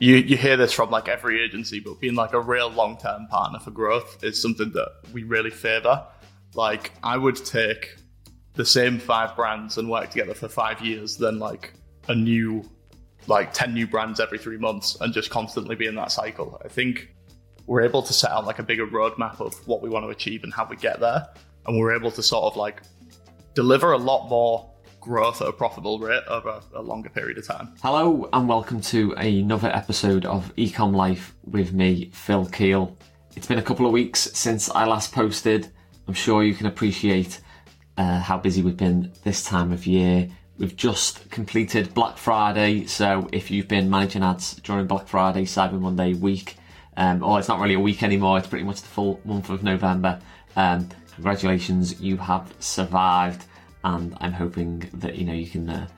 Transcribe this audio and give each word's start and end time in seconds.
you 0.00 0.16
you 0.16 0.36
hear 0.36 0.56
this 0.56 0.72
from 0.72 0.90
like 0.90 1.08
every 1.08 1.42
agency, 1.42 1.80
but 1.80 2.00
being 2.00 2.14
like 2.14 2.32
a 2.32 2.40
real 2.40 2.70
long 2.70 2.98
term 2.98 3.26
partner 3.28 3.58
for 3.58 3.70
growth 3.70 4.22
is 4.22 4.40
something 4.40 4.72
that 4.72 4.92
we 5.12 5.22
really 5.22 5.50
favor. 5.50 6.04
Like 6.54 6.92
I 7.02 7.16
would 7.16 7.36
take 7.36 7.96
the 8.54 8.64
same 8.64 8.98
five 8.98 9.36
brands 9.36 9.78
and 9.78 9.88
work 9.88 10.10
together 10.10 10.34
for 10.34 10.48
five 10.48 10.80
years 10.80 11.16
than 11.16 11.38
like 11.38 11.74
a 12.08 12.14
new 12.14 12.68
like 13.28 13.52
10 13.52 13.74
new 13.74 13.86
brands 13.86 14.20
every 14.20 14.38
three 14.38 14.56
months 14.56 14.96
and 15.00 15.12
just 15.12 15.30
constantly 15.30 15.76
be 15.76 15.86
in 15.86 15.94
that 15.94 16.10
cycle. 16.10 16.60
I 16.64 16.68
think 16.68 17.14
we're 17.66 17.82
able 17.82 18.02
to 18.02 18.12
set 18.12 18.30
out 18.30 18.46
like 18.46 18.58
a 18.58 18.62
bigger 18.62 18.86
roadmap 18.86 19.40
of 19.40 19.54
what 19.68 19.82
we 19.82 19.90
want 19.90 20.04
to 20.06 20.08
achieve 20.08 20.44
and 20.44 20.52
how 20.52 20.66
we 20.68 20.76
get 20.76 20.98
there. 20.98 21.28
And 21.66 21.78
we're 21.78 21.94
able 21.94 22.10
to 22.12 22.22
sort 22.22 22.44
of 22.44 22.56
like 22.56 22.82
deliver 23.54 23.92
a 23.92 23.98
lot 23.98 24.28
more 24.28 24.70
growth 25.08 25.40
at 25.40 25.48
a 25.48 25.52
profitable 25.52 25.98
rate 25.98 26.22
over 26.28 26.60
a 26.74 26.82
longer 26.82 27.08
period 27.08 27.38
of 27.38 27.46
time. 27.46 27.74
Hello 27.82 28.28
and 28.30 28.46
welcome 28.46 28.78
to 28.82 29.12
another 29.12 29.68
episode 29.68 30.26
of 30.26 30.54
Ecom 30.56 30.94
Life 30.94 31.34
with 31.44 31.72
me, 31.72 32.10
Phil 32.12 32.44
Kiel. 32.44 32.94
It's 33.34 33.46
been 33.46 33.58
a 33.58 33.62
couple 33.62 33.86
of 33.86 33.92
weeks 33.92 34.28
since 34.34 34.68
I 34.68 34.84
last 34.84 35.14
posted. 35.14 35.72
I'm 36.06 36.12
sure 36.12 36.42
you 36.42 36.52
can 36.52 36.66
appreciate 36.66 37.40
uh, 37.96 38.20
how 38.20 38.36
busy 38.36 38.60
we've 38.60 38.76
been 38.76 39.10
this 39.24 39.42
time 39.42 39.72
of 39.72 39.86
year. 39.86 40.28
We've 40.58 40.76
just 40.76 41.30
completed 41.30 41.94
Black 41.94 42.18
Friday, 42.18 42.84
so 42.84 43.30
if 43.32 43.50
you've 43.50 43.66
been 43.66 43.88
managing 43.88 44.22
ads 44.22 44.56
during 44.56 44.86
Black 44.86 45.08
Friday, 45.08 45.46
Cyber 45.46 45.80
Monday 45.80 46.12
week, 46.12 46.56
um, 46.98 47.22
or 47.22 47.38
it's 47.38 47.48
not 47.48 47.60
really 47.60 47.74
a 47.74 47.80
week 47.80 48.02
anymore, 48.02 48.36
it's 48.36 48.46
pretty 48.46 48.66
much 48.66 48.82
the 48.82 48.88
full 48.88 49.22
month 49.24 49.48
of 49.48 49.62
November, 49.62 50.20
um, 50.54 50.86
congratulations, 51.14 51.98
you 51.98 52.18
have 52.18 52.52
survived, 52.58 53.46
and 53.88 54.16
I'm 54.20 54.32
hoping 54.32 54.88
that 54.94 55.16
you 55.16 55.24
know 55.24 55.32
you 55.32 55.46
can 55.46 55.68
uh, 55.68 55.88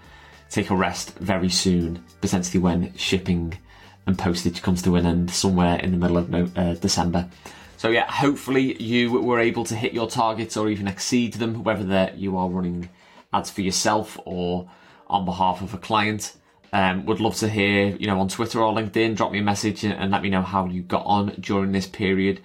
take 0.49 0.71
a 0.71 0.77
rest 0.77 1.19
very 1.19 1.49
soon, 1.49 2.05
potentially 2.21 2.61
when 2.61 2.95
shipping 2.97 3.59
and 4.07 4.19
postage 4.19 4.63
comes 4.63 4.83
to 4.83 4.97
an 4.97 5.07
end 5.07 5.30
somewhere 5.30 5.79
in 5.79 5.91
the 5.91 5.97
middle 5.97 6.16
of 6.16 6.30
no- 6.30 6.51
uh, 6.57 6.75
December. 6.75 7.29
So 7.77 7.89
yeah, 7.89 8.11
hopefully 8.11 8.80
you 8.83 9.11
were 9.13 9.41
able 9.41 9.65
to 9.65 9.74
hit 9.74 9.93
your 9.93 10.09
targets 10.09 10.57
or 10.57 10.68
even 10.68 10.87
exceed 10.87 11.35
them, 11.35 11.65
whether 11.65 11.85
that 11.85 12.18
you 12.18 12.37
are 12.37 12.49
running 12.49 12.91
ads 13.33 13.51
for 13.51 13.63
yourself 13.63 14.18
or 14.24 14.71
on 15.07 15.24
behalf 15.24 15.61
of 15.63 15.74
a 15.74 15.79
client. 15.79 16.37
Um, 16.73 17.05
would 17.07 17.18
love 17.18 17.35
to 17.37 17.49
hear, 17.49 17.96
you 17.96 18.07
know, 18.07 18.21
on 18.21 18.29
Twitter 18.29 18.61
or 18.61 18.73
LinkedIn, 18.73 19.16
drop 19.16 19.33
me 19.33 19.41
a 19.41 19.43
message 19.43 19.83
and 19.85 20.13
let 20.13 20.23
me 20.23 20.30
know 20.30 20.43
how 20.43 20.66
you 20.66 20.83
got 20.83 21.05
on 21.05 21.35
during 21.41 21.73
this 21.73 21.88
period. 21.88 22.41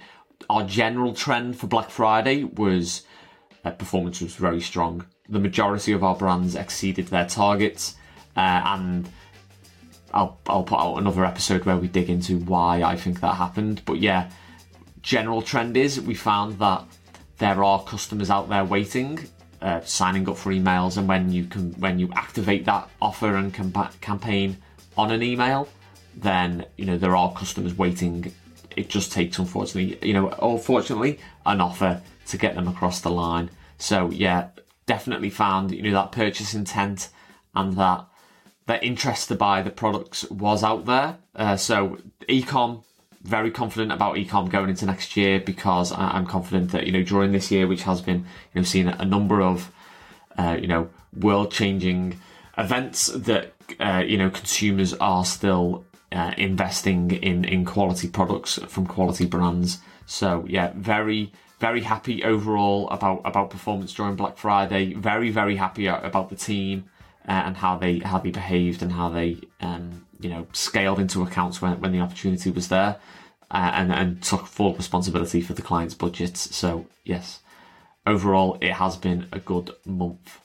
Our 0.50 0.64
general 0.66 1.14
trend 1.14 1.60
for 1.60 1.68
Black 1.68 1.92
Friday 1.92 2.44
was 2.44 3.04
uh, 3.64 3.72
performance 3.72 4.22
was 4.22 4.36
very 4.36 4.62
strong. 4.62 5.06
The 5.30 5.40
majority 5.40 5.92
of 5.92 6.04
our 6.04 6.16
brands 6.16 6.56
exceeded 6.56 7.08
their 7.08 7.26
targets, 7.26 7.96
uh, 8.38 8.62
and 8.66 9.10
I'll 10.14 10.40
I'll 10.48 10.64
put 10.64 10.80
out 10.80 10.98
another 10.98 11.26
episode 11.26 11.66
where 11.66 11.78
we 11.78 11.88
dig 11.88 12.10
into 12.10 12.40
why 12.40 12.84
I 12.84 12.96
think 12.96 13.22
that 13.22 13.36
happened. 13.36 13.82
But 13.86 14.00
yeah, 14.00 14.30
general 15.02 15.42
trend 15.42 15.78
is 15.78 16.00
we 16.00 16.14
found 16.16 16.60
that 16.60 16.84
there 17.38 17.64
are 17.64 17.84
customers 17.84 18.30
out 18.30 18.50
there 18.50 18.64
waiting 18.64 19.20
uh, 19.66 19.82
signing 19.82 20.30
up 20.30 20.38
for 20.38 20.52
emails, 20.52 20.98
and 20.98 21.08
when 21.08 21.32
you 21.32 21.46
can 21.46 21.72
when 21.80 21.98
you 21.98 22.10
activate 22.14 22.66
that 22.66 22.88
offer 23.02 23.36
and 23.36 23.54
campa- 23.54 24.00
campaign 24.00 24.58
on 24.96 25.12
an 25.12 25.24
email, 25.24 25.68
then 26.16 26.66
you 26.78 26.86
know 26.86 26.98
there 26.98 27.16
are 27.16 27.34
customers 27.34 27.76
waiting. 27.76 28.32
It 28.76 28.90
just 28.90 29.12
takes, 29.12 29.40
unfortunately, 29.40 29.98
you 30.08 30.14
know, 30.14 30.30
unfortunately, 30.42 31.20
an 31.46 31.62
offer 31.62 32.02
to 32.28 32.38
get 32.38 32.56
them 32.56 32.68
across 32.68 33.00
the 33.02 33.10
line. 33.10 33.50
So 33.78 34.12
yeah, 34.12 34.50
definitely 34.86 35.30
found 35.30 35.72
you 35.72 35.82
know 35.82 35.92
that 35.92 36.12
purchase 36.12 36.54
intent 36.54 37.10
and 37.54 37.76
that 37.78 38.06
that 38.68 38.84
interest 38.84 39.28
to 39.28 39.36
buy 39.36 39.62
the 39.62 39.70
products 39.70 40.30
was 40.30 40.64
out 40.64 40.86
there. 40.86 41.18
Uh, 41.36 41.56
so 41.56 41.98
ecom 42.28 42.84
very 43.26 43.50
confident 43.50 43.92
about 43.92 44.16
ecom 44.16 44.50
going 44.50 44.70
into 44.70 44.86
next 44.86 45.18
year 45.18 45.40
because 45.40 45.92
I'm 45.92 46.28
confident 46.28 46.72
that 46.72 46.86
you 46.86 46.92
know 46.92 47.04
during 47.04 47.32
this 47.32 47.52
year, 47.52 47.68
which 47.68 47.84
has 47.84 48.02
been 48.02 48.20
you 48.54 48.62
know 48.62 48.64
seeing 48.64 48.88
a 48.88 49.06
number 49.06 49.42
of 49.42 49.72
uh, 50.38 50.58
you 50.60 50.68
know 50.68 50.90
world 51.14 51.52
changing 51.52 52.20
events, 52.58 53.08
that 53.08 53.54
uh, 53.80 54.04
you 54.06 54.18
know 54.18 54.30
consumers 54.30 54.94
are 54.96 55.26
still 55.26 55.86
uh, 56.12 56.34
investing 56.38 57.12
in 57.12 57.46
in 57.46 57.66
quality 57.66 58.08
products 58.08 58.60
from 58.68 58.86
quality 58.86 59.26
brands. 59.26 59.80
So 60.06 60.46
yeah, 60.48 60.72
very 60.76 61.34
very 61.60 61.82
happy 61.82 62.24
overall 62.24 62.90
about 62.90 63.22
about 63.26 63.50
performance 63.50 63.94
during 63.94 64.16
Black 64.16 64.38
Friday. 64.38 64.94
Very 64.94 65.30
very 65.30 65.56
happy 65.56 65.88
about 65.88 66.30
the 66.30 66.36
team. 66.36 66.86
Uh, 67.28 67.42
and 67.48 67.58
how 67.58 67.76
they 67.76 67.98
how 67.98 68.20
they 68.20 68.30
behaved 68.30 68.84
and 68.84 68.92
how 68.92 69.10
they 69.10 69.36
um, 69.60 70.06
you 70.20 70.30
know 70.30 70.46
scaled 70.54 71.00
into 71.00 71.24
accounts 71.24 71.60
when 71.60 71.82
when 71.82 71.92
the 71.92 72.00
opportunity 72.00 72.52
was 72.52 72.68
there, 72.68 72.98
uh, 73.50 73.72
and 73.74 73.92
and 73.92 74.22
took 74.22 74.46
full 74.46 74.76
responsibility 74.76 75.42
for 75.42 75.54
the 75.54 75.62
client's 75.64 75.96
budgets. 75.96 76.56
So 76.56 76.86
yes, 77.04 77.40
overall 78.06 78.58
it 78.62 78.74
has 78.74 78.96
been 78.96 79.28
a 79.32 79.40
good 79.40 79.72
month. 79.86 80.40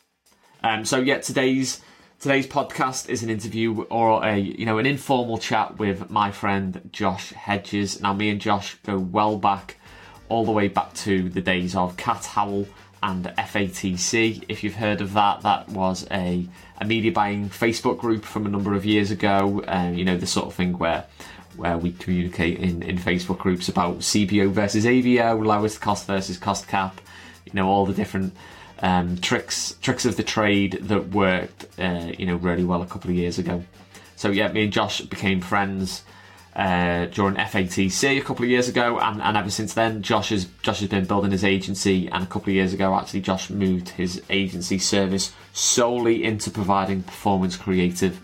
Um, 0.63 0.85
so 0.85 0.99
yeah, 0.99 1.19
today's 1.19 1.81
today's 2.19 2.47
podcast 2.47 3.09
is 3.09 3.23
an 3.23 3.31
interview 3.31 3.83
or 3.85 4.25
a 4.25 4.39
you 4.39 4.67
know 4.67 4.79
an 4.79 4.87
informal 4.87 5.39
chat 5.39 5.79
with 5.79 6.11
my 6.11 6.31
friend 6.31 6.89
Josh 6.93 7.33
Hedges. 7.33 8.01
Now 8.01 8.13
me 8.13 8.31
and 8.31 8.41
Josh 8.41 8.77
go 8.85 8.99
well 8.99 9.37
back, 9.39 9.77
all 10.31 10.45
the 10.45 10.53
way 10.53 10.69
back 10.69 10.95
to 10.95 11.29
the 11.29 11.43
days 11.43 11.77
of 11.77 11.97
Cat 11.99 12.25
Howl 12.25 12.67
and 13.03 13.25
FATC. 13.25 14.45
If 14.49 14.63
you've 14.65 14.77
heard 14.77 15.01
of 15.01 15.13
that, 15.15 15.43
that 15.43 15.69
was 15.69 16.07
a, 16.11 16.47
a 16.81 16.85
media 16.85 17.13
buying 17.13 17.51
Facebook 17.51 17.99
group 17.99 18.25
from 18.25 18.47
a 18.47 18.49
number 18.49 18.75
of 18.75 18.87
years 18.87 19.11
ago. 19.11 19.63
Um, 19.67 19.95
you 19.95 20.05
know, 20.05 20.17
the 20.17 20.27
sort 20.27 20.47
of 20.47 20.55
thing 20.55 20.79
where 20.79 21.05
where 21.57 21.77
we 21.77 21.93
communicate 21.93 22.59
in, 22.61 22.83
in 22.83 22.97
Facebook 22.97 23.39
groups 23.39 23.69
about 23.69 23.99
CBO 23.99 24.51
versus 24.51 24.87
ABO, 24.87 25.45
lowest 25.45 25.81
cost 25.81 26.07
versus 26.07 26.39
cost 26.39 26.69
cap, 26.69 27.01
you 27.45 27.53
know, 27.53 27.69
all 27.69 27.85
the 27.85 27.93
different 27.93 28.35
um, 28.79 29.19
tricks 29.19 29.77
tricks 29.83 30.05
of 30.05 30.17
the 30.17 30.23
trade 30.23 30.79
that 30.83 31.09
worked, 31.09 31.67
uh, 31.79 32.13
you 32.17 32.25
know, 32.25 32.37
really 32.37 32.65
well 32.65 32.83
a 32.83 32.87
couple 32.87 33.11
of 33.11 33.17
years 33.17 33.39
ago. 33.39 33.65
So 34.17 34.31
yeah, 34.31 34.53
me 34.53 34.65
and 34.65 34.73
Josh 34.73 35.01
became 35.01 35.41
friends 35.41 36.05
uh, 36.61 37.07
during 37.07 37.37
FATC 37.37 38.19
a 38.19 38.21
couple 38.21 38.45
of 38.45 38.51
years 38.51 38.69
ago, 38.69 38.99
and, 39.01 39.23
and 39.23 39.35
ever 39.35 39.49
since 39.49 39.73
then, 39.73 40.03
Josh 40.03 40.29
has 40.29 40.45
Josh 40.61 40.81
has 40.81 40.91
been 40.91 41.07
building 41.07 41.31
his 41.31 41.43
agency. 41.43 42.07
And 42.09 42.23
a 42.23 42.27
couple 42.27 42.51
of 42.51 42.55
years 42.55 42.75
ago, 42.75 42.95
actually, 42.95 43.23
Josh 43.23 43.49
moved 43.49 43.89
his 43.89 44.23
agency 44.29 44.79
service 44.79 45.33
solely 45.55 46.23
into 46.23 46.51
providing 46.51 47.03
performance 47.03 47.57
creative 47.57 48.21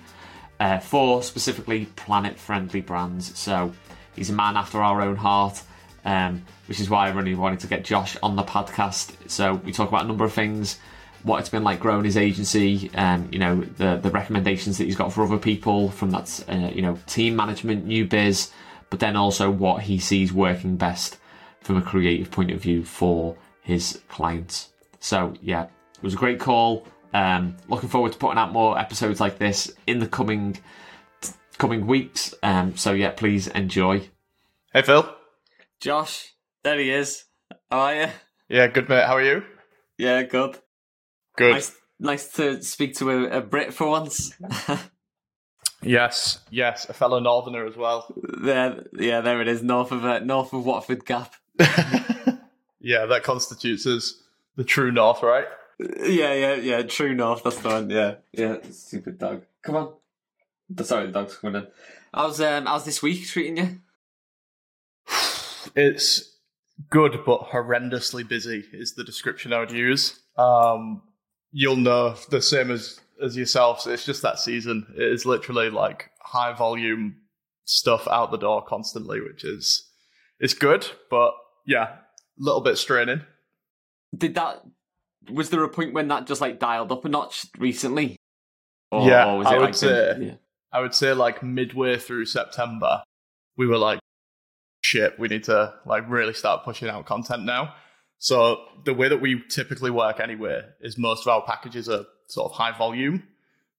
uh, 0.60 0.80
for 0.80 1.22
specifically 1.22 1.86
planet-friendly 1.96 2.82
brands. 2.82 3.36
So 3.38 3.72
he's 4.14 4.28
a 4.28 4.34
man 4.34 4.58
after 4.58 4.82
our 4.82 5.00
own 5.00 5.16
heart. 5.16 5.62
Um, 6.04 6.44
which 6.66 6.78
is 6.78 6.88
why 6.88 7.06
I 7.06 7.10
really 7.10 7.34
wanted 7.34 7.60
to 7.60 7.66
get 7.66 7.84
Josh 7.84 8.16
on 8.22 8.36
the 8.36 8.44
podcast. 8.44 9.12
So 9.28 9.54
we 9.54 9.72
talk 9.72 9.88
about 9.88 10.04
a 10.04 10.06
number 10.06 10.24
of 10.24 10.32
things, 10.32 10.78
what 11.26 11.40
it's 11.40 11.48
been 11.48 11.64
like 11.64 11.80
growing 11.80 12.04
his 12.04 12.16
agency, 12.16 12.88
um, 12.94 13.28
you 13.32 13.38
know, 13.40 13.60
the 13.60 13.96
the 13.96 14.10
recommendations 14.10 14.78
that 14.78 14.84
he's 14.84 14.94
got 14.94 15.12
for 15.12 15.24
other 15.24 15.38
people 15.38 15.90
from 15.90 16.12
that, 16.12 16.44
uh, 16.48 16.70
you 16.72 16.82
know, 16.82 16.96
team 17.06 17.34
management, 17.34 17.84
new 17.84 18.06
biz, 18.06 18.52
but 18.90 19.00
then 19.00 19.16
also 19.16 19.50
what 19.50 19.82
he 19.82 19.98
sees 19.98 20.32
working 20.32 20.76
best 20.76 21.18
from 21.60 21.76
a 21.76 21.82
creative 21.82 22.30
point 22.30 22.52
of 22.52 22.60
view 22.60 22.84
for 22.84 23.36
his 23.62 24.00
clients. 24.08 24.70
So 25.00 25.34
yeah, 25.42 25.64
it 25.64 26.02
was 26.02 26.14
a 26.14 26.16
great 26.16 26.38
call. 26.38 26.86
Um, 27.12 27.56
looking 27.68 27.88
forward 27.88 28.12
to 28.12 28.18
putting 28.18 28.38
out 28.38 28.52
more 28.52 28.78
episodes 28.78 29.20
like 29.20 29.38
this 29.38 29.72
in 29.88 29.98
the 29.98 30.06
coming 30.06 30.56
coming 31.58 31.88
weeks. 31.88 32.34
Um, 32.44 32.76
so 32.76 32.92
yeah, 32.92 33.10
please 33.10 33.48
enjoy. 33.48 34.08
Hey 34.72 34.82
Phil. 34.82 35.12
Josh, 35.80 36.34
there 36.62 36.78
he 36.78 36.90
is. 36.90 37.24
How 37.68 37.78
are 37.80 37.94
you? 37.96 38.06
Yeah, 38.48 38.68
good 38.68 38.88
mate. 38.88 39.06
How 39.06 39.16
are 39.16 39.22
you? 39.22 39.42
Yeah, 39.98 40.22
good. 40.22 40.58
Good. 41.36 41.52
Nice, 41.52 41.74
nice 41.98 42.28
to 42.32 42.62
speak 42.62 42.94
to 42.96 43.10
a, 43.10 43.38
a 43.38 43.40
Brit 43.40 43.74
for 43.74 43.88
once. 43.88 44.32
Yes, 45.82 46.40
yes, 46.50 46.88
a 46.88 46.92
fellow 46.92 47.20
northerner 47.20 47.66
as 47.66 47.76
well. 47.76 48.12
there, 48.16 48.84
yeah, 48.94 49.20
there 49.20 49.40
it 49.40 49.46
is, 49.46 49.62
north 49.62 49.92
of 49.92 50.04
uh, 50.04 50.18
north 50.20 50.52
of 50.52 50.64
Watford 50.64 51.04
Gap. 51.04 51.34
yeah, 52.80 53.06
that 53.06 53.22
constitutes 53.22 53.86
as 53.86 54.14
the 54.56 54.64
true 54.64 54.90
north, 54.90 55.22
right? 55.22 55.46
Yeah, 55.78 56.32
yeah, 56.32 56.54
yeah. 56.54 56.82
True 56.82 57.14
north. 57.14 57.44
That's 57.44 57.58
the 57.58 57.68
one. 57.68 57.90
Yeah, 57.90 58.14
yeah. 58.32 58.56
Stupid 58.70 59.18
dog. 59.18 59.42
Come 59.62 59.76
on. 59.76 59.92
Sorry, 60.82 61.06
the 61.06 61.12
dog's 61.12 61.36
coming 61.36 61.62
in. 61.62 61.68
How's 62.12 62.40
um, 62.40 62.66
how's 62.66 62.84
this 62.84 63.02
week 63.02 63.26
treating 63.26 63.56
you? 63.56 63.78
It's 65.74 66.36
good 66.88 67.20
but 67.26 67.50
horrendously 67.50 68.26
busy 68.26 68.64
is 68.72 68.94
the 68.94 69.04
description 69.04 69.52
I 69.52 69.58
would 69.58 69.72
use. 69.72 70.20
Um, 70.38 71.02
you'll 71.58 71.76
know 71.76 72.14
the 72.28 72.42
same 72.42 72.70
as 72.70 73.00
as 73.22 73.34
yourselves. 73.34 73.86
It's 73.86 74.04
just 74.04 74.20
that 74.22 74.38
season. 74.38 74.86
It 74.94 75.10
is 75.10 75.24
literally 75.24 75.70
like 75.70 76.10
high 76.20 76.52
volume 76.52 77.16
stuff 77.64 78.06
out 78.08 78.30
the 78.30 78.36
door 78.36 78.62
constantly, 78.62 79.20
which 79.22 79.42
is 79.42 79.90
it's 80.38 80.52
good, 80.52 80.86
but 81.10 81.32
yeah, 81.66 81.84
a 81.84 81.98
little 82.38 82.60
bit 82.60 82.76
straining. 82.76 83.22
Did 84.16 84.34
that? 84.34 84.62
Was 85.30 85.48
there 85.48 85.64
a 85.64 85.68
point 85.68 85.94
when 85.94 86.08
that 86.08 86.26
just 86.26 86.42
like 86.42 86.60
dialed 86.60 86.92
up 86.92 87.06
a 87.06 87.08
notch 87.08 87.46
recently? 87.58 88.16
Or, 88.92 89.08
yeah, 89.08 89.24
or 89.24 89.46
I 89.46 89.56
would 89.56 89.64
like 89.64 89.74
say. 89.74 90.16
yeah. 90.20 90.34
I 90.72 90.80
would 90.80 90.94
say 90.94 91.14
like 91.14 91.42
midway 91.42 91.96
through 91.96 92.26
September, 92.26 93.02
we 93.56 93.66
were 93.66 93.78
like, 93.78 93.98
shit, 94.82 95.18
we 95.18 95.28
need 95.28 95.44
to 95.44 95.72
like 95.86 96.08
really 96.08 96.34
start 96.34 96.64
pushing 96.64 96.88
out 96.88 97.06
content 97.06 97.44
now. 97.44 97.74
So 98.18 98.64
the 98.84 98.94
way 98.94 99.08
that 99.08 99.20
we 99.20 99.42
typically 99.48 99.90
work 99.90 100.20
anyway 100.20 100.62
is 100.80 100.96
most 100.96 101.22
of 101.22 101.28
our 101.28 101.42
packages 101.42 101.88
are 101.88 102.06
sort 102.28 102.50
of 102.50 102.56
high 102.56 102.76
volume. 102.76 103.24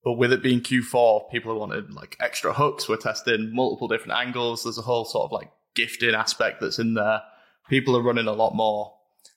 But 0.04 0.14
with 0.14 0.32
it 0.32 0.44
being 0.44 0.62
Q4, 0.62 1.30
people 1.32 1.60
wanted 1.60 1.92
like 1.94 2.16
extra 2.20 2.54
hooks. 2.54 2.88
We're 2.88 2.98
testing 2.98 3.54
multiple 3.54 3.88
different 3.88 4.20
angles. 4.20 4.64
There's 4.64 4.78
a 4.78 4.84
whole 4.84 5.06
sort 5.06 5.26
of 5.26 5.32
like 5.32 5.52
gifting 5.76 6.16
aspect 6.16 6.62
that's 6.62 6.80
in 6.80 6.94
there. 6.94 7.22
People 7.70 7.98
are 7.98 8.04
running 8.04 8.28
a 8.28 8.34
lot 8.34 8.56
more 8.56 8.94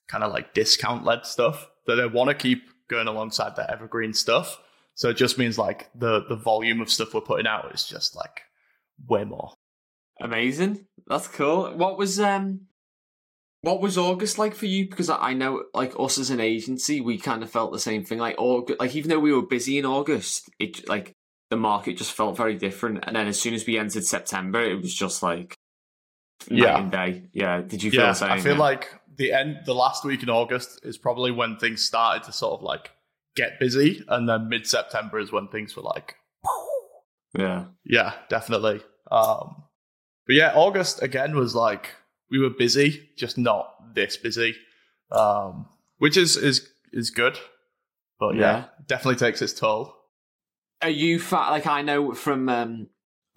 kind 0.06 0.22
of 0.22 0.32
like 0.32 0.54
discount 0.54 1.04
led 1.04 1.24
stuff 1.24 1.68
that 1.86 1.96
they 1.96 2.06
want 2.06 2.28
to 2.28 2.34
keep 2.34 2.62
going 2.88 3.08
alongside 3.08 3.56
their 3.56 3.70
evergreen 3.70 4.12
stuff. 4.12 4.60
So 4.94 5.08
it 5.08 5.16
just 5.16 5.38
means 5.38 5.56
like 5.56 5.88
the 5.94 6.24
the 6.28 6.36
volume 6.36 6.80
of 6.80 6.90
stuff 6.90 7.14
we're 7.14 7.20
putting 7.20 7.46
out 7.46 7.72
is 7.74 7.84
just 7.84 8.14
like 8.14 8.42
way 9.08 9.24
more. 9.24 9.54
Amazing. 10.20 10.86
That's 11.06 11.26
cool. 11.28 11.74
What 11.74 11.96
was 11.96 12.20
um 12.20 12.66
what 13.62 13.80
was 13.80 13.98
August 13.98 14.38
like 14.38 14.54
for 14.54 14.66
you? 14.66 14.88
Because 14.88 15.10
I 15.10 15.34
know, 15.34 15.64
like 15.74 15.92
us 15.98 16.18
as 16.18 16.30
an 16.30 16.40
agency, 16.40 17.00
we 17.00 17.18
kind 17.18 17.42
of 17.42 17.50
felt 17.50 17.72
the 17.72 17.78
same 17.78 18.04
thing. 18.04 18.18
Like 18.18 18.36
August, 18.38 18.80
like 18.80 18.94
even 18.94 19.10
though 19.10 19.18
we 19.20 19.32
were 19.32 19.42
busy 19.42 19.78
in 19.78 19.84
August, 19.84 20.48
it 20.58 20.88
like 20.88 21.12
the 21.50 21.56
market 21.56 21.96
just 21.96 22.12
felt 22.12 22.36
very 22.36 22.54
different. 22.56 23.04
And 23.06 23.16
then 23.16 23.26
as 23.26 23.40
soon 23.40 23.54
as 23.54 23.66
we 23.66 23.76
entered 23.76 24.04
September, 24.04 24.62
it 24.62 24.80
was 24.80 24.94
just 24.94 25.22
like 25.22 25.54
Yeah. 26.48 26.72
night 26.72 26.80
and 26.80 26.92
day. 26.92 27.22
Yeah. 27.32 27.60
Did 27.60 27.82
you 27.82 27.90
feel 27.90 28.00
Yeah, 28.02 28.06
the 28.08 28.14
same? 28.14 28.30
I 28.30 28.40
feel 28.40 28.54
Yeah. 28.54 28.60
like 28.60 28.94
the 29.16 29.32
end, 29.32 29.58
the 29.66 29.74
last 29.74 30.04
week 30.04 30.22
in 30.22 30.30
August 30.30 30.80
is 30.84 30.96
probably 30.96 31.30
when 31.30 31.56
things 31.58 31.84
started 31.84 32.22
to 32.24 32.32
sort 32.32 32.54
of 32.60 32.62
like 32.62 32.92
get 33.36 33.60
busy, 33.60 34.02
and 34.08 34.28
then 34.28 34.48
mid 34.48 34.66
September 34.66 35.18
is 35.18 35.30
when 35.30 35.48
things 35.48 35.76
were 35.76 35.82
like, 35.82 36.16
yeah, 37.38 37.66
yeah, 37.84 38.14
definitely. 38.28 38.82
Um, 39.10 39.64
but 40.26 40.34
yeah, 40.36 40.52
August 40.54 41.02
again 41.02 41.36
was 41.36 41.54
like 41.54 41.94
we 42.30 42.38
were 42.38 42.50
busy, 42.50 43.10
just 43.16 43.36
not 43.38 43.94
this 43.94 44.16
busy, 44.16 44.54
um, 45.10 45.66
which 45.98 46.16
is 46.16 46.36
is 46.36 46.68
is 46.92 47.10
good. 47.10 47.38
But 48.18 48.34
yeah, 48.36 48.40
Yeah. 48.40 48.64
definitely 48.86 49.16
takes 49.16 49.40
its 49.42 49.52
toll. 49.52 49.94
Are 50.82 50.88
you 50.90 51.18
fa- 51.18 51.48
like 51.50 51.66
I 51.66 51.82
know 51.82 52.12
from 52.14 52.48
um 52.48 52.88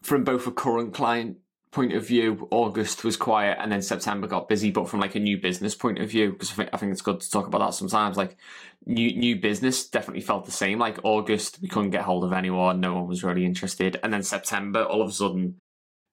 from 0.01 0.23
both 0.23 0.45
a 0.47 0.51
current 0.51 0.93
client 0.93 1.37
point 1.71 1.93
of 1.93 2.05
view, 2.07 2.47
August 2.51 3.03
was 3.03 3.17
quiet 3.17 3.57
and 3.59 3.71
then 3.71 3.81
September 3.81 4.27
got 4.27 4.47
busy, 4.47 4.69
but 4.69 4.87
from 4.87 4.99
like 4.99 5.15
a 5.15 5.19
new 5.19 5.39
business 5.39 5.73
point 5.73 5.97
of 5.99 6.09
view, 6.09 6.31
because 6.33 6.51
I 6.51 6.53
think 6.55 6.69
I 6.73 6.77
think 6.77 6.91
it's 6.91 7.01
good 7.01 7.19
to 7.21 7.31
talk 7.31 7.47
about 7.47 7.59
that 7.59 7.73
sometimes. 7.73 8.15
Like 8.17 8.37
new 8.85 9.15
new 9.17 9.37
business 9.37 9.89
definitely 9.89 10.21
felt 10.21 10.45
the 10.45 10.51
same. 10.51 10.77
Like 10.77 10.99
August, 11.03 11.59
we 11.61 11.67
couldn't 11.69 11.89
get 11.91 12.03
hold 12.03 12.23
of 12.25 12.33
anyone, 12.33 12.79
no 12.79 12.93
one 12.93 13.07
was 13.07 13.23
really 13.23 13.45
interested, 13.45 13.99
and 14.03 14.13
then 14.13 14.21
September, 14.23 14.83
all 14.83 15.01
of 15.01 15.09
a 15.09 15.13
sudden, 15.13 15.55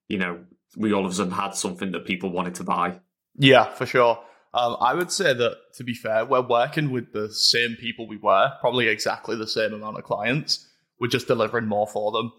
you 0.08 0.16
know, 0.18 0.44
we 0.76 0.92
all 0.92 1.04
of 1.04 1.12
a 1.12 1.14
sudden 1.14 1.32
had 1.32 1.54
something 1.54 1.92
that 1.92 2.04
people 2.04 2.30
wanted 2.30 2.54
to 2.56 2.64
buy. 2.64 3.00
Yeah, 3.36 3.64
for 3.64 3.86
sure. 3.86 4.18
Um, 4.52 4.76
I 4.80 4.94
would 4.94 5.12
say 5.12 5.32
that 5.32 5.56
to 5.74 5.84
be 5.84 5.94
fair, 5.94 6.24
we're 6.24 6.46
working 6.46 6.90
with 6.90 7.12
the 7.12 7.32
same 7.32 7.76
people 7.76 8.08
we 8.08 8.16
were, 8.16 8.52
probably 8.60 8.88
exactly 8.88 9.36
the 9.36 9.46
same 9.46 9.72
amount 9.72 9.98
of 9.98 10.04
clients. 10.04 10.66
We're 10.98 11.08
just 11.08 11.28
delivering 11.28 11.66
more 11.66 11.86
for 11.86 12.10
them. 12.12 12.32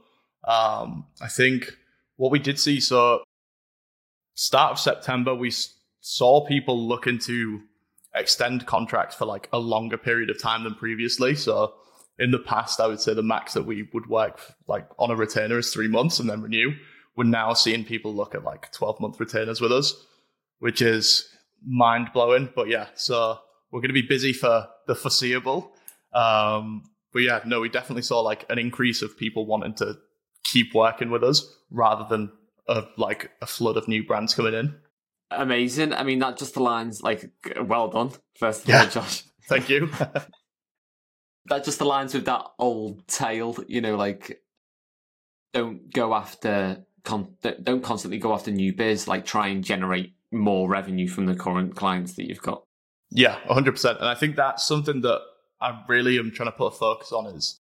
Um, 0.43 1.05
I 1.21 1.27
think 1.27 1.71
what 2.17 2.31
we 2.31 2.39
did 2.39 2.59
see, 2.59 2.79
so 2.79 3.23
start 4.33 4.73
of 4.73 4.79
September, 4.79 5.33
we 5.33 5.53
saw 6.01 6.45
people 6.45 6.87
looking 6.87 7.19
to 7.19 7.61
extend 8.13 8.65
contracts 8.65 9.15
for 9.15 9.25
like 9.25 9.47
a 9.53 9.59
longer 9.59 9.97
period 9.97 10.29
of 10.29 10.41
time 10.41 10.63
than 10.63 10.75
previously. 10.75 11.35
So 11.35 11.73
in 12.19 12.31
the 12.31 12.39
past, 12.39 12.79
I 12.79 12.87
would 12.87 12.99
say 12.99 13.13
the 13.13 13.23
max 13.23 13.53
that 13.53 13.65
we 13.65 13.87
would 13.93 14.07
work 14.07 14.39
like 14.67 14.87
on 14.99 15.11
a 15.11 15.15
retainer 15.15 15.59
is 15.59 15.71
three 15.71 15.87
months 15.87 16.19
and 16.19 16.29
then 16.29 16.41
renew. 16.41 16.73
We're 17.15 17.25
now 17.25 17.53
seeing 17.53 17.83
people 17.83 18.13
look 18.13 18.33
at 18.35 18.43
like 18.43 18.71
12 18.71 18.99
month 19.01 19.19
retainers 19.19 19.59
with 19.61 19.71
us, 19.71 19.93
which 20.59 20.81
is 20.81 21.27
mind 21.65 22.09
blowing. 22.13 22.49
But 22.55 22.67
yeah, 22.69 22.87
so 22.95 23.37
we're 23.71 23.81
going 23.81 23.89
to 23.89 23.93
be 24.01 24.01
busy 24.07 24.33
for 24.33 24.67
the 24.87 24.95
foreseeable. 24.95 25.73
Um, 26.13 26.83
but 27.13 27.19
yeah, 27.23 27.41
no, 27.45 27.59
we 27.59 27.69
definitely 27.69 28.03
saw 28.03 28.21
like 28.21 28.45
an 28.49 28.57
increase 28.59 29.01
of 29.01 29.17
people 29.17 29.45
wanting 29.45 29.73
to 29.75 29.97
keep 30.43 30.73
working 30.73 31.09
with 31.11 31.23
us 31.23 31.45
rather 31.69 32.05
than 32.09 32.31
a, 32.67 32.83
like 32.97 33.31
a 33.41 33.45
flood 33.45 33.77
of 33.77 33.87
new 33.87 34.03
brands 34.05 34.33
coming 34.33 34.53
in. 34.53 34.75
Amazing. 35.31 35.93
I 35.93 36.03
mean, 36.03 36.19
that 36.19 36.37
just 36.37 36.55
aligns 36.55 37.03
like 37.03 37.31
well 37.61 37.89
done. 37.89 38.11
First 38.37 38.63
of 38.63 38.69
Yeah. 38.69 38.81
all, 38.83 38.87
Josh. 38.89 39.23
Thank 39.49 39.69
you. 39.69 39.89
that 41.47 41.63
just 41.65 41.79
aligns 41.79 42.13
with 42.13 42.25
that 42.25 42.45
old 42.59 43.05
tale, 43.07 43.55
you 43.67 43.81
know, 43.81 43.95
like 43.95 44.41
don't 45.53 45.91
go 45.93 46.13
after 46.13 46.85
con- 47.03 47.35
don't 47.63 47.83
constantly 47.83 48.17
go 48.17 48.33
after 48.33 48.51
new 48.51 48.73
biz, 48.73 49.07
like 49.07 49.25
try 49.25 49.47
and 49.47 49.63
generate 49.63 50.13
more 50.31 50.69
revenue 50.69 51.07
from 51.07 51.25
the 51.25 51.35
current 51.35 51.75
clients 51.75 52.13
that 52.13 52.27
you've 52.27 52.41
got. 52.41 52.63
Yeah, 53.09 53.39
100%. 53.49 53.97
And 53.97 54.07
I 54.07 54.15
think 54.15 54.35
that's 54.35 54.65
something 54.65 55.01
that 55.01 55.21
I 55.59 55.83
really 55.87 56.17
am 56.17 56.31
trying 56.31 56.51
to 56.51 56.57
put 56.57 56.73
a 56.73 56.77
focus 56.77 57.11
on 57.11 57.27
is 57.27 57.59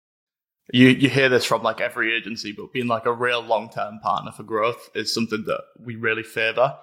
you, 0.73 0.88
you 0.88 1.08
hear 1.08 1.29
this 1.29 1.44
from 1.44 1.62
like 1.62 1.81
every 1.81 2.17
agency, 2.17 2.52
but 2.52 2.73
being 2.73 2.87
like 2.87 3.06
a 3.06 3.12
real 3.12 3.43
long 3.43 3.69
term 3.69 3.99
partner 4.00 4.32
for 4.32 4.44
growth 4.44 4.90
is 4.94 5.12
something 5.12 5.44
that 5.46 5.62
we 5.78 5.96
really 5.96 6.23
favor. 6.23 6.76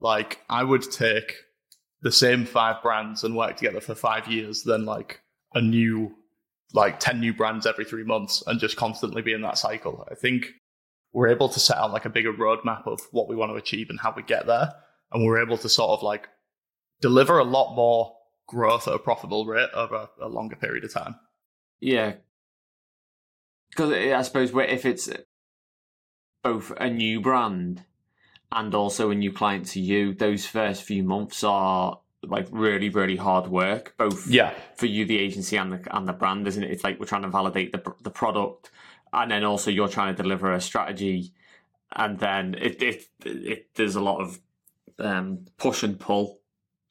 Like, 0.00 0.42
I 0.48 0.64
would 0.64 0.90
take 0.90 1.34
the 2.02 2.12
same 2.12 2.44
five 2.44 2.82
brands 2.82 3.24
and 3.24 3.36
work 3.36 3.56
together 3.56 3.80
for 3.80 3.94
five 3.94 4.28
years 4.28 4.62
than 4.62 4.84
like 4.84 5.20
a 5.54 5.60
new, 5.60 6.14
like 6.72 7.00
10 7.00 7.20
new 7.20 7.32
brands 7.32 7.66
every 7.66 7.84
three 7.84 8.04
months 8.04 8.42
and 8.46 8.60
just 8.60 8.76
constantly 8.76 9.22
be 9.22 9.32
in 9.32 9.42
that 9.42 9.58
cycle. 9.58 10.06
I 10.10 10.14
think 10.14 10.46
we're 11.16 11.28
able 11.28 11.48
to 11.48 11.58
set 11.58 11.78
out 11.78 11.92
like 11.92 12.04
a 12.04 12.10
bigger 12.10 12.30
roadmap 12.30 12.86
of 12.86 13.00
what 13.10 13.26
we 13.26 13.34
want 13.34 13.50
to 13.50 13.56
achieve 13.56 13.88
and 13.88 13.98
how 13.98 14.12
we 14.14 14.22
get 14.22 14.46
there. 14.46 14.74
And 15.10 15.24
we're 15.24 15.40
able 15.42 15.56
to 15.56 15.68
sort 15.68 15.92
of 15.92 16.02
like 16.02 16.28
deliver 17.00 17.38
a 17.38 17.44
lot 17.44 17.74
more 17.74 18.14
growth 18.46 18.86
at 18.86 18.92
a 18.92 18.98
profitable 18.98 19.46
rate 19.46 19.70
over 19.72 20.10
a 20.20 20.28
longer 20.28 20.56
period 20.56 20.84
of 20.84 20.92
time. 20.92 21.14
Yeah, 21.80 22.16
because 23.70 23.92
eh, 23.92 24.14
I 24.14 24.20
suppose 24.20 24.50
if 24.54 24.84
it's 24.84 25.08
both 26.44 26.70
a 26.78 26.90
new 26.90 27.22
brand 27.22 27.84
and 28.52 28.74
also 28.74 29.10
a 29.10 29.14
new 29.14 29.32
client 29.32 29.68
to 29.68 29.80
you, 29.80 30.12
those 30.12 30.44
first 30.44 30.82
few 30.82 31.02
months 31.02 31.42
are 31.42 31.98
like 32.22 32.46
really, 32.50 32.90
really 32.90 33.16
hard 33.16 33.48
work, 33.48 33.94
both 33.96 34.26
Yeah. 34.28 34.52
for 34.74 34.84
you, 34.84 35.06
the 35.06 35.18
agency, 35.18 35.56
and 35.56 35.72
the 35.72 35.96
and 35.96 36.06
the 36.06 36.12
brand, 36.12 36.46
isn't 36.46 36.62
it? 36.62 36.70
It's 36.70 36.84
like 36.84 37.00
we're 37.00 37.06
trying 37.06 37.22
to 37.22 37.28
validate 37.28 37.72
the 37.72 37.82
the 38.02 38.10
product, 38.10 38.70
and 39.12 39.30
then 39.30 39.44
also 39.44 39.70
you're 39.70 39.88
trying 39.88 40.14
to 40.14 40.22
deliver 40.22 40.52
a 40.52 40.60
strategy, 40.60 41.32
and 41.94 42.18
then 42.18 42.54
it 42.54 42.82
it, 42.82 43.04
it 43.24 43.74
there's 43.74 43.96
a 43.96 44.00
lot 44.00 44.20
of 44.20 44.38
um, 44.98 45.46
push 45.58 45.82
and 45.82 45.98
pull, 45.98 46.40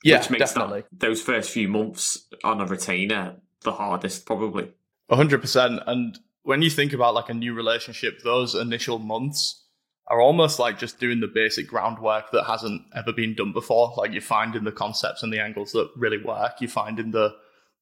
Yeah, 0.04 0.20
which 0.20 0.30
makes 0.30 0.54
definitely. 0.54 0.82
that, 0.82 1.00
those 1.00 1.22
first 1.22 1.50
few 1.51 1.68
months 1.68 2.28
on 2.44 2.62
a 2.62 2.66
retainer 2.66 3.36
the 3.63 3.74
hardest, 3.74 4.25
probably. 4.25 4.72
A 5.10 5.16
hundred 5.16 5.42
percent. 5.42 5.82
And 5.88 6.18
when 6.44 6.62
you 6.62 6.70
think 6.70 6.94
about 6.94 7.16
like 7.16 7.30
a 7.30 7.34
new 7.34 7.54
relationship, 7.54 8.22
those 8.24 8.56
initial 8.56 9.00
months 9.00 9.63
are 10.08 10.22
almost 10.22 10.60
like 10.60 10.78
just 10.78 11.00
doing 11.00 11.20
the 11.20 11.28
basic 11.28 11.68
groundwork 11.68 12.32
that 12.32 12.44
hasn't 12.44 12.84
ever 12.96 13.12
been 13.12 13.34
done 13.34 13.51
before. 13.51 13.94
Like 13.98 14.12
you're 14.12 14.22
finding 14.22 14.63
the 14.63 14.72
concepts 14.72 15.24
and 15.24 15.34
the 15.34 15.42
angles 15.42 15.72
that 15.72 15.89
really 15.96 16.22
work. 16.24 16.54
You're 16.62 16.70
finding 16.70 17.10
the 17.12 17.36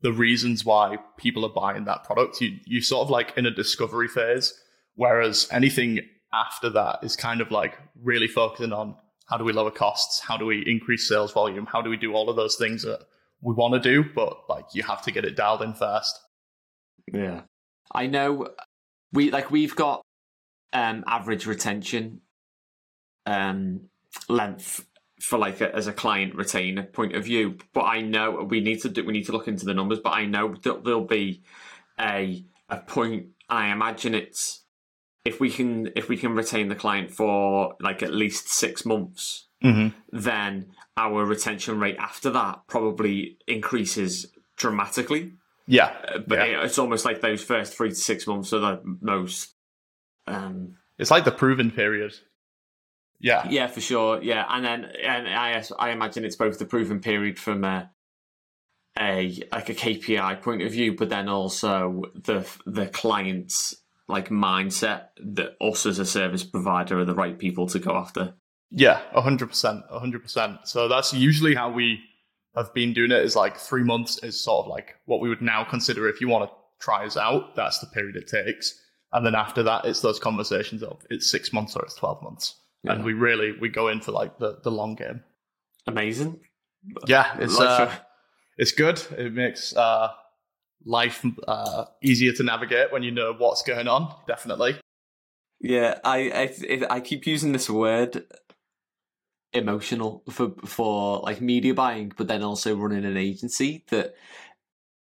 the 0.03 0.13
reasons 0.13 0.63
why 0.63 0.97
people 1.17 1.45
are 1.45 1.49
buying 1.49 1.85
that 1.85 2.03
product. 2.03 2.39
You 2.41 2.59
you 2.65 2.81
sort 2.81 3.05
of 3.05 3.09
like 3.09 3.33
in 3.35 3.47
a 3.47 3.51
discovery 3.51 4.07
phase, 4.07 4.53
whereas 4.95 5.47
anything 5.49 6.01
after 6.31 6.69
that 6.69 6.99
is 7.03 7.15
kind 7.15 7.41
of 7.41 7.49
like 7.49 7.77
really 8.01 8.27
focusing 8.27 8.73
on 8.73 8.95
how 9.25 9.37
do 9.37 9.45
we 9.45 9.53
lower 9.53 9.71
costs, 9.71 10.19
how 10.19 10.37
do 10.37 10.45
we 10.45 10.63
increase 10.67 11.07
sales 11.07 11.31
volume, 11.31 11.65
how 11.65 11.81
do 11.81 11.89
we 11.89 11.97
do 11.97 12.13
all 12.13 12.29
of 12.29 12.35
those 12.35 12.55
things 12.55 12.83
that 12.83 12.99
we 13.41 13.53
want 13.53 13.73
to 13.73 13.79
do, 13.79 14.03
but 14.13 14.49
like 14.49 14.65
you 14.73 14.83
have 14.83 15.01
to 15.03 15.11
get 15.11 15.25
it 15.25 15.35
dialed 15.35 15.61
in 15.61 15.73
first. 15.73 16.19
Yeah. 17.11 17.41
I 17.93 18.07
know 18.07 18.49
we 19.13 19.31
like 19.31 19.49
we've 19.51 19.75
got 19.75 20.01
um 20.73 21.03
average 21.07 21.45
retention 21.45 22.21
um 23.25 23.89
length 24.27 24.85
for 25.29 25.39
like 25.39 25.61
a, 25.61 25.73
as 25.73 25.87
a 25.87 25.93
client 25.93 26.35
retainer 26.35 26.83
point 26.83 27.15
of 27.15 27.23
view, 27.23 27.57
but 27.73 27.83
I 27.83 28.01
know 28.01 28.43
we 28.53 28.59
need 28.59 28.81
to 28.81 28.89
do 28.89 29.05
we 29.05 29.13
need 29.13 29.25
to 29.27 29.31
look 29.31 29.47
into 29.47 29.65
the 29.65 29.73
numbers, 29.73 29.99
but 29.99 30.09
I 30.11 30.25
know 30.25 30.53
that 30.63 30.83
there'll 30.83 31.05
be 31.21 31.41
a 31.99 32.43
a 32.69 32.77
point 32.77 33.27
I 33.49 33.67
imagine 33.71 34.13
it's 34.15 34.63
if 35.23 35.39
we 35.39 35.49
can 35.49 35.91
if 35.95 36.09
we 36.09 36.17
can 36.17 36.33
retain 36.35 36.67
the 36.67 36.75
client 36.75 37.09
for 37.11 37.75
like 37.79 38.03
at 38.03 38.13
least 38.13 38.49
6 38.49 38.85
months 38.85 39.47
Mm-hmm. 39.63 39.89
then 40.11 40.71
our 40.97 41.23
retention 41.25 41.79
rate 41.79 41.95
after 41.97 42.29
that 42.31 42.63
probably 42.67 43.37
increases 43.47 44.25
dramatically 44.57 45.31
Yeah, 45.67 45.93
uh, 46.13 46.19
but 46.27 46.39
Yeah. 46.39 46.45
it- 46.59 46.65
it's 46.65 46.77
almost 46.77 47.05
like 47.05 47.21
those 47.21 47.41
first 47.41 47.73
three 47.77 47.89
to 47.91 47.95
six 47.95 48.27
months 48.27 48.51
are 48.51 48.59
the 48.59 48.81
most. 49.01 49.55
Um, 50.27 50.75
It's 50.97 51.11
like 51.11 51.23
the 51.23 51.31
proven 51.31 51.71
period. 51.71 52.13
Yeah. 53.23 53.47
yeah, 53.49 53.67
for 53.67 53.79
sure. 53.79 54.21
Yeah, 54.21 54.45
and 54.49 54.63
then 54.65 54.83
and 55.01 55.27
I 55.27 55.63
I 55.79 55.91
imagine 55.91 56.25
it's 56.25 56.35
both 56.35 56.59
the 56.59 56.65
proven 56.65 56.99
period 56.99 57.39
from 57.39 57.63
a, 57.63 57.89
a 58.99 59.41
like 59.51 59.69
a 59.69 59.73
KPI 59.73 60.41
point 60.41 60.61
of 60.61 60.71
view, 60.71 60.95
but 60.95 61.09
then 61.09 61.29
also 61.29 62.03
the 62.15 62.45
the 62.65 62.87
client's 62.87 63.75
like 64.09 64.27
mindset 64.27 65.07
that 65.17 65.55
us 65.61 65.85
as 65.85 65.99
a 65.99 66.05
service 66.05 66.43
provider 66.43 66.99
are 66.99 67.05
the 67.05 67.15
right 67.15 67.39
people 67.39 67.65
to 67.67 67.79
go 67.79 67.95
after. 67.95 68.33
Yeah, 68.69 68.99
hundred 69.13 69.47
percent, 69.47 69.83
hundred 69.89 70.21
percent. 70.21 70.59
So 70.65 70.89
that's 70.89 71.13
usually 71.13 71.55
how 71.55 71.71
we 71.71 72.01
have 72.55 72.73
been 72.73 72.91
doing 72.91 73.11
it. 73.11 73.23
Is 73.23 73.37
like 73.37 73.57
three 73.57 73.83
months 73.83 74.21
is 74.21 74.43
sort 74.43 74.65
of 74.65 74.69
like 74.69 74.95
what 75.05 75.21
we 75.21 75.29
would 75.29 75.41
now 75.41 75.63
consider 75.63 76.09
if 76.09 76.19
you 76.19 76.27
want 76.27 76.49
to 76.49 76.55
try 76.79 77.05
us 77.05 77.15
out. 77.15 77.55
That's 77.55 77.79
the 77.79 77.87
period 77.87 78.17
it 78.17 78.27
takes, 78.27 78.77
and 79.13 79.25
then 79.25 79.33
after 79.35 79.63
that, 79.63 79.85
it's 79.85 80.01
those 80.01 80.19
conversations 80.19 80.83
of 80.83 81.05
it's 81.09 81.31
six 81.31 81.53
months 81.53 81.77
or 81.77 81.83
it's 81.83 81.95
twelve 81.95 82.21
months, 82.21 82.55
Yeah. 82.83 82.93
and 82.93 83.05
we 83.05 83.13
really 83.13 83.53
we 83.59 83.69
go 83.69 83.87
in 83.87 84.01
for 84.01 84.11
like 84.11 84.37
the 84.39 84.59
the 84.63 84.71
long 84.71 84.95
game. 84.95 85.23
Amazing. 85.87 86.39
Yeah, 87.07 87.37
it's 87.39 87.59
uh, 87.59 87.63
uh, 87.63 87.95
it's 88.57 88.71
good. 88.71 89.01
It 89.17 89.33
makes 89.33 89.75
uh, 89.75 90.09
life 90.85 91.25
uh, 91.47 91.85
easier 92.01 92.33
to 92.33 92.43
navigate 92.43 92.91
when 92.91 93.03
you 93.03 93.11
know 93.11 93.33
what's 93.33 93.63
going 93.63 93.87
on. 93.87 94.13
Definitely. 94.27 94.79
Yeah, 95.61 95.99
I 96.03 96.51
I, 96.69 96.85
I 96.89 96.99
keep 96.99 97.25
using 97.25 97.53
this 97.53 97.69
word 97.69 98.25
emotional 99.53 100.23
for 100.29 100.53
for 100.65 101.19
like 101.19 101.39
media 101.39 101.73
buying, 101.73 102.11
but 102.17 102.27
then 102.27 102.43
also 102.43 102.75
running 102.75 103.05
an 103.05 103.17
agency 103.17 103.85
that. 103.89 104.15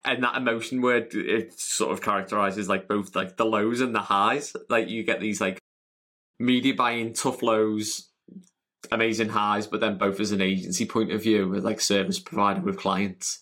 And 0.07 0.23
that 0.23 0.37
emotion 0.37 0.81
word, 0.81 1.15
it 1.15 1.59
sort 1.59 1.91
of 1.91 1.99
characterizes 1.99 2.69
like 2.69 2.87
both 2.87 3.15
like 3.15 3.37
the 3.37 3.43
lows 3.43 3.81
and 3.81 3.95
the 3.95 4.01
highs. 4.01 4.55
Like 4.69 4.87
you 4.87 5.01
get 5.01 5.19
these 5.19 5.41
like 5.41 5.57
media 6.39 6.73
buying 6.73 7.13
tough 7.13 7.41
lows, 7.41 8.09
amazing 8.91 9.29
highs, 9.29 9.67
but 9.67 9.79
then 9.79 9.97
both 9.97 10.19
as 10.19 10.31
an 10.31 10.41
agency 10.41 10.85
point 10.85 11.11
of 11.11 11.21
view, 11.23 11.53
like 11.55 11.81
service 11.81 12.19
provider 12.19 12.61
with 12.61 12.77
clients, 12.77 13.39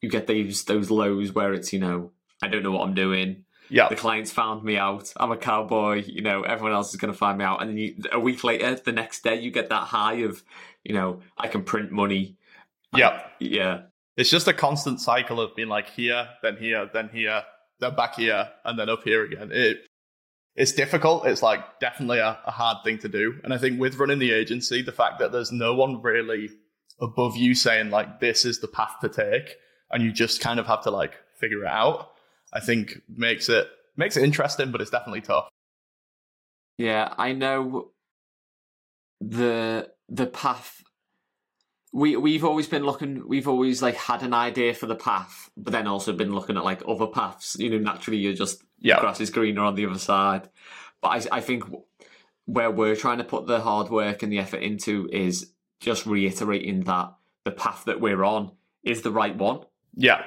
you 0.00 0.08
get 0.08 0.26
those 0.26 0.64
those 0.64 0.90
lows 0.90 1.32
where 1.32 1.52
it's 1.52 1.72
you 1.72 1.78
know 1.78 2.10
I 2.42 2.48
don't 2.48 2.62
know 2.62 2.72
what 2.72 2.82
I'm 2.86 2.94
doing 2.94 3.44
Yeah, 3.70 3.88
the 3.88 3.96
clients 3.96 4.30
found 4.30 4.64
me 4.64 4.76
out. 4.76 5.12
I'm 5.16 5.30
a 5.32 5.36
cowboy. 5.36 6.04
You 6.06 6.22
know, 6.22 6.42
everyone 6.42 6.72
else 6.72 6.90
is 6.90 6.96
going 6.96 7.12
to 7.12 7.18
find 7.18 7.38
me 7.38 7.44
out. 7.44 7.62
And 7.62 7.70
then 7.70 7.78
you, 7.78 7.94
a 8.12 8.18
week 8.20 8.44
later, 8.44 8.74
the 8.74 8.92
next 8.92 9.22
day, 9.22 9.40
you 9.40 9.50
get 9.50 9.68
that 9.70 9.84
high 9.84 10.14
of, 10.24 10.42
you 10.84 10.94
know, 10.94 11.20
I 11.38 11.48
can 11.48 11.62
print 11.62 11.90
money. 11.92 12.36
yeah. 12.94 13.22
Yeah, 13.38 13.82
It's 14.16 14.28
just 14.30 14.46
a 14.46 14.52
constant 14.52 15.00
cycle 15.00 15.40
of 15.40 15.54
being 15.56 15.68
like 15.68 15.88
here, 15.90 16.28
then 16.42 16.56
here, 16.56 16.90
then 16.92 17.08
here, 17.12 17.44
then 17.80 17.94
back 17.94 18.16
here, 18.16 18.48
and 18.64 18.78
then 18.78 18.88
up 18.88 19.04
here 19.04 19.24
again. 19.24 19.50
It 19.52 19.86
it's 20.54 20.72
difficult. 20.72 21.26
It's 21.26 21.42
like 21.42 21.80
definitely 21.80 22.18
a, 22.18 22.38
a 22.44 22.50
hard 22.50 22.78
thing 22.84 22.98
to 22.98 23.08
do. 23.08 23.40
And 23.44 23.54
I 23.54 23.58
think 23.58 23.80
with 23.80 23.96
running 23.96 24.18
the 24.18 24.32
agency, 24.32 24.82
the 24.82 24.92
fact 24.92 25.18
that 25.20 25.32
there's 25.32 25.52
no 25.52 25.74
one 25.74 26.02
really 26.02 26.50
above 27.00 27.36
you 27.36 27.54
saying 27.54 27.90
like 27.90 28.20
this 28.20 28.44
is 28.44 28.60
the 28.60 28.68
path 28.68 28.96
to 29.00 29.08
take, 29.08 29.56
and 29.90 30.02
you 30.02 30.12
just 30.12 30.40
kind 30.40 30.60
of 30.60 30.66
have 30.66 30.82
to 30.82 30.90
like 30.90 31.14
figure 31.38 31.64
it 31.64 31.70
out. 31.70 32.10
I 32.52 32.60
think 32.60 33.00
makes 33.08 33.48
it 33.48 33.66
makes 33.96 34.16
it 34.16 34.24
interesting, 34.24 34.70
but 34.70 34.80
it's 34.80 34.90
definitely 34.90 35.22
tough. 35.22 35.48
yeah. 36.76 37.14
I 37.16 37.32
know 37.32 37.92
the 39.20 39.90
the 40.08 40.26
path. 40.26 40.82
We 41.94 42.16
we've 42.16 42.44
always 42.44 42.66
been 42.68 42.84
looking. 42.84 43.26
We've 43.26 43.48
always 43.48 43.82
like 43.82 43.96
had 43.96 44.22
an 44.22 44.34
idea 44.34 44.74
for 44.74 44.86
the 44.86 44.94
path, 44.94 45.50
but 45.56 45.72
then 45.72 45.86
also 45.86 46.12
been 46.12 46.34
looking 46.34 46.56
at 46.56 46.64
like 46.64 46.82
other 46.86 47.06
paths. 47.06 47.56
You 47.58 47.70
know, 47.70 47.78
naturally, 47.78 48.18
you're 48.18 48.32
just 48.34 48.62
Yeah, 48.82 49.00
grass 49.00 49.20
is 49.20 49.30
greener 49.30 49.62
on 49.62 49.74
the 49.74 49.86
other 49.86 49.98
side. 49.98 50.48
But 51.00 51.08
I, 51.32 51.38
I 51.38 51.40
think 51.40 51.64
where 52.44 52.70
we're 52.70 52.96
trying 52.96 53.18
to 53.18 53.24
put 53.24 53.46
the 53.46 53.60
hard 53.60 53.88
work 53.88 54.22
and 54.22 54.32
the 54.32 54.38
effort 54.38 54.58
into 54.58 55.08
is 55.12 55.52
just 55.80 56.06
reiterating 56.06 56.82
that 56.82 57.14
the 57.44 57.50
path 57.50 57.84
that 57.86 58.00
we're 58.00 58.24
on 58.24 58.52
is 58.84 59.02
the 59.02 59.10
right 59.10 59.36
one. 59.36 59.60
yeah, 59.96 60.24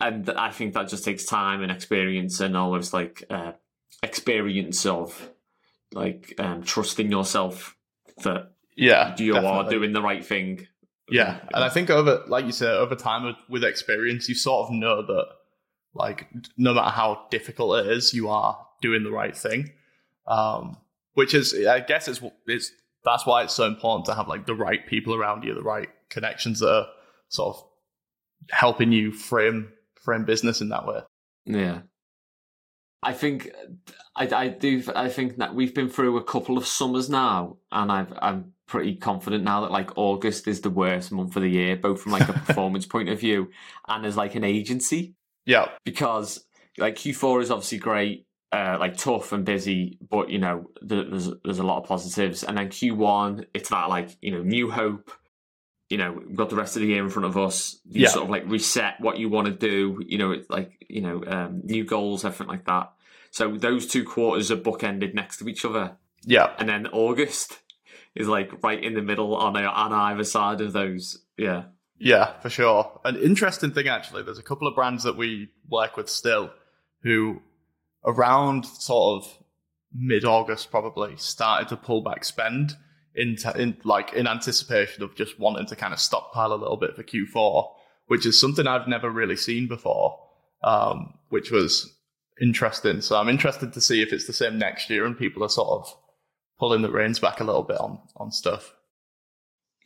And 0.00 0.28
I 0.30 0.50
think 0.50 0.74
that 0.74 0.88
just 0.88 1.04
takes 1.04 1.24
time 1.24 1.62
and 1.62 1.72
experience 1.72 2.40
and 2.40 2.56
almost 2.56 2.92
like 2.92 3.24
uh, 3.30 3.52
experience 4.02 4.86
of 4.86 5.30
like 5.92 6.34
um, 6.38 6.62
trusting 6.62 7.10
yourself 7.10 7.76
that 8.22 8.52
yeah. 8.76 9.14
you 9.18 9.36
are 9.36 9.68
doing 9.68 9.92
the 9.92 10.02
right 10.02 10.24
thing. 10.24 10.66
Yeah, 11.08 11.38
and 11.54 11.62
I 11.62 11.68
think 11.68 11.88
over, 11.88 12.24
like 12.26 12.46
you 12.46 12.52
said, 12.52 12.70
over 12.70 12.96
time 12.96 13.24
with, 13.24 13.36
with 13.48 13.64
experience, 13.64 14.28
you 14.28 14.34
sort 14.34 14.68
of 14.68 14.74
know 14.74 15.06
that, 15.06 15.26
like, 15.96 16.28
no 16.56 16.74
matter 16.74 16.90
how 16.90 17.26
difficult 17.30 17.86
it 17.86 17.92
is, 17.92 18.12
you 18.12 18.28
are 18.28 18.58
doing 18.80 19.02
the 19.02 19.10
right 19.10 19.36
thing. 19.36 19.72
Um, 20.26 20.76
which 21.14 21.34
is, 21.34 21.54
I 21.66 21.80
guess, 21.80 22.08
it's 22.08 22.20
it's 22.46 22.72
that's 23.04 23.24
why 23.24 23.42
it's 23.42 23.54
so 23.54 23.64
important 23.64 24.06
to 24.06 24.14
have 24.14 24.28
like 24.28 24.46
the 24.46 24.54
right 24.54 24.86
people 24.86 25.14
around 25.14 25.44
you, 25.44 25.54
the 25.54 25.62
right 25.62 25.88
connections 26.10 26.60
that 26.60 26.70
are 26.70 26.86
sort 27.28 27.56
of 27.56 27.64
helping 28.50 28.92
you 28.92 29.12
frame 29.12 29.72
frame 30.02 30.24
business 30.24 30.60
in 30.60 30.68
that 30.70 30.86
way. 30.86 31.00
Yeah. 31.44 31.80
I 33.02 33.12
think 33.12 33.50
I, 34.16 34.28
I 34.34 34.48
do 34.48 34.82
I 34.94 35.08
think 35.08 35.36
that 35.38 35.54
we've 35.54 35.74
been 35.74 35.88
through 35.88 36.16
a 36.16 36.24
couple 36.24 36.58
of 36.58 36.66
summers 36.66 37.08
now 37.08 37.58
and 37.70 37.90
I've 37.92 38.12
I'm 38.20 38.52
pretty 38.66 38.96
confident 38.96 39.44
now 39.44 39.60
that 39.60 39.70
like 39.70 39.96
August 39.96 40.48
is 40.48 40.60
the 40.60 40.70
worst 40.70 41.12
month 41.12 41.36
of 41.36 41.42
the 41.42 41.48
year, 41.48 41.76
both 41.76 42.00
from 42.00 42.12
like 42.12 42.28
a 42.28 42.32
performance 42.46 42.86
point 42.86 43.08
of 43.08 43.20
view 43.20 43.50
and 43.86 44.04
as 44.04 44.16
like 44.16 44.34
an 44.34 44.44
agency. 44.44 45.14
Yeah, 45.46 45.68
Because 45.84 46.44
like 46.76 46.96
Q4 46.96 47.42
is 47.42 47.50
obviously 47.50 47.78
great, 47.78 48.26
uh, 48.52 48.76
like 48.78 48.96
tough 48.96 49.32
and 49.32 49.44
busy, 49.44 49.98
but 50.10 50.28
you 50.30 50.38
know, 50.38 50.70
there's 50.82 51.30
there's 51.44 51.58
a 51.58 51.62
lot 51.64 51.82
of 51.82 51.88
positives. 51.88 52.42
And 52.44 52.58
then 52.58 52.68
Q1, 52.68 53.46
it's 53.54 53.70
that 53.70 53.88
like, 53.88 54.16
you 54.20 54.32
know, 54.32 54.42
new 54.42 54.70
hope. 54.70 55.10
You 55.88 55.98
know, 55.98 56.12
we've 56.12 56.36
got 56.36 56.50
the 56.50 56.56
rest 56.56 56.74
of 56.76 56.82
the 56.82 56.88
year 56.88 57.02
in 57.04 57.10
front 57.10 57.26
of 57.26 57.36
us. 57.38 57.78
You 57.88 58.02
Yeah. 58.02 58.08
sort 58.08 58.24
of 58.24 58.30
like 58.30 58.44
reset 58.46 58.94
what 59.00 59.18
you 59.18 59.28
want 59.28 59.46
to 59.46 59.52
do. 59.54 60.00
You 60.06 60.18
know, 60.18 60.32
it's 60.32 60.50
like 60.50 60.84
you 60.88 61.00
know, 61.00 61.22
um, 61.26 61.60
new 61.64 61.84
goals, 61.84 62.24
everything 62.24 62.48
like 62.48 62.64
that. 62.66 62.92
So 63.30 63.56
those 63.56 63.86
two 63.86 64.02
quarters 64.04 64.50
are 64.50 64.56
bookended 64.56 65.14
next 65.14 65.36
to 65.38 65.48
each 65.48 65.64
other, 65.64 65.96
yeah, 66.24 66.54
and 66.58 66.68
then 66.68 66.86
August 66.88 67.60
is 68.14 68.26
like 68.28 68.62
right 68.64 68.82
in 68.82 68.94
the 68.94 69.02
middle 69.02 69.36
on 69.36 69.54
a, 69.56 69.62
on 69.62 69.92
either 69.92 70.24
side 70.24 70.60
of 70.60 70.72
those. 70.72 71.22
Yeah, 71.36 71.64
Yeah, 71.98 72.38
for 72.40 72.50
sure. 72.50 73.00
An 73.04 73.16
interesting 73.16 73.72
thing, 73.72 73.88
actually, 73.88 74.22
there's 74.22 74.38
a 74.38 74.42
couple 74.42 74.68
of 74.68 74.74
brands 74.74 75.04
that 75.04 75.16
we 75.16 75.48
work 75.68 75.96
with 75.96 76.10
still 76.10 76.50
who, 77.02 77.40
around 78.04 78.66
sort 78.66 79.22
of 79.22 79.38
mid 79.94 80.24
August, 80.24 80.70
probably 80.70 81.16
started 81.16 81.68
to 81.68 81.76
pull 81.76 82.02
back 82.02 82.24
spend 82.24 82.74
into 83.14 83.50
in 83.58 83.78
like 83.82 84.12
in 84.12 84.26
anticipation 84.26 85.02
of 85.02 85.14
just 85.14 85.40
wanting 85.40 85.66
to 85.66 85.76
kind 85.76 85.94
of 85.94 86.00
stockpile 86.00 86.52
a 86.52 86.54
little 86.54 86.76
bit 86.76 86.94
for 86.94 87.02
Q4, 87.02 87.66
which 88.08 88.26
is 88.26 88.38
something 88.38 88.66
I've 88.66 88.88
never 88.88 89.10
really 89.10 89.36
seen 89.36 89.66
before, 89.66 90.20
um, 90.62 91.14
which 91.30 91.50
was 91.50 91.94
interesting. 92.40 93.00
So 93.00 93.16
I'm 93.16 93.30
interested 93.30 93.72
to 93.72 93.80
see 93.80 94.02
if 94.02 94.12
it's 94.12 94.26
the 94.26 94.34
same 94.34 94.58
next 94.58 94.90
year 94.90 95.06
and 95.06 95.16
people 95.16 95.42
are 95.42 95.48
sort 95.48 95.70
of 95.70 95.96
pulling 96.58 96.82
the 96.82 96.90
reins 96.90 97.18
back 97.18 97.40
a 97.40 97.44
little 97.44 97.62
bit 97.62 97.78
on 97.78 98.00
on 98.16 98.30
stuff. 98.30 98.74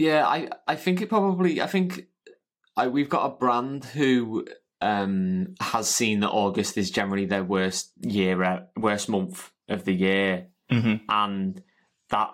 Yeah, 0.00 0.26
I 0.26 0.48
I 0.66 0.76
think 0.76 1.02
it 1.02 1.10
probably 1.10 1.60
I 1.60 1.66
think 1.66 2.06
I 2.74 2.88
we've 2.88 3.10
got 3.10 3.26
a 3.26 3.36
brand 3.36 3.84
who 3.84 4.46
um 4.80 5.54
has 5.60 5.88
seen 5.90 6.20
that 6.20 6.30
August 6.30 6.78
is 6.78 6.90
generally 6.90 7.26
their 7.26 7.44
worst 7.44 7.92
year 8.00 8.42
uh, 8.42 8.60
worst 8.78 9.08
month 9.10 9.52
of 9.68 9.84
the 9.84 9.92
year 9.94 10.46
Mm-hmm. 10.72 11.04
and 11.08 11.62
that 12.08 12.30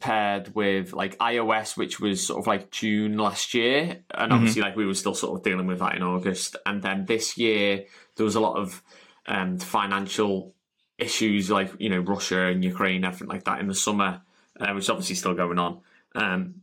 paired 0.00 0.54
with 0.56 0.92
like 0.92 1.16
iOS 1.18 1.76
which 1.76 2.00
was 2.00 2.26
sort 2.26 2.40
of 2.40 2.46
like 2.48 2.70
June 2.72 3.16
last 3.16 3.54
year 3.54 4.02
and 4.10 4.32
Mhm. 4.32 4.34
obviously 4.34 4.62
like 4.62 4.74
we 4.74 4.86
were 4.86 4.94
still 4.94 5.14
sort 5.14 5.38
of 5.38 5.44
dealing 5.44 5.68
with 5.68 5.78
that 5.78 5.94
in 5.94 6.02
August 6.02 6.56
and 6.66 6.82
then 6.82 7.04
this 7.06 7.38
year 7.38 7.84
there 8.16 8.24
was 8.24 8.34
a 8.34 8.40
lot 8.40 8.56
of 8.56 8.82
um 9.26 9.58
financial 9.58 10.54
issues 10.98 11.48
like 11.50 11.70
you 11.78 11.90
know 11.90 12.00
Russia 12.00 12.46
and 12.46 12.64
Ukraine 12.64 13.04
everything 13.04 13.28
like 13.28 13.44
that 13.44 13.60
in 13.60 13.68
the 13.68 13.74
summer 13.74 14.22
uh, 14.60 14.72
which 14.72 14.84
is 14.84 14.90
obviously 14.90 15.14
still 15.16 15.34
going 15.34 15.58
on. 15.58 15.80
Um, 16.14 16.62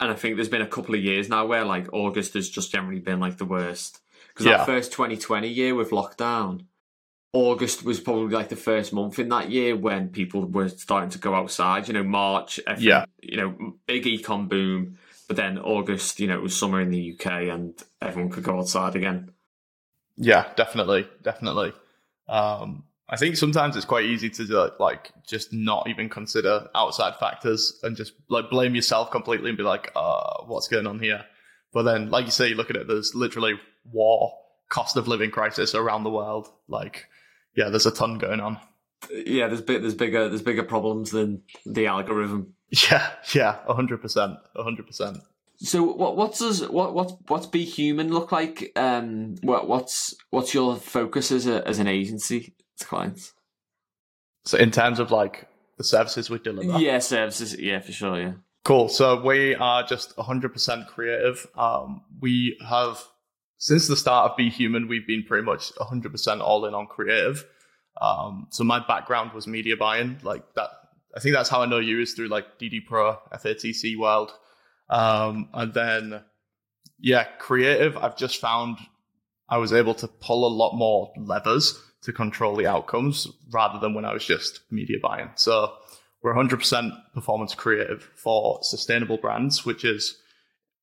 and 0.00 0.10
I 0.10 0.14
think 0.14 0.36
there's 0.36 0.48
been 0.48 0.62
a 0.62 0.66
couple 0.66 0.94
of 0.94 1.00
years 1.02 1.28
now 1.28 1.46
where 1.46 1.64
like 1.64 1.92
August 1.92 2.34
has 2.34 2.48
just 2.48 2.72
generally 2.72 2.98
been 3.00 3.20
like 3.20 3.38
the 3.38 3.44
worst 3.44 4.00
because 4.28 4.46
Yeah. 4.46 4.56
that 4.58 4.66
first 4.66 4.90
2020 4.92 5.48
year 5.48 5.74
with 5.74 5.90
lockdown, 5.90 6.66
August 7.32 7.84
was 7.84 8.00
probably 8.00 8.34
like 8.34 8.48
the 8.48 8.56
first 8.56 8.92
month 8.92 9.18
in 9.18 9.28
that 9.28 9.50
year 9.50 9.76
when 9.76 10.08
people 10.08 10.44
were 10.44 10.68
starting 10.68 11.10
to 11.10 11.18
go 11.18 11.34
outside. 11.34 11.86
You 11.88 11.94
know, 11.94 12.02
March, 12.02 12.58
everything, 12.66 12.88
Yeah. 12.88 13.04
you 13.22 13.36
know, 13.36 13.74
big 13.86 14.04
ecom 14.04 14.48
boom, 14.48 14.98
but 15.28 15.36
then 15.36 15.58
August, 15.58 16.18
you 16.20 16.26
know, 16.26 16.34
it 16.34 16.42
was 16.42 16.56
summer 16.56 16.80
in 16.80 16.90
the 16.90 17.12
UK 17.12 17.48
and 17.48 17.80
everyone 18.00 18.30
could 18.30 18.44
go 18.44 18.58
outside 18.58 18.96
again. 18.96 19.30
Yeah, 20.16 20.52
definitely, 20.56 21.08
definitely. 21.22 21.72
Um, 22.28 22.84
I 23.12 23.16
think 23.16 23.36
sometimes 23.36 23.76
it's 23.76 23.84
quite 23.84 24.06
easy 24.06 24.30
to 24.30 24.58
uh, 24.58 24.70
like 24.80 25.12
just 25.26 25.52
not 25.52 25.86
even 25.86 26.08
consider 26.08 26.70
outside 26.74 27.14
factors 27.20 27.78
and 27.82 27.94
just 27.94 28.14
like 28.30 28.48
blame 28.48 28.74
yourself 28.74 29.10
completely 29.10 29.50
and 29.50 29.58
be 29.58 29.62
like, 29.62 29.92
uh, 29.94 30.44
what's 30.46 30.66
going 30.66 30.86
on 30.86 30.98
here? 30.98 31.22
But 31.74 31.82
then, 31.82 32.08
like 32.10 32.24
you 32.24 32.30
say, 32.30 32.48
you 32.48 32.54
look 32.54 32.70
at 32.70 32.76
it, 32.76 32.88
there's 32.88 33.14
literally 33.14 33.60
war, 33.84 34.32
cost 34.70 34.96
of 34.96 35.08
living 35.08 35.30
crisis 35.30 35.74
around 35.74 36.04
the 36.04 36.10
world. 36.10 36.48
Like, 36.68 37.06
yeah, 37.54 37.68
there's 37.68 37.84
a 37.84 37.90
ton 37.90 38.16
going 38.16 38.40
on. 38.40 38.58
Yeah, 39.10 39.48
there's 39.48 39.60
big, 39.60 39.82
there's 39.82 39.94
bigger 39.94 40.30
there's 40.30 40.42
bigger 40.42 40.62
problems 40.62 41.10
than 41.10 41.42
the 41.66 41.88
algorithm. 41.88 42.54
Yeah, 42.90 43.10
yeah, 43.34 43.58
hundred 43.66 44.00
percent, 44.00 44.38
hundred 44.56 44.86
percent. 44.86 45.18
So 45.58 45.82
what 45.82 46.16
what 46.16 46.38
does 46.38 46.66
what 46.66 46.94
what 46.94 47.12
what's 47.28 47.46
Be 47.46 47.66
Human 47.66 48.10
look 48.10 48.32
like? 48.32 48.72
Um, 48.74 49.34
what 49.42 49.68
what's 49.68 50.14
what's 50.30 50.54
your 50.54 50.76
focus 50.76 51.30
as 51.30 51.46
a 51.46 51.68
as 51.68 51.78
an 51.78 51.88
agency 51.88 52.54
clients? 52.84 53.32
So 54.44 54.58
in 54.58 54.70
terms 54.70 54.98
of 54.98 55.10
like 55.10 55.48
the 55.78 55.84
services 55.84 56.30
we 56.30 56.38
deliver, 56.38 56.78
Yeah, 56.78 56.98
services. 56.98 57.58
Yeah, 57.58 57.80
for 57.80 57.92
sure. 57.92 58.20
Yeah. 58.20 58.32
Cool. 58.64 58.88
So 58.88 59.20
we 59.20 59.54
are 59.56 59.82
just 59.82 60.16
100% 60.16 60.86
creative. 60.86 61.46
Um, 61.56 62.02
we 62.20 62.56
have, 62.66 63.02
since 63.58 63.88
the 63.88 63.96
start 63.96 64.30
of 64.30 64.36
Be 64.36 64.50
Human, 64.50 64.86
we've 64.86 65.06
been 65.06 65.24
pretty 65.24 65.44
much 65.44 65.74
100% 65.74 66.40
all 66.40 66.64
in 66.66 66.74
on 66.74 66.86
creative. 66.86 67.44
Um, 68.00 68.46
so 68.50 68.62
my 68.62 68.78
background 68.78 69.32
was 69.32 69.46
media 69.46 69.76
buying. 69.76 70.18
Like 70.22 70.44
that, 70.54 70.70
I 71.16 71.20
think 71.20 71.34
that's 71.34 71.48
how 71.48 71.62
I 71.62 71.66
know 71.66 71.78
you 71.78 72.00
is 72.00 72.14
through 72.14 72.28
like 72.28 72.58
DD 72.60 72.86
Pro, 72.86 73.18
FATC 73.32 73.98
World. 73.98 74.32
Um, 74.88 75.48
and 75.52 75.74
then, 75.74 76.22
yeah, 76.98 77.24
creative, 77.24 77.96
I've 77.96 78.16
just 78.16 78.40
found 78.40 78.78
I 79.48 79.58
was 79.58 79.72
able 79.72 79.94
to 79.94 80.08
pull 80.08 80.46
a 80.46 80.54
lot 80.54 80.74
more 80.76 81.12
levers 81.16 81.78
to 82.02 82.12
control 82.12 82.56
the 82.56 82.66
outcomes 82.66 83.28
rather 83.52 83.78
than 83.78 83.94
when 83.94 84.04
I 84.04 84.12
was 84.12 84.24
just 84.24 84.60
media 84.70 84.98
buying. 85.00 85.30
So, 85.34 85.72
we're 86.22 86.34
100% 86.34 86.92
performance 87.14 87.54
creative 87.54 88.08
for 88.14 88.60
sustainable 88.62 89.16
brands, 89.16 89.66
which 89.66 89.84
is, 89.84 90.18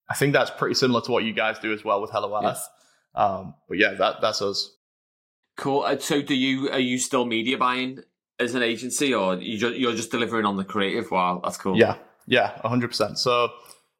I 0.09 0.15
think 0.15 0.33
that's 0.33 0.51
pretty 0.51 0.75
similar 0.75 1.01
to 1.01 1.11
what 1.11 1.23
you 1.23 1.33
guys 1.33 1.59
do 1.59 1.71
as 1.73 1.83
well 1.83 2.01
with 2.01 2.11
Hello 2.11 2.35
Earth. 2.43 2.67
Yeah. 3.15 3.23
Um, 3.23 3.55
but 3.67 3.77
yeah, 3.77 3.93
that 3.93 4.17
that's 4.21 4.41
us. 4.41 4.75
Cool. 5.57 5.81
Uh, 5.81 5.97
so, 5.97 6.21
do 6.21 6.35
you 6.35 6.69
are 6.71 6.79
you 6.79 6.97
still 6.97 7.25
media 7.25 7.57
buying 7.57 8.03
as 8.39 8.55
an 8.55 8.63
agency, 8.63 9.13
or 9.13 9.35
you 9.35 9.57
just, 9.57 9.75
you're 9.77 9.95
just 9.95 10.11
delivering 10.11 10.45
on 10.45 10.57
the 10.57 10.63
creative? 10.63 11.09
Wow, 11.11 11.41
that's 11.43 11.57
cool. 11.57 11.77
Yeah, 11.77 11.95
yeah, 12.27 12.59
100%. 12.63 13.17
So 13.17 13.49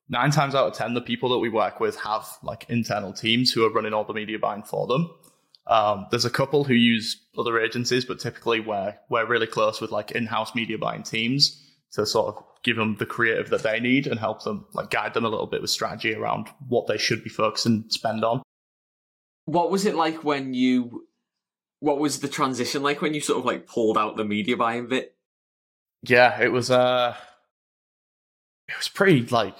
nine 0.08 0.32
times 0.32 0.56
out 0.56 0.68
of 0.68 0.74
ten, 0.74 0.94
the 0.94 1.02
people 1.02 1.30
that 1.30 1.40
we 1.40 1.50
work 1.50 1.80
with 1.80 2.00
have 2.02 2.28
like 2.44 2.66
internal 2.70 3.12
teams 3.12 3.52
who 3.52 3.66
are 3.66 3.72
running 3.72 3.94
all 3.94 4.04
the 4.04 4.14
media 4.14 4.40
buying 4.40 4.64
for 4.64 4.88
them. 4.88 5.10
Um, 5.70 6.08
there's 6.10 6.26
a 6.26 6.32
couple 6.32 6.64
who 6.64 6.74
use 6.74 7.22
other 7.38 7.60
agencies, 7.60 8.04
but 8.04 8.20
typically 8.20 8.60
we're 8.60 8.96
we're 9.10 9.28
really 9.28 9.48
close 9.48 9.80
with 9.80 9.92
like 9.92 10.12
in-house 10.12 10.56
media 10.56 10.80
buying 10.80 11.04
teams 11.04 11.64
to 11.92 12.08
sort 12.08 12.36
of 12.36 12.44
give 12.64 12.76
them 12.76 12.96
the 12.98 13.06
creative 13.06 13.52
that 13.52 13.64
they 13.64 13.80
need 13.80 14.08
and 14.08 14.20
help 14.20 14.44
them 14.44 14.66
like 14.74 14.90
guide 14.90 15.14
them 15.14 15.26
a 15.26 15.30
little 15.30 15.46
bit 15.46 15.62
with 15.62 15.70
strategy 15.70 16.14
around 16.14 16.48
what 16.68 16.88
they 16.88 16.98
should 16.98 17.24
be 17.24 17.30
focusing 17.30 17.86
spend 17.90 18.26
on. 18.26 18.42
What 19.46 19.70
was 19.70 19.86
it 19.86 19.96
like 19.96 20.24
when 20.24 20.54
you? 20.54 21.06
What 21.82 22.00
was 22.00 22.20
the 22.20 22.28
transition 22.28 22.84
like 22.84 23.02
when 23.02 23.14
you 23.14 23.22
sort 23.22 23.40
of 23.40 23.46
like 23.46 23.68
pulled 23.68 23.98
out 23.98 24.18
the 24.18 24.26
media 24.26 24.58
buying 24.58 24.88
bit? 24.88 25.16
Yeah, 26.02 26.42
it 26.42 26.52
was 26.52 26.72
uh, 26.72 27.16
it 28.68 28.76
was 28.76 28.88
pretty 28.88 29.22
like 29.28 29.56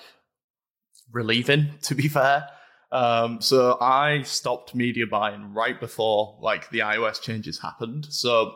relieving 1.12 1.70
to 1.84 1.94
be 1.94 2.08
fair. 2.08 2.50
Um, 2.92 3.42
so 3.42 3.78
I 3.80 4.24
stopped 4.24 4.74
media 4.74 5.06
buying 5.06 5.54
right 5.54 5.80
before 5.80 6.38
like 6.42 6.70
the 6.72 6.80
iOS 6.80 7.22
changes 7.22 7.60
happened. 7.60 8.08
So 8.10 8.56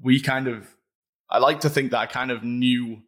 we 0.00 0.20
kind 0.20 0.46
of, 0.46 0.68
I 1.28 1.38
like 1.38 1.60
to 1.60 1.70
think 1.70 1.90
that 1.90 1.98
I 1.98 2.06
kind 2.06 2.30
of 2.30 2.44
knew 2.44 3.02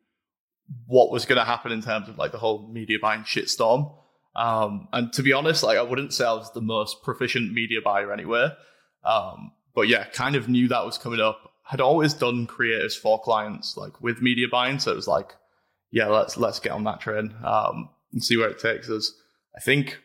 what 0.86 1.10
was 1.10 1.26
going 1.26 1.38
to 1.38 1.44
happen 1.44 1.72
in 1.72 1.82
terms 1.82 2.08
of 2.08 2.18
like 2.18 2.32
the 2.32 2.38
whole 2.38 2.68
media 2.68 2.98
buying 3.00 3.22
shitstorm. 3.22 3.94
Um, 4.34 4.88
and 4.92 5.12
to 5.12 5.22
be 5.22 5.32
honest, 5.32 5.62
like 5.62 5.78
I 5.78 5.82
wouldn't 5.82 6.12
say 6.12 6.24
I 6.24 6.32
was 6.32 6.52
the 6.52 6.60
most 6.60 7.02
proficient 7.02 7.52
media 7.52 7.80
buyer 7.84 8.12
anywhere. 8.12 8.56
Um, 9.04 9.52
but 9.74 9.88
yeah, 9.88 10.04
kind 10.04 10.34
of 10.34 10.48
knew 10.48 10.68
that 10.68 10.84
was 10.84 10.98
coming 10.98 11.20
up. 11.20 11.52
Had 11.62 11.80
always 11.80 12.14
done 12.14 12.46
creators 12.46 12.96
for 12.96 13.20
clients 13.20 13.76
like 13.76 14.00
with 14.00 14.20
media 14.20 14.48
buying, 14.50 14.78
so 14.78 14.92
it 14.92 14.96
was 14.96 15.08
like, 15.08 15.32
yeah, 15.90 16.06
let's 16.06 16.36
let's 16.36 16.60
get 16.60 16.72
on 16.72 16.84
that 16.84 17.00
train 17.00 17.34
um, 17.44 17.88
and 18.12 18.22
see 18.22 18.36
where 18.36 18.50
it 18.50 18.58
takes 18.58 18.90
us. 18.90 19.12
I 19.56 19.60
think 19.60 19.98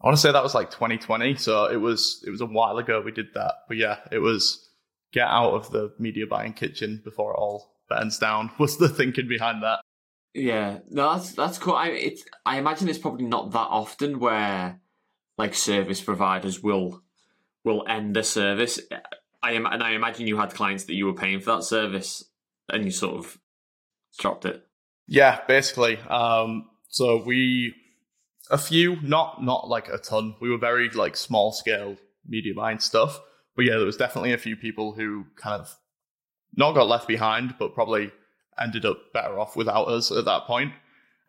I 0.00 0.06
want 0.06 0.16
to 0.16 0.20
say 0.20 0.32
that 0.32 0.42
was 0.42 0.54
like 0.54 0.70
2020, 0.70 1.36
so 1.36 1.66
it 1.66 1.76
was 1.76 2.22
it 2.26 2.30
was 2.30 2.40
a 2.40 2.46
while 2.46 2.78
ago 2.78 3.02
we 3.02 3.12
did 3.12 3.34
that. 3.34 3.54
But 3.68 3.76
yeah, 3.76 3.98
it 4.10 4.18
was 4.18 4.70
get 5.12 5.28
out 5.28 5.52
of 5.52 5.70
the 5.70 5.92
media 5.98 6.26
buying 6.26 6.52
kitchen 6.52 7.00
before 7.04 7.32
it 7.32 7.36
all 7.36 7.74
burns 7.88 8.18
down. 8.18 8.50
Was 8.58 8.78
the 8.78 8.88
thinking 8.88 9.28
behind 9.28 9.62
that? 9.62 9.80
Yeah, 10.32 10.78
no, 10.88 11.14
that's 11.14 11.32
that's 11.32 11.58
cool. 11.58 11.74
I 11.74 11.88
it's 11.88 12.24
I 12.46 12.58
imagine 12.58 12.88
it's 12.88 12.98
probably 12.98 13.26
not 13.26 13.50
that 13.50 13.58
often 13.58 14.20
where 14.20 14.80
like 15.36 15.54
service 15.54 16.00
providers 16.00 16.62
will 16.62 17.02
will 17.64 17.84
end 17.88 18.14
the 18.14 18.22
service. 18.22 18.80
I 19.42 19.52
am, 19.52 19.66
and 19.66 19.82
I 19.82 19.92
imagine 19.92 20.26
you 20.26 20.36
had 20.36 20.54
clients 20.54 20.84
that 20.84 20.94
you 20.94 21.06
were 21.06 21.14
paying 21.14 21.40
for 21.40 21.56
that 21.56 21.64
service, 21.64 22.24
and 22.68 22.84
you 22.84 22.90
sort 22.92 23.16
of 23.16 23.38
dropped 24.18 24.44
it. 24.44 24.64
Yeah, 25.08 25.40
basically. 25.48 25.98
Um, 25.98 26.68
so 26.88 27.22
we 27.24 27.74
a 28.50 28.58
few, 28.58 29.00
not 29.02 29.42
not 29.42 29.68
like 29.68 29.88
a 29.88 29.98
ton. 29.98 30.34
We 30.40 30.50
were 30.50 30.58
very 30.58 30.90
like 30.90 31.16
small 31.16 31.52
scale 31.52 31.96
media 32.26 32.52
buying 32.54 32.80
stuff, 32.80 33.20
but 33.56 33.64
yeah, 33.64 33.76
there 33.76 33.86
was 33.86 33.96
definitely 33.96 34.32
a 34.32 34.38
few 34.38 34.56
people 34.56 34.92
who 34.92 35.26
kind 35.36 35.60
of 35.60 35.74
not 36.56 36.74
got 36.74 36.88
left 36.88 37.08
behind, 37.08 37.54
but 37.58 37.74
probably 37.74 38.10
ended 38.60 38.84
up 38.84 38.98
better 39.14 39.38
off 39.38 39.56
without 39.56 39.88
us 39.88 40.10
at 40.10 40.24
that 40.24 40.46
point. 40.46 40.72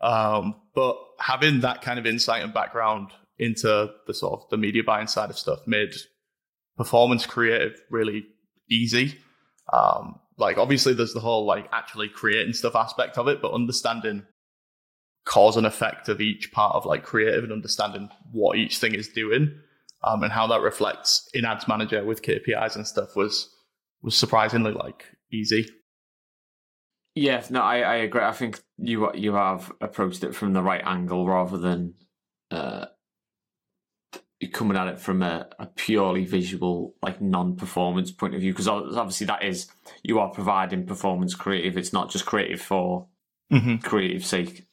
Um, 0.01 0.55
but 0.73 0.97
having 1.19 1.61
that 1.61 1.81
kind 1.81 1.99
of 1.99 2.05
insight 2.05 2.43
and 2.43 2.53
background 2.53 3.11
into 3.37 3.91
the 4.07 4.13
sort 4.13 4.41
of 4.41 4.49
the 4.49 4.57
media 4.57 4.83
buying 4.83 5.07
side 5.07 5.29
of 5.29 5.37
stuff 5.37 5.59
made 5.67 5.93
performance 6.77 7.25
creative 7.25 7.79
really 7.89 8.25
easy. 8.69 9.17
Um, 9.71 10.19
like 10.37 10.57
obviously 10.57 10.93
there's 10.93 11.13
the 11.13 11.19
whole 11.19 11.45
like 11.45 11.69
actually 11.71 12.09
creating 12.09 12.53
stuff 12.53 12.75
aspect 12.75 13.17
of 13.17 13.27
it, 13.27 13.41
but 13.41 13.53
understanding 13.53 14.25
cause 15.25 15.57
and 15.57 15.67
effect 15.67 16.09
of 16.09 16.19
each 16.19 16.51
part 16.51 16.75
of 16.75 16.85
like 16.85 17.03
creative 17.03 17.43
and 17.43 17.53
understanding 17.53 18.09
what 18.31 18.57
each 18.57 18.77
thing 18.79 18.93
is 18.93 19.07
doing 19.07 19.53
um, 20.03 20.23
and 20.23 20.31
how 20.31 20.47
that 20.47 20.61
reflects 20.61 21.29
in 21.33 21.45
ads 21.45 21.67
manager 21.67 22.03
with 22.03 22.21
KPIs 22.21 22.75
and 22.75 22.87
stuff 22.87 23.15
was 23.15 23.55
was 24.01 24.15
surprisingly 24.15 24.71
like 24.71 25.05
easy. 25.31 25.67
Yeah, 27.13 27.43
no, 27.49 27.61
I, 27.61 27.79
I 27.79 27.95
agree. 27.95 28.21
I 28.21 28.31
think 28.31 28.61
you 28.77 29.11
you 29.13 29.33
have 29.33 29.71
approached 29.81 30.23
it 30.23 30.33
from 30.33 30.53
the 30.53 30.63
right 30.63 30.81
angle 30.83 31.27
rather 31.27 31.57
than 31.57 31.93
uh, 32.49 32.85
coming 34.53 34.77
at 34.77 34.87
it 34.87 34.99
from 34.99 35.21
a, 35.21 35.47
a 35.59 35.67
purely 35.67 36.25
visual, 36.25 36.95
like 37.03 37.21
non-performance 37.21 38.11
point 38.11 38.33
of 38.33 38.41
view. 38.41 38.53
Because 38.53 38.67
obviously 38.67 39.27
that 39.27 39.43
is 39.43 39.67
you 40.03 40.19
are 40.19 40.29
providing 40.29 40.85
performance 40.85 41.35
creative. 41.35 41.77
It's 41.77 41.93
not 41.93 42.09
just 42.09 42.25
creative 42.25 42.61
for 42.61 43.07
mm-hmm. 43.51 43.77
creative 43.77 44.25
sake. 44.25 44.65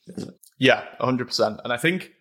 Yeah, 0.59 0.85
hundred 1.01 1.27
percent. 1.27 1.61
And 1.65 1.73
I 1.73 1.77
think 1.77 2.13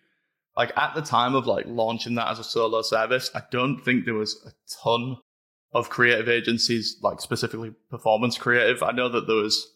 like 0.56 0.72
at 0.76 0.94
the 0.94 1.02
time 1.02 1.34
of 1.34 1.46
like 1.46 1.66
launching 1.68 2.14
that 2.16 2.28
as 2.28 2.38
a 2.38 2.44
solo 2.44 2.82
service, 2.82 3.30
I 3.34 3.42
don't 3.50 3.80
think 3.80 4.04
there 4.04 4.14
was 4.14 4.44
a 4.46 4.50
ton 4.82 5.18
of 5.72 5.90
creative 5.90 6.28
agencies, 6.28 6.96
like 7.02 7.20
specifically 7.20 7.72
performance 7.90 8.38
creative. 8.38 8.82
I 8.82 8.92
know 8.92 9.08
that 9.08 9.26
there 9.26 9.36
was 9.36 9.70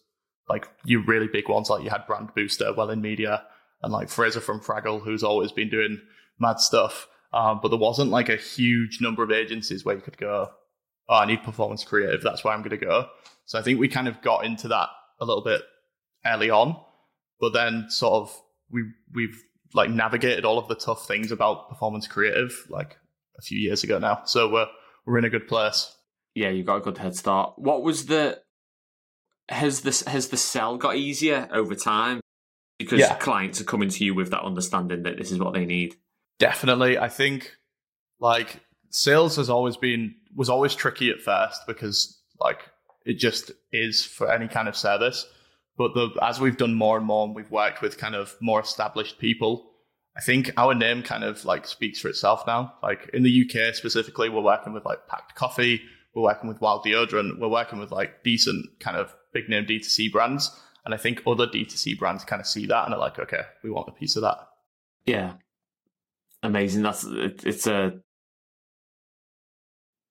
like 0.48 0.68
you 0.84 1.02
really 1.04 1.28
big 1.28 1.48
ones, 1.48 1.70
like 1.70 1.84
you 1.84 1.90
had 1.90 2.06
Brand 2.06 2.34
Booster, 2.34 2.72
Well 2.72 2.90
in 2.90 3.00
Media, 3.00 3.44
and 3.82 3.92
like 3.92 4.08
Fraser 4.08 4.40
from 4.40 4.60
Fraggell, 4.60 5.02
who's 5.02 5.22
always 5.22 5.52
been 5.52 5.70
doing 5.70 6.00
mad 6.38 6.60
stuff. 6.60 7.08
Um, 7.32 7.60
but 7.62 7.68
there 7.68 7.78
wasn't 7.78 8.10
like 8.10 8.28
a 8.28 8.36
huge 8.36 9.00
number 9.00 9.22
of 9.22 9.30
agencies 9.30 9.84
where 9.84 9.94
you 9.94 10.02
could 10.02 10.18
go, 10.18 10.50
oh, 11.08 11.14
I 11.14 11.26
need 11.26 11.42
performance 11.42 11.84
creative. 11.84 12.22
That's 12.22 12.44
where 12.44 12.52
I'm 12.52 12.60
going 12.60 12.78
to 12.78 12.84
go. 12.84 13.08
So 13.46 13.58
I 13.58 13.62
think 13.62 13.78
we 13.78 13.88
kind 13.88 14.08
of 14.08 14.20
got 14.22 14.44
into 14.44 14.68
that 14.68 14.88
a 15.20 15.24
little 15.24 15.42
bit 15.42 15.62
early 16.26 16.50
on, 16.50 16.76
but 17.40 17.52
then 17.52 17.86
sort 17.88 18.14
of 18.14 18.42
we 18.72 18.84
we've 19.14 19.42
like 19.74 19.90
navigated 19.90 20.44
all 20.44 20.58
of 20.58 20.68
the 20.68 20.74
tough 20.74 21.06
things 21.06 21.32
about 21.32 21.68
performance 21.68 22.06
creative 22.06 22.66
like 22.68 22.98
a 23.38 23.42
few 23.42 23.58
years 23.58 23.84
ago 23.84 23.98
now. 23.98 24.22
So 24.24 24.50
we're 24.50 24.66
we're 25.06 25.18
in 25.18 25.24
a 25.24 25.30
good 25.30 25.48
place. 25.48 25.94
Yeah, 26.34 26.48
you 26.48 26.64
got 26.64 26.76
a 26.76 26.80
good 26.80 26.98
head 26.98 27.14
start. 27.14 27.58
What 27.58 27.82
was 27.82 28.06
the 28.06 28.40
has 29.48 29.82
this 29.82 30.02
has 30.02 30.28
the 30.28 30.36
sell 30.36 30.76
got 30.76 30.96
easier 30.96 31.48
over 31.52 31.74
time 31.74 32.20
because 32.78 33.00
yeah. 33.00 33.14
clients 33.16 33.60
are 33.60 33.64
coming 33.64 33.88
to 33.88 34.04
you 34.04 34.14
with 34.14 34.30
that 34.30 34.42
understanding 34.42 35.02
that 35.02 35.18
this 35.18 35.30
is 35.30 35.38
what 35.38 35.54
they 35.54 35.66
need? 35.66 35.96
Definitely, 36.38 36.98
I 36.98 37.08
think 37.08 37.56
like 38.18 38.60
sales 38.90 39.36
has 39.36 39.50
always 39.50 39.76
been 39.76 40.14
was 40.34 40.48
always 40.48 40.74
tricky 40.74 41.10
at 41.10 41.20
first 41.20 41.60
because 41.66 42.18
like 42.40 42.60
it 43.04 43.14
just 43.14 43.50
is 43.72 44.04
for 44.04 44.30
any 44.32 44.48
kind 44.48 44.68
of 44.68 44.76
service. 44.76 45.26
But 45.82 45.94
the, 45.94 46.24
as 46.24 46.40
we've 46.40 46.56
done 46.56 46.74
more 46.74 46.96
and 46.96 47.04
more, 47.04 47.26
and 47.26 47.34
we've 47.34 47.50
worked 47.50 47.82
with 47.82 47.98
kind 47.98 48.14
of 48.14 48.36
more 48.40 48.60
established 48.60 49.18
people, 49.18 49.68
I 50.16 50.20
think 50.20 50.52
our 50.56 50.74
name 50.74 51.02
kind 51.02 51.24
of 51.24 51.44
like 51.44 51.66
speaks 51.66 51.98
for 51.98 52.08
itself 52.08 52.46
now. 52.46 52.74
Like 52.84 53.10
in 53.12 53.24
the 53.24 53.44
UK 53.44 53.74
specifically, 53.74 54.28
we're 54.28 54.42
working 54.42 54.72
with 54.72 54.84
like 54.84 55.08
Pact 55.08 55.34
Coffee, 55.34 55.80
we're 56.14 56.22
working 56.22 56.48
with 56.48 56.60
Wild 56.60 56.84
Deodorant, 56.84 57.40
we're 57.40 57.48
working 57.48 57.80
with 57.80 57.90
like 57.90 58.22
decent 58.22 58.64
kind 58.78 58.96
of 58.96 59.12
big 59.32 59.48
name 59.48 59.64
D2C 59.64 60.12
brands. 60.12 60.56
And 60.84 60.94
I 60.94 60.98
think 60.98 61.22
other 61.26 61.48
D2C 61.48 61.98
brands 61.98 62.24
kind 62.24 62.38
of 62.38 62.46
see 62.46 62.66
that 62.66 62.84
and 62.84 62.94
are 62.94 63.00
like, 63.00 63.18
okay, 63.18 63.42
we 63.64 63.70
want 63.70 63.88
a 63.88 63.92
piece 63.92 64.14
of 64.14 64.22
that. 64.22 64.36
Yeah. 65.04 65.32
Amazing. 66.44 66.82
That's 66.82 67.04
it's 67.04 67.66
a 67.66 67.94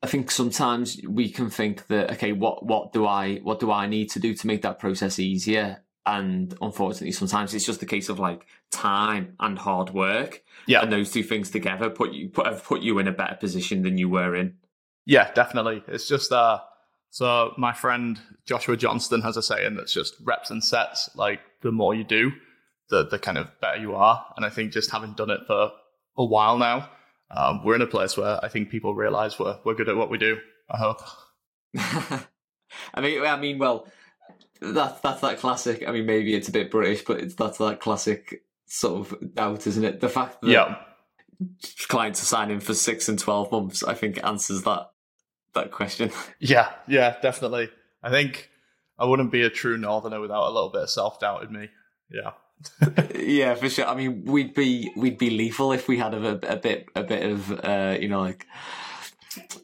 I 0.03 0.07
think 0.07 0.31
sometimes 0.31 0.99
we 1.07 1.29
can 1.29 1.49
think 1.49 1.87
that 1.87 2.11
okay, 2.13 2.31
what 2.31 2.65
what 2.65 2.91
do 2.93 3.05
I 3.05 3.37
what 3.37 3.59
do 3.59 3.71
I 3.71 3.87
need 3.87 4.09
to 4.11 4.19
do 4.19 4.33
to 4.33 4.47
make 4.47 4.61
that 4.63 4.79
process 4.79 5.19
easier? 5.19 5.83
and 6.03 6.55
unfortunately 6.63 7.11
sometimes 7.11 7.53
it's 7.53 7.63
just 7.63 7.83
a 7.83 7.85
case 7.85 8.09
of 8.09 8.17
like 8.17 8.47
time 8.71 9.35
and 9.39 9.59
hard 9.59 9.91
work 9.91 10.41
Yeah. 10.65 10.81
and 10.81 10.91
those 10.91 11.11
two 11.11 11.21
things 11.21 11.51
together 11.51 11.91
put 11.91 12.11
you 12.11 12.27
put 12.27 12.47
have 12.47 12.63
put 12.63 12.81
you 12.81 12.97
in 12.97 13.07
a 13.07 13.11
better 13.11 13.35
position 13.35 13.83
than 13.83 13.99
you 13.99 14.09
were 14.09 14.35
in 14.35 14.55
Yeah, 15.05 15.31
definitely. 15.33 15.83
It's 15.87 16.07
just 16.07 16.31
uh 16.31 16.61
so 17.11 17.53
my 17.55 17.71
friend 17.73 18.19
Joshua 18.47 18.77
Johnston 18.77 19.21
has 19.21 19.37
a 19.37 19.43
saying 19.43 19.75
that's 19.75 19.93
just 19.93 20.15
reps 20.23 20.49
and 20.49 20.63
sets. 20.63 21.07
Like 21.15 21.39
the 21.61 21.71
more 21.71 21.93
you 21.93 22.03
do, 22.03 22.31
the 22.89 23.05
the 23.05 23.19
kind 23.19 23.37
of 23.37 23.51
better 23.61 23.79
you 23.79 23.93
are. 23.93 24.25
And 24.35 24.43
I 24.43 24.49
think 24.49 24.71
just 24.73 24.89
having 24.89 25.13
done 25.13 25.29
it 25.29 25.41
for 25.45 25.71
a 26.17 26.25
while 26.25 26.57
now, 26.57 26.89
um, 27.35 27.63
we're 27.63 27.75
in 27.75 27.81
a 27.81 27.87
place 27.87 28.17
where 28.17 28.39
I 28.43 28.47
think 28.49 28.69
people 28.69 28.93
realize 28.93 29.39
we're 29.39 29.57
we're 29.63 29.75
good 29.75 29.89
at 29.89 29.95
what 29.95 30.09
we 30.09 30.17
do. 30.17 30.37
I 30.69 30.77
hope. 30.77 31.01
I 31.77 32.21
mean, 33.01 33.23
I 33.25 33.37
mean, 33.37 33.57
well, 33.59 33.87
that's 34.61 34.99
that's 35.01 35.21
that 35.21 35.39
classic. 35.39 35.83
I 35.87 35.91
mean, 35.91 36.05
maybe 36.05 36.33
it's 36.35 36.47
a 36.49 36.51
bit 36.51 36.71
British, 36.71 37.03
but 37.03 37.19
it's 37.19 37.35
that's 37.35 37.57
that 37.59 37.79
classic 37.79 38.43
sort 38.67 39.11
of 39.11 39.33
doubt, 39.35 39.67
isn't 39.67 39.83
it? 39.83 39.99
The 40.01 40.09
fact 40.09 40.41
that 40.41 40.49
Yeah. 40.49 40.77
clients 41.87 42.21
are 42.21 42.25
signing 42.25 42.59
for 42.59 42.73
six 42.73 43.09
and 43.09 43.17
twelve 43.19 43.51
months, 43.51 43.83
I 43.83 43.93
think, 43.93 44.23
answers 44.23 44.63
that 44.63 44.91
that 45.53 45.71
question. 45.71 46.11
Yeah, 46.39 46.69
yeah, 46.87 47.17
definitely. 47.21 47.69
I 48.03 48.09
think 48.09 48.49
I 48.97 49.05
wouldn't 49.05 49.31
be 49.31 49.41
a 49.41 49.49
true 49.49 49.77
northerner 49.77 50.19
without 50.21 50.47
a 50.47 50.51
little 50.53 50.69
bit 50.69 50.83
of 50.83 50.89
self 50.89 51.19
doubt 51.19 51.43
in 51.43 51.51
me. 51.53 51.69
Yeah. 52.09 52.31
yeah, 53.15 53.55
for 53.55 53.69
sure. 53.69 53.85
I 53.85 53.95
mean, 53.95 54.25
we'd 54.25 54.53
be 54.53 54.91
we'd 54.95 55.17
be 55.17 55.29
lethal 55.29 55.71
if 55.71 55.87
we 55.87 55.97
had 55.97 56.13
a, 56.13 56.53
a 56.53 56.57
bit 56.57 56.89
a 56.95 57.03
bit 57.03 57.23
of 57.23 57.51
uh, 57.63 57.97
you 57.99 58.07
know 58.07 58.21
like 58.21 58.47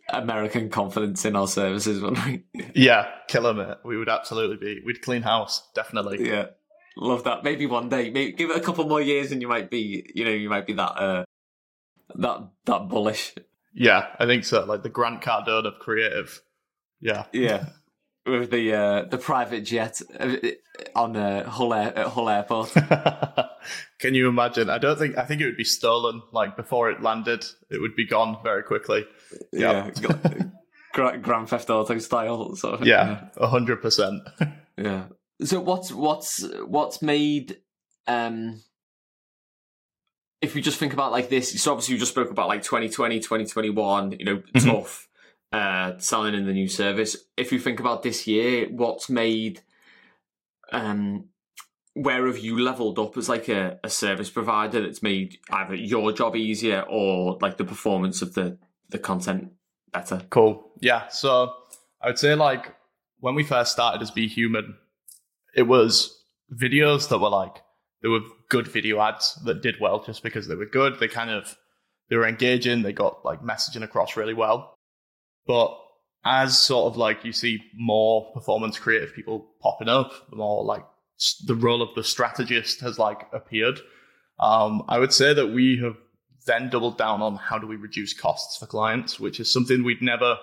American 0.09 0.69
confidence 0.69 1.25
in 1.25 1.35
our 1.35 1.47
services, 1.47 2.01
wouldn't 2.01 2.25
we? 2.25 2.43
Yeah, 2.75 3.07
killer 3.27 3.53
mate. 3.53 3.77
We 3.83 3.97
would 3.97 4.09
absolutely 4.09 4.57
be. 4.57 4.81
We'd 4.85 5.01
clean 5.01 5.21
house, 5.21 5.67
definitely. 5.73 6.27
yeah, 6.27 6.47
love 6.95 7.23
that. 7.23 7.43
Maybe 7.43 7.65
one 7.65 7.89
day, 7.89 8.09
maybe 8.09 8.31
give 8.33 8.49
it 8.49 8.57
a 8.57 8.61
couple 8.61 8.87
more 8.87 9.01
years, 9.01 9.31
and 9.31 9.41
you 9.41 9.47
might 9.47 9.69
be 9.69 10.09
you 10.13 10.25
know 10.25 10.31
you 10.31 10.49
might 10.49 10.67
be 10.67 10.73
that 10.73 10.91
uh, 10.91 11.25
that 12.15 12.49
that 12.65 12.87
bullish. 12.87 13.35
Yeah, 13.73 14.07
I 14.19 14.25
think 14.25 14.43
so. 14.43 14.65
Like 14.65 14.83
the 14.83 14.89
Grant 14.89 15.21
Cardone 15.21 15.67
of 15.67 15.79
creative. 15.79 16.41
Yeah. 16.99 17.25
Yeah. 17.31 17.65
With 18.27 18.51
the 18.51 18.73
uh, 18.73 19.03
the 19.05 19.17
private 19.17 19.61
jet 19.61 20.01
uh, 20.19 20.35
on 20.95 21.15
uh, 21.15 21.49
Hull 21.49 21.73
Air, 21.73 21.97
at 21.97 22.07
Hull 22.07 22.29
Airport. 22.29 22.73
Can 23.99 24.13
you 24.13 24.27
imagine? 24.27 24.69
I 24.69 24.77
don't 24.77 24.97
think 24.99 25.17
I 25.17 25.23
think 25.25 25.41
it 25.41 25.45
would 25.45 25.57
be 25.57 25.63
stolen 25.63 26.21
like 26.33 26.55
before 26.57 26.89
it 26.91 27.01
landed. 27.01 27.45
It 27.69 27.79
would 27.79 27.95
be 27.95 28.05
gone 28.05 28.37
very 28.43 28.63
quickly. 28.63 29.05
yeah, 29.53 29.89
Gra- 30.93 31.17
Grand 31.19 31.49
Theft 31.49 31.69
Auto 31.69 31.97
style 31.99 32.55
sort 32.55 32.81
of. 32.81 32.87
Yeah, 32.87 33.29
a 33.37 33.47
hundred 33.47 33.81
percent. 33.81 34.21
yeah. 34.77 35.05
So 35.43 35.59
what's 35.61 35.91
what's 35.91 36.43
what's 36.65 37.01
made 37.01 37.57
um 38.07 38.61
if 40.41 40.53
we 40.53 40.61
just 40.61 40.77
think 40.77 40.93
about 40.93 41.11
like 41.11 41.29
this, 41.29 41.61
so 41.61 41.71
obviously 41.71 41.93
you 41.95 41.99
just 41.99 42.11
spoke 42.11 42.29
about 42.29 42.47
like 42.47 42.61
2020, 42.61 43.19
2021, 43.19 44.11
you 44.19 44.25
know, 44.25 44.37
Mhm. 44.53 44.65
tough 44.65 45.06
uh 45.51 45.97
selling 45.97 46.33
in 46.33 46.45
the 46.45 46.53
new 46.53 46.67
service. 46.67 47.15
If 47.35 47.51
you 47.51 47.59
think 47.59 47.79
about 47.79 48.03
this 48.03 48.27
year, 48.27 48.67
what's 48.69 49.09
made 49.09 49.61
um 50.71 51.25
where 51.93 52.27
have 52.27 52.37
you 52.37 52.59
leveled 52.59 52.99
up 52.99 53.17
as 53.17 53.27
like 53.27 53.49
a, 53.49 53.79
a 53.83 53.89
service 53.89 54.29
provider 54.29 54.81
that's 54.81 55.01
made 55.01 55.39
either 55.49 55.73
your 55.73 56.11
job 56.11 56.35
easier 56.35 56.85
or 56.87 57.39
like 57.41 57.57
the 57.57 57.65
performance 57.65 58.21
of 58.21 58.33
the 58.35 58.57
the 58.89 58.99
content 58.99 59.51
better? 59.91 60.21
Cool. 60.29 60.71
Yeah. 60.79 61.07
So 61.07 61.53
I 62.01 62.07
would 62.07 62.19
say 62.19 62.35
like 62.35 62.75
when 63.19 63.35
we 63.35 63.43
first 63.43 63.71
started 63.71 64.01
as 64.01 64.11
Be 64.11 64.27
Human, 64.27 64.75
it 65.55 65.63
was 65.63 66.23
videos 66.53 67.09
that 67.09 67.17
were 67.17 67.29
like 67.29 67.63
there 68.01 68.11
were 68.11 68.21
good 68.49 68.67
video 68.67 69.01
ads 69.01 69.35
that 69.45 69.61
did 69.61 69.79
well 69.79 70.03
just 70.03 70.21
because 70.21 70.47
they 70.47 70.55
were 70.55 70.65
good. 70.65 70.99
They 70.99 71.07
kind 71.07 71.31
of 71.31 71.57
they 72.09 72.15
were 72.15 72.27
engaging. 72.27 72.83
They 72.83 72.93
got 72.93 73.25
like 73.25 73.41
messaging 73.41 73.83
across 73.83 74.15
really 74.15 74.35
well. 74.35 74.76
But 75.47 75.77
as 76.25 76.61
sort 76.61 76.91
of 76.91 76.97
like 76.97 77.23
you 77.23 77.31
see 77.31 77.63
more 77.73 78.31
performance 78.33 78.77
creative 78.77 79.13
people 79.13 79.47
popping 79.61 79.87
up, 79.87 80.11
the 80.29 80.35
more 80.35 80.63
like 80.63 80.85
the 81.45 81.55
role 81.55 81.81
of 81.81 81.95
the 81.95 82.03
strategist 82.03 82.81
has 82.81 82.99
like 82.99 83.27
appeared. 83.33 83.79
Um, 84.39 84.83
I 84.87 84.99
would 84.99 85.13
say 85.13 85.33
that 85.33 85.47
we 85.47 85.79
have 85.81 85.95
then 86.45 86.69
doubled 86.69 86.97
down 86.97 87.21
on 87.21 87.35
how 87.35 87.57
do 87.57 87.67
we 87.67 87.75
reduce 87.75 88.13
costs 88.13 88.57
for 88.57 88.65
clients, 88.65 89.19
which 89.19 89.39
is 89.39 89.51
something 89.51 89.83
we'd 89.83 90.01
never 90.01 90.37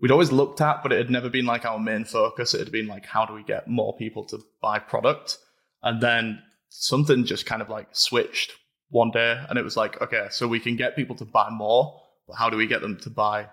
we'd 0.00 0.10
always 0.10 0.32
looked 0.32 0.60
at, 0.60 0.82
but 0.82 0.92
it 0.92 0.98
had 0.98 1.10
never 1.10 1.28
been 1.28 1.44
like 1.44 1.64
our 1.64 1.78
main 1.78 2.04
focus. 2.04 2.54
It 2.54 2.60
had 2.60 2.72
been 2.72 2.86
like 2.86 3.06
how 3.06 3.24
do 3.24 3.34
we 3.34 3.42
get 3.42 3.68
more 3.68 3.96
people 3.96 4.24
to 4.26 4.38
buy 4.60 4.78
product, 4.78 5.38
and 5.82 6.00
then 6.00 6.42
something 6.68 7.24
just 7.24 7.46
kind 7.46 7.62
of 7.62 7.68
like 7.68 7.88
switched 7.92 8.52
one 8.90 9.10
day, 9.10 9.42
and 9.48 9.58
it 9.58 9.64
was 9.64 9.76
like 9.76 10.00
okay, 10.00 10.26
so 10.30 10.46
we 10.46 10.60
can 10.60 10.76
get 10.76 10.96
people 10.96 11.16
to 11.16 11.24
buy 11.24 11.48
more, 11.50 12.00
but 12.26 12.34
how 12.34 12.50
do 12.50 12.56
we 12.56 12.66
get 12.66 12.80
them 12.80 12.98
to 12.98 13.10
buy 13.10 13.46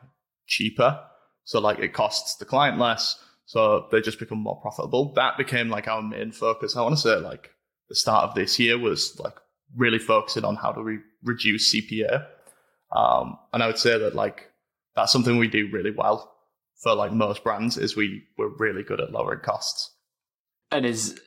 cheaper? 0.47 0.99
So 1.43 1.59
like 1.59 1.79
it 1.79 1.93
costs 1.93 2.35
the 2.35 2.45
client 2.45 2.79
less, 2.79 3.19
so 3.45 3.87
they 3.91 4.01
just 4.01 4.19
become 4.19 4.39
more 4.39 4.59
profitable. 4.61 5.13
That 5.13 5.37
became 5.37 5.69
like 5.69 5.87
our 5.87 6.01
main 6.01 6.31
focus. 6.31 6.75
I 6.75 6.81
want 6.81 6.95
to 6.95 7.01
say 7.01 7.15
like 7.17 7.51
the 7.89 7.95
start 7.95 8.25
of 8.25 8.35
this 8.35 8.59
year 8.59 8.77
was 8.77 9.17
like 9.19 9.35
really 9.75 9.99
focusing 9.99 10.43
on 10.43 10.55
how 10.55 10.71
do 10.71 10.81
we 10.81 10.99
reduce 11.23 11.73
CPA. 11.73 12.25
Um, 12.95 13.37
and 13.53 13.63
I 13.63 13.67
would 13.67 13.77
say 13.77 13.97
that 13.97 14.15
like 14.15 14.51
that's 14.95 15.11
something 15.11 15.37
we 15.37 15.47
do 15.47 15.69
really 15.71 15.91
well 15.91 16.33
for 16.81 16.95
like 16.95 17.11
most 17.11 17.43
brands 17.43 17.77
is 17.77 17.95
we 17.95 18.23
we're 18.37 18.55
really 18.57 18.83
good 18.83 19.01
at 19.01 19.11
lowering 19.11 19.41
costs. 19.41 19.91
And 20.71 20.85
is 20.85 21.19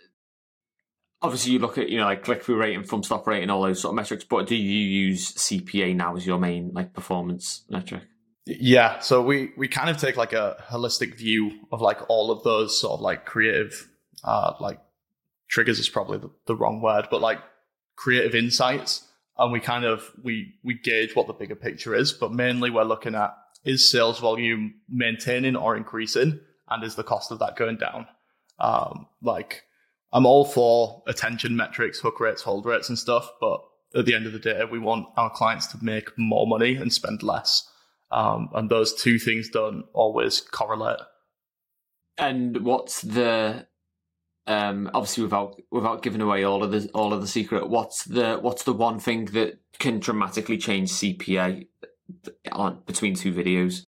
obviously 1.22 1.52
you 1.52 1.58
look 1.58 1.78
at 1.78 1.88
you 1.88 1.98
know 1.98 2.04
like 2.04 2.24
click 2.24 2.42
through 2.42 2.56
rate 2.56 2.76
and 2.76 2.86
thumb 2.86 3.02
stop 3.02 3.26
rate 3.26 3.42
and 3.42 3.50
all 3.50 3.62
those 3.62 3.80
sort 3.80 3.92
of 3.92 3.96
metrics. 3.96 4.24
But 4.24 4.46
do 4.46 4.56
you 4.56 4.78
use 5.08 5.32
CPA 5.34 5.94
now 5.96 6.16
as 6.16 6.26
your 6.26 6.38
main 6.38 6.72
like 6.74 6.92
performance 6.92 7.64
metric? 7.68 8.02
Yeah, 8.46 9.00
so 9.00 9.22
we 9.22 9.52
we 9.56 9.68
kind 9.68 9.90
of 9.90 9.98
take 9.98 10.16
like 10.16 10.32
a 10.32 10.56
holistic 10.68 11.16
view 11.16 11.52
of 11.70 11.80
like 11.80 11.98
all 12.08 12.30
of 12.30 12.42
those 12.42 12.80
sort 12.80 12.94
of 12.94 13.00
like 13.00 13.26
creative 13.26 13.88
uh 14.24 14.54
like 14.60 14.80
triggers 15.48 15.78
is 15.78 15.88
probably 15.88 16.18
the, 16.18 16.30
the 16.46 16.56
wrong 16.56 16.80
word, 16.80 17.08
but 17.10 17.20
like 17.20 17.38
creative 17.96 18.34
insights 18.34 19.06
and 19.38 19.52
we 19.52 19.60
kind 19.60 19.84
of 19.84 20.10
we 20.22 20.54
we 20.64 20.74
gauge 20.74 21.14
what 21.14 21.26
the 21.26 21.32
bigger 21.32 21.54
picture 21.54 21.94
is, 21.94 22.12
but 22.12 22.32
mainly 22.32 22.70
we're 22.70 22.82
looking 22.82 23.14
at 23.14 23.36
is 23.64 23.90
sales 23.90 24.18
volume 24.18 24.74
maintaining 24.88 25.54
or 25.54 25.76
increasing 25.76 26.40
and 26.70 26.82
is 26.84 26.94
the 26.94 27.04
cost 27.04 27.30
of 27.30 27.38
that 27.40 27.56
going 27.56 27.76
down? 27.76 28.06
Um 28.58 29.06
like 29.22 29.64
I'm 30.12 30.26
all 30.26 30.44
for 30.46 31.02
attention 31.06 31.56
metrics, 31.56 32.00
hook 32.00 32.18
rates, 32.20 32.42
hold 32.42 32.64
rates 32.64 32.88
and 32.88 32.98
stuff, 32.98 33.30
but 33.38 33.60
at 33.94 34.06
the 34.06 34.14
end 34.14 34.26
of 34.26 34.32
the 34.32 34.38
day 34.38 34.64
we 34.64 34.78
want 34.78 35.08
our 35.18 35.30
clients 35.30 35.66
to 35.68 35.78
make 35.84 36.08
more 36.16 36.46
money 36.46 36.74
and 36.76 36.90
spend 36.92 37.22
less. 37.22 37.68
Um, 38.12 38.50
and 38.54 38.68
those 38.68 38.94
two 38.94 39.18
things 39.18 39.48
don't 39.50 39.84
always 39.92 40.40
correlate. 40.40 41.00
And 42.18 42.64
what's 42.64 43.02
the 43.02 43.66
um 44.46 44.90
obviously 44.94 45.22
without 45.22 45.60
without 45.70 46.02
giving 46.02 46.20
away 46.20 46.44
all 46.44 46.64
of 46.64 46.72
the 46.72 46.90
all 46.92 47.12
of 47.12 47.20
the 47.20 47.26
secret, 47.26 47.68
what's 47.68 48.04
the 48.04 48.38
what's 48.38 48.64
the 48.64 48.72
one 48.72 48.98
thing 48.98 49.26
that 49.26 49.60
can 49.78 50.00
dramatically 50.00 50.58
change 50.58 50.90
CPA 50.90 51.66
on 52.52 52.82
between 52.86 53.14
two 53.14 53.32
videos? 53.32 53.84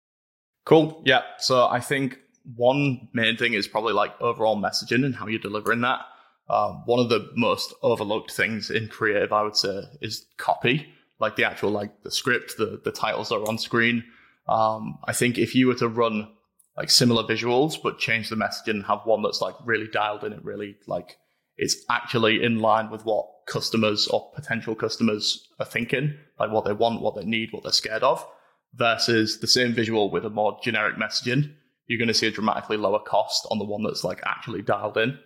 Cool. 0.67 1.03
Yeah. 1.07 1.23
So 1.39 1.67
I 1.67 1.81
think 1.81 2.19
one 2.57 3.09
main 3.13 3.37
thing 3.37 3.55
is 3.55 3.67
probably 3.67 3.93
like 3.93 4.13
overall 4.21 4.61
messaging 4.61 5.05
and 5.05 5.15
how 5.15 5.27
you're 5.27 5.41
delivering 5.41 5.81
that. 5.83 6.01
Um, 6.49 6.83
one 6.85 6.99
of 6.99 7.09
the 7.09 7.31
most 7.37 7.73
overlooked 7.83 8.33
things 8.33 8.71
in 8.71 8.89
creative, 8.89 9.33
I 9.33 9.43
would 9.43 9.57
say, 9.57 9.83
is 10.01 10.27
copy. 10.37 10.89
Like 11.21 11.37
the 11.37 11.45
actual 11.45 11.71
like 11.71 12.03
the 12.03 12.11
script, 12.11 12.57
the 12.57 12.81
the 12.83 12.93
titles 12.93 13.31
are 13.31 13.47
on 13.47 13.59
screen. 13.59 14.05
Um, 14.49 14.99
I 15.05 15.13
think 15.13 15.39
if 15.39 15.55
you 15.55 15.67
were 15.67 15.75
to 15.77 15.89
run 15.89 16.29
like 16.77 16.91
similar 16.91 17.23
visuals 17.25 17.75
but 17.83 17.99
change 17.99 18.31
the 18.31 18.37
messaging 18.37 18.71
and 18.71 18.87
have 18.87 19.01
one 19.05 19.23
that's 19.23 19.41
like 19.41 19.55
really 19.65 19.89
dialed 19.89 20.25
in, 20.25 20.33
it 20.33 20.45
really 20.45 20.77
like 20.87 21.19
it's 21.57 21.77
actually 21.91 22.43
in 22.43 22.59
line 22.59 22.91
with 22.91 23.05
what 23.05 23.27
customers 23.47 24.09
or 24.09 24.31
potential 24.35 24.75
customers 24.75 25.47
are 25.59 25.67
thinking, 25.67 26.15
like 26.39 26.51
what 26.51 26.65
they 26.65 26.73
want, 26.73 27.03
what 27.03 27.17
they 27.17 27.25
need, 27.25 27.53
what 27.53 27.65
they're 27.65 27.73
scared 27.73 28.03
of, 28.03 28.27
versus 28.75 29.41
the 29.41 29.47
same 29.47 29.75
visual 29.75 30.11
with 30.11 30.25
a 30.25 30.31
more 30.31 30.59
generic 30.63 30.97
messaging, 30.97 31.53
you're 31.87 31.99
going 31.99 32.09
to 32.09 32.15
see 32.15 32.29
a 32.29 32.31
dramatically 32.31 32.77
lower 32.77 33.01
cost 33.01 33.47
on 33.51 33.59
the 33.59 33.65
one 33.65 33.83
that's 33.83 34.05
like 34.05 34.21
actually 34.25 34.63
dialed 34.63 34.97
in. 34.97 35.19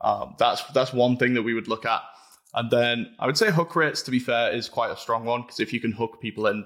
Um, 0.00 0.34
that's 0.38 0.64
that's 0.72 0.92
one 0.92 1.18
thing 1.18 1.34
that 1.34 1.42
we 1.42 1.52
would 1.52 1.68
look 1.68 1.84
at, 1.84 2.00
and 2.54 2.70
then 2.70 3.14
I 3.18 3.26
would 3.26 3.36
say 3.38 3.50
hook 3.50 3.76
rates. 3.76 4.02
To 4.02 4.10
be 4.10 4.18
fair, 4.18 4.50
is 4.52 4.68
quite 4.68 4.90
a 4.90 4.96
strong 4.96 5.24
one 5.24 5.42
because 5.42 5.60
if 5.60 5.72
you 5.72 5.80
can 5.80 5.92
hook 5.92 6.18
people 6.20 6.46
in, 6.46 6.64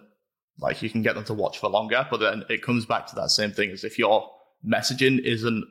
like 0.58 0.82
you 0.82 0.90
can 0.90 1.02
get 1.02 1.14
them 1.14 1.24
to 1.24 1.34
watch 1.34 1.58
for 1.58 1.68
longer. 1.68 2.06
But 2.10 2.18
then 2.20 2.44
it 2.48 2.62
comes 2.62 2.86
back 2.86 3.06
to 3.08 3.14
that 3.16 3.30
same 3.30 3.50
thing 3.52 3.70
as 3.70 3.84
if 3.84 3.98
your 3.98 4.30
messaging 4.66 5.18
isn't 5.20 5.64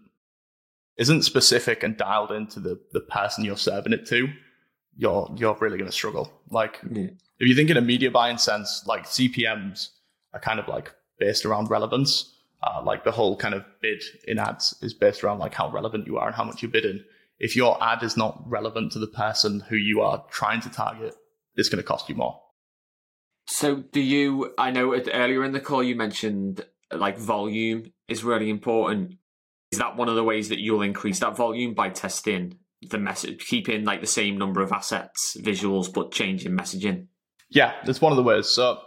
isn't 0.97 1.23
specific 1.23 1.81
and 1.83 1.97
dialed 1.97 2.31
into 2.31 2.59
the 2.59 2.79
the 2.91 2.99
person 3.01 3.43
you're 3.43 3.57
serving 3.57 3.93
it 3.93 4.05
to, 4.07 4.27
you're 4.97 5.33
you're 5.37 5.57
really 5.59 5.77
going 5.77 5.89
to 5.89 5.95
struggle. 5.95 6.31
Like 6.49 6.79
Yeah. 6.89 7.07
if 7.39 7.47
you 7.47 7.55
think 7.55 7.69
in 7.69 7.77
a 7.77 7.81
media 7.81 8.11
buying 8.11 8.37
sense, 8.37 8.83
like 8.85 9.05
CPMS 9.05 9.89
are 10.33 10.39
kind 10.39 10.59
of 10.59 10.67
like 10.67 10.93
based 11.19 11.45
around 11.45 11.69
relevance. 11.69 12.29
Uh, 12.65 12.81
like 12.81 13.03
the 13.03 13.11
whole 13.11 13.35
kind 13.35 13.53
of 13.53 13.65
bid 13.81 14.01
in 14.25 14.39
ads 14.39 14.73
is 14.81 14.93
based 14.93 15.21
around 15.21 15.37
like 15.39 15.53
how 15.53 15.69
relevant 15.69 16.07
you 16.07 16.17
are 16.17 16.27
and 16.27 16.35
how 16.35 16.45
much 16.45 16.61
you're 16.61 16.71
bidding. 16.71 17.03
If 17.43 17.57
your 17.57 17.77
ad 17.83 18.01
is 18.03 18.15
not 18.15 18.41
relevant 18.45 18.93
to 18.93 18.99
the 18.99 19.07
person 19.07 19.59
who 19.67 19.75
you 19.75 19.99
are 19.99 20.23
trying 20.31 20.61
to 20.61 20.69
target, 20.69 21.13
it's 21.55 21.67
going 21.67 21.83
to 21.83 21.85
cost 21.85 22.07
you 22.07 22.15
more. 22.15 22.39
So, 23.47 23.83
do 23.91 23.99
you? 23.99 24.53
I 24.57 24.71
know 24.71 24.95
earlier 24.95 25.43
in 25.43 25.51
the 25.51 25.59
call 25.59 25.83
you 25.83 25.93
mentioned 25.93 26.65
like 26.89 27.17
volume 27.17 27.91
is 28.07 28.23
really 28.23 28.49
important. 28.49 29.17
Is 29.73 29.79
that 29.79 29.97
one 29.97 30.07
of 30.07 30.15
the 30.15 30.23
ways 30.23 30.47
that 30.49 30.59
you'll 30.59 30.83
increase 30.83 31.19
that 31.19 31.35
volume 31.35 31.73
by 31.73 31.89
testing 31.89 32.59
the 32.89 32.97
message, 32.97 33.45
keeping 33.45 33.83
like 33.83 33.99
the 33.99 34.07
same 34.07 34.37
number 34.37 34.61
of 34.61 34.71
assets, 34.71 35.35
visuals, 35.41 35.93
but 35.93 36.13
changing 36.13 36.53
messaging? 36.53 37.07
Yeah, 37.49 37.73
that's 37.85 37.99
one 37.99 38.13
of 38.13 38.17
the 38.17 38.23
ways. 38.23 38.47
So, 38.47 38.79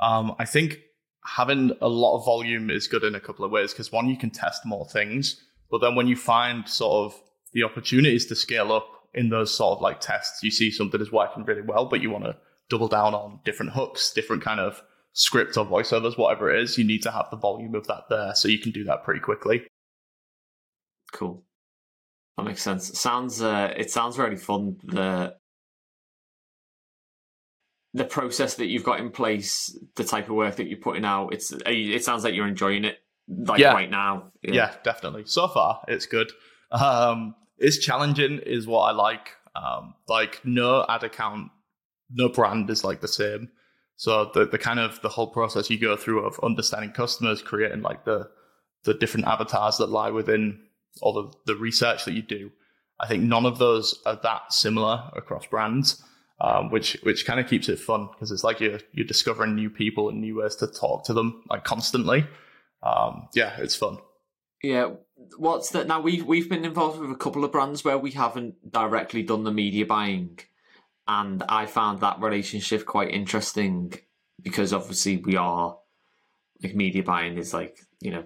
um, 0.00 0.34
I 0.40 0.46
think 0.46 0.78
having 1.24 1.70
a 1.80 1.88
lot 1.88 2.18
of 2.18 2.24
volume 2.24 2.70
is 2.70 2.88
good 2.88 3.04
in 3.04 3.14
a 3.14 3.20
couple 3.20 3.44
of 3.44 3.52
ways 3.52 3.72
because 3.72 3.92
one, 3.92 4.08
you 4.08 4.16
can 4.16 4.30
test 4.30 4.66
more 4.66 4.88
things, 4.88 5.40
but 5.70 5.80
then 5.80 5.94
when 5.94 6.08
you 6.08 6.16
find 6.16 6.68
sort 6.68 7.12
of 7.12 7.20
the 7.52 7.64
opportunities 7.64 8.26
to 8.26 8.34
scale 8.34 8.72
up 8.72 8.86
in 9.14 9.28
those 9.28 9.54
sort 9.54 9.76
of 9.76 9.82
like 9.82 10.00
tests, 10.00 10.42
you 10.42 10.50
see 10.50 10.70
something 10.70 11.00
is 11.00 11.10
working 11.12 11.44
really 11.44 11.62
well, 11.62 11.86
but 11.86 12.00
you 12.00 12.10
want 12.10 12.24
to 12.24 12.36
double 12.68 12.88
down 12.88 13.14
on 13.14 13.40
different 13.44 13.72
hooks, 13.72 14.12
different 14.12 14.42
kind 14.42 14.60
of 14.60 14.82
script 15.12 15.56
or 15.56 15.66
voiceovers, 15.66 16.16
whatever 16.16 16.54
it 16.54 16.62
is, 16.62 16.78
you 16.78 16.84
need 16.84 17.02
to 17.02 17.10
have 17.10 17.26
the 17.30 17.36
volume 17.36 17.74
of 17.74 17.86
that 17.88 18.04
there 18.08 18.34
so 18.34 18.48
you 18.48 18.58
can 18.58 18.70
do 18.70 18.84
that 18.84 19.02
pretty 19.02 19.20
quickly. 19.20 19.66
Cool. 21.12 21.42
That 22.36 22.44
makes 22.44 22.62
sense. 22.62 22.98
Sounds 22.98 23.42
uh, 23.42 23.74
it 23.76 23.90
sounds 23.90 24.18
really 24.18 24.36
fun. 24.36 24.76
The 24.84 25.34
the 27.92 28.04
process 28.04 28.54
that 28.54 28.66
you've 28.66 28.84
got 28.84 29.00
in 29.00 29.10
place, 29.10 29.76
the 29.96 30.04
type 30.04 30.28
of 30.28 30.36
work 30.36 30.56
that 30.56 30.68
you're 30.68 30.78
putting 30.78 31.04
out, 31.04 31.34
it's 31.34 31.52
it 31.66 32.04
sounds 32.04 32.22
like 32.22 32.34
you're 32.34 32.46
enjoying 32.46 32.84
it 32.84 32.98
like 33.28 33.60
yeah. 33.60 33.72
right 33.72 33.90
now. 33.90 34.32
Yeah. 34.42 34.54
yeah. 34.54 34.74
definitely. 34.84 35.24
So 35.26 35.48
far, 35.48 35.82
it's 35.88 36.06
good. 36.06 36.30
Um, 36.70 37.34
it's 37.60 37.78
challenging, 37.78 38.38
is 38.38 38.66
what 38.66 38.82
I 38.82 38.92
like. 38.92 39.36
Um, 39.54 39.94
like 40.08 40.40
no 40.44 40.84
ad 40.88 41.02
account, 41.02 41.50
no 42.10 42.28
brand 42.28 42.70
is 42.70 42.84
like 42.84 43.00
the 43.00 43.08
same. 43.08 43.50
So 43.96 44.30
the 44.32 44.46
the 44.46 44.58
kind 44.58 44.80
of 44.80 45.00
the 45.02 45.08
whole 45.08 45.28
process 45.28 45.70
you 45.70 45.78
go 45.78 45.96
through 45.96 46.24
of 46.24 46.40
understanding 46.42 46.92
customers, 46.92 47.42
creating 47.42 47.82
like 47.82 48.04
the 48.04 48.30
the 48.84 48.94
different 48.94 49.26
avatars 49.26 49.76
that 49.76 49.90
lie 49.90 50.10
within 50.10 50.60
all 51.02 51.12
the, 51.12 51.32
the 51.52 51.56
research 51.56 52.04
that 52.06 52.14
you 52.14 52.22
do. 52.22 52.50
I 52.98 53.06
think 53.06 53.22
none 53.22 53.46
of 53.46 53.58
those 53.58 54.00
are 54.06 54.18
that 54.22 54.52
similar 54.52 55.10
across 55.14 55.46
brands 55.46 56.02
um, 56.40 56.70
which 56.70 56.96
which 57.02 57.26
kind 57.26 57.38
of 57.38 57.46
keeps 57.48 57.68
it 57.68 57.78
fun 57.78 58.08
because 58.12 58.30
it's 58.30 58.44
like 58.44 58.60
you're 58.60 58.80
you're 58.92 59.06
discovering 59.06 59.54
new 59.54 59.70
people 59.70 60.08
and 60.08 60.20
new 60.20 60.36
ways 60.36 60.56
to 60.56 60.66
talk 60.66 61.04
to 61.04 61.12
them 61.12 61.42
like 61.50 61.64
constantly. 61.64 62.26
Um, 62.82 63.28
yeah, 63.34 63.56
it's 63.58 63.76
fun. 63.76 63.98
Yeah, 64.62 64.92
what's 65.36 65.70
that? 65.70 65.86
Now 65.86 66.00
we've 66.00 66.24
we've 66.24 66.48
been 66.48 66.64
involved 66.64 67.00
with 67.00 67.10
a 67.10 67.16
couple 67.16 67.44
of 67.44 67.52
brands 67.52 67.84
where 67.84 67.98
we 67.98 68.12
haven't 68.12 68.70
directly 68.70 69.22
done 69.22 69.44
the 69.44 69.52
media 69.52 69.86
buying, 69.86 70.38
and 71.06 71.42
I 71.48 71.66
found 71.66 72.00
that 72.00 72.20
relationship 72.20 72.86
quite 72.86 73.10
interesting 73.10 73.94
because 74.40 74.72
obviously 74.72 75.18
we 75.18 75.36
are 75.36 75.76
like 76.62 76.74
media 76.74 77.02
buying 77.02 77.38
is 77.38 77.52
like 77.52 77.78
you 78.00 78.10
know 78.10 78.24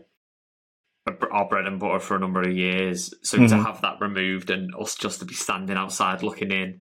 our 1.30 1.48
bread 1.48 1.66
and 1.66 1.78
butter 1.78 2.00
for 2.00 2.16
a 2.16 2.20
number 2.20 2.42
of 2.42 2.56
years. 2.56 3.12
So 3.22 3.38
mm-hmm. 3.38 3.46
to 3.48 3.62
have 3.62 3.82
that 3.82 4.00
removed 4.00 4.50
and 4.50 4.74
us 4.74 4.94
just 4.94 5.20
to 5.20 5.24
be 5.24 5.34
standing 5.34 5.76
outside 5.76 6.22
looking 6.22 6.50
in 6.50 6.80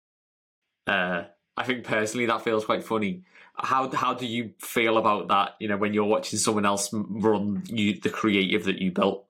uh, 0.89 1.23
I 1.55 1.63
think 1.63 1.83
personally 1.83 2.25
that 2.25 2.43
feels 2.43 2.65
quite 2.65 2.83
funny. 2.83 3.23
How 3.55 3.91
how 3.91 4.13
do 4.13 4.25
you 4.25 4.53
feel 4.59 4.97
about 4.97 5.27
that? 5.27 5.51
You 5.59 5.67
know, 5.67 5.77
when 5.77 5.93
you're 5.93 6.05
watching 6.05 6.39
someone 6.39 6.65
else 6.65 6.89
run 6.93 7.63
you 7.67 7.99
the 7.99 8.09
creative 8.09 8.63
that 8.65 8.79
you 8.79 8.91
built. 8.91 9.25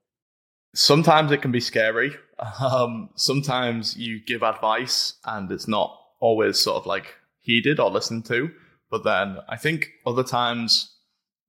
Sometimes 0.73 1.32
it 1.32 1.41
can 1.41 1.51
be 1.51 1.60
scary. 1.62 2.15
Um, 2.62 3.10
sometimes 3.15 3.97
you 3.97 4.21
give 4.25 4.43
advice 4.43 5.15
and 5.25 5.51
it's 5.51 5.67
not 5.67 5.99
always 6.21 6.58
sort 6.58 6.77
of 6.77 6.86
like 6.86 7.15
heeded 7.39 7.82
or 7.82 7.91
listened 7.91 8.23
to. 8.27 8.49
But 8.89 9.03
then 9.03 9.39
I 9.49 9.58
think 9.58 9.89
other 10.05 10.23
times, 10.23 10.95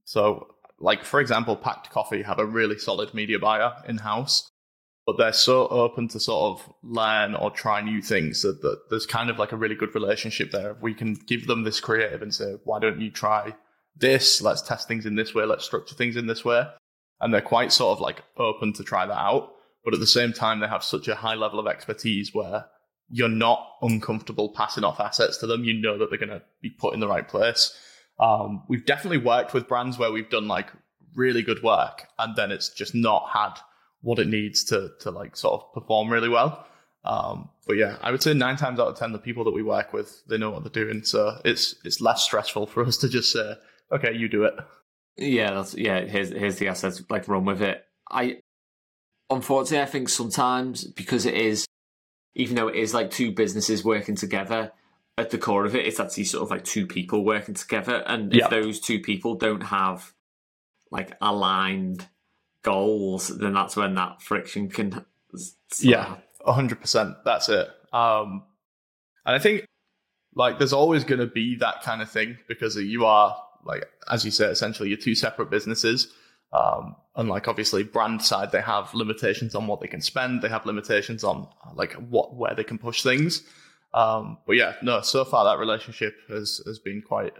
so 0.05 0.57
like 0.81 1.05
for 1.05 1.21
example, 1.21 1.55
Pact 1.57 1.91
Coffee 1.91 2.23
have 2.23 2.41
a 2.41 2.45
really 2.45 2.77
solid 2.77 3.15
media 3.15 3.39
buyer 3.39 3.73
in 3.87 3.99
house, 3.99 4.51
but 5.07 5.17
they're 5.17 5.33
so 5.33 5.69
open 5.69 6.09
to 6.09 6.21
sort 6.21 6.59
of 6.59 6.73
learn 6.83 7.35
or 7.35 7.51
try 7.51 7.81
new 7.81 8.03
things 8.03 8.43
that, 8.43 8.63
that 8.63 8.91
there's 8.91 9.07
kind 9.07 9.31
of 9.31 9.39
like 9.39 9.53
a 9.53 9.57
really 9.57 9.75
good 9.75 9.95
relationship 9.95 10.51
there. 10.51 10.77
We 10.81 10.95
can 10.95 11.15
give 11.15 11.47
them 11.47 11.65
this 11.65 11.81
creative 11.81 12.23
and 12.23 12.35
say, 12.35 12.57
why 12.65 12.79
don't 12.79 13.01
you 13.01 13.11
try 13.11 13.55
this? 13.97 14.43
Let's 14.43 14.63
test 14.63 14.89
things 14.89 15.07
in 15.07 15.15
this 15.15 15.35
way. 15.35 15.45
Let's 15.45 15.65
structure 15.65 15.95
things 15.95 16.17
in 16.17 16.27
this 16.27 16.45
way. 16.45 16.67
And 17.21 17.33
they're 17.33 17.41
quite 17.41 17.73
sort 17.73 17.97
of 17.97 18.01
like 18.01 18.23
open 18.37 18.73
to 18.75 18.85
try 18.85 19.07
that 19.07 19.19
out. 19.19 19.53
But 19.85 19.95
at 19.95 20.01
the 20.01 20.07
same 20.07 20.33
time, 20.33 20.61
they 20.61 20.69
have 20.69 20.85
such 20.85 21.09
a 21.09 21.15
high 21.15 21.35
level 21.35 21.59
of 21.59 21.67
expertise 21.67 22.35
where 22.35 22.67
you're 23.11 23.29
not 23.29 23.67
uncomfortable 23.83 24.51
passing 24.51 24.85
off 24.85 25.01
assets 25.01 25.39
to 25.39 25.47
them. 25.47 25.65
You 25.65 25.75
know 25.75 25.99
that 25.99 26.11
they're 26.11 26.19
going 26.19 26.31
to 26.31 26.43
be 26.63 26.71
put 26.71 26.95
in 26.95 27.01
the 27.01 27.09
right 27.09 27.27
place. 27.27 27.77
Um, 28.19 28.63
we've 28.69 28.85
definitely 28.85 29.19
worked 29.19 29.55
with 29.55 29.69
brands 29.69 29.99
where 29.99 30.13
we've 30.13 30.29
done 30.29 30.47
like 30.47 30.69
really 31.15 31.43
good 31.43 31.63
work 31.63 32.07
and 32.19 32.37
then 32.37 32.53
it's 32.53 32.69
just 32.69 32.95
not 32.95 33.29
had 33.33 33.55
what 34.03 34.19
it 34.19 34.29
needs 34.29 34.65
to 34.65 34.91
to 35.01 35.11
like 35.11 35.37
sort 35.37 35.61
of 35.61 35.73
perform 35.75 36.11
really 36.11 36.29
well. 36.29 36.67
Um, 37.05 37.49
but 37.67 37.77
yeah, 37.77 37.97
I 38.03 38.11
would 38.11 38.23
say 38.23 38.35
nine 38.35 38.57
times 38.57 38.79
out 38.79 38.89
of 38.89 38.99
ten, 38.99 39.13
the 39.13 39.19
people 39.19 39.45
that 39.45 39.53
we 39.53 39.63
work 39.63 39.93
with, 39.93 40.23
they 40.29 40.37
know 40.37 40.51
what 40.51 40.63
they're 40.63 40.85
doing, 40.85 41.03
so 41.03 41.41
it's 41.45 41.75
it's 41.85 42.01
less 42.01 42.23
stressful 42.23 42.67
for 42.67 42.85
us 42.85 42.99
to 42.99 43.09
just 43.09 43.33
say, 43.33 43.55
okay, 43.93 44.13
you 44.13 44.29
do 44.29 44.45
it. 44.45 44.55
Yeah, 45.17 45.55
that's 45.55 45.75
yeah. 45.75 46.01
Here's 46.01 46.31
here's 46.31 46.57
the 46.57 46.69
assets, 46.69 47.03
like 47.11 47.29
run 47.29 47.45
with 47.45 47.63
it. 47.63 47.85
I 48.11 48.41
unfortunately, 49.29 49.83
I 49.83 49.87
think 49.87 50.09
sometimes 50.09 50.85
because 50.85 51.27
it 51.27 51.35
is, 51.35 51.67
even 52.35 52.57
though 52.57 52.69
it 52.69 52.77
is 52.77 52.95
like 52.95 53.11
two 53.11 53.33
businesses 53.33 53.85
working 53.85 54.17
together, 54.17 54.73
at 55.19 55.31
the 55.31 55.39
core 55.39 55.67
of 55.67 55.77
it, 55.77 55.87
it's 55.87 56.01
actually 56.01 56.25
sort 56.25 56.43
of 56.45 56.51
like 56.51 56.65
two 56.65 56.87
people 56.87 57.25
working 57.25 57.55
together, 57.55 58.03
and 58.07 58.35
if 58.35 58.49
those 58.51 58.81
two 58.81 59.01
people 59.01 59.35
don't 59.35 59.63
have 59.63 60.13
like 60.91 61.13
aligned 61.21 62.09
goals, 62.63 63.29
then 63.29 63.53
that's 63.53 63.77
when 63.77 63.95
that 63.95 64.23
friction 64.23 64.69
can. 64.69 65.05
Yeah, 65.81 66.17
hundred 66.45 66.81
percent. 66.81 67.17
That's 67.25 67.49
it. 67.49 67.69
Um, 67.93 68.45
and 69.27 69.37
I 69.37 69.39
think 69.39 69.67
like 70.35 70.59
there's 70.59 70.73
always 70.73 71.05
going 71.05 71.21
to 71.21 71.27
be 71.27 71.57
that 71.57 71.83
kind 71.83 72.03
of 72.03 72.11
thing 72.11 72.39
because 72.49 72.77
you 72.77 73.05
are 73.05 73.37
like 73.65 73.85
as 74.11 74.25
you 74.25 74.31
said, 74.31 74.51
essentially 74.51 74.89
you're 74.89 74.99
two 74.99 75.15
separate 75.15 75.51
businesses. 75.51 76.13
Um, 76.53 76.97
and 77.15 77.29
like 77.29 77.47
obviously 77.47 77.85
brand 77.85 78.23
side, 78.23 78.51
they 78.51 78.61
have 78.61 78.93
limitations 78.95 79.55
on 79.55 79.67
what 79.67 79.81
they 79.81 79.87
can 79.87 80.01
spend. 80.01 80.43
They 80.43 80.49
have 80.49 80.67
limitations 80.67 81.23
on 81.23 81.49
like 81.75 81.93
what 81.95 82.35
where 82.35 82.55
they 82.55 82.65
can 82.65 82.79
push 82.79 83.03
things. 83.03 83.43
Um, 83.93 84.39
but 84.47 84.57
yeah, 84.57 84.75
no, 84.83 85.01
so 85.01 85.25
far 85.25 85.45
that 85.45 85.61
relationship 85.61 86.15
has 86.29 86.61
has 86.67 86.79
been 86.79 87.03
quite 87.03 87.35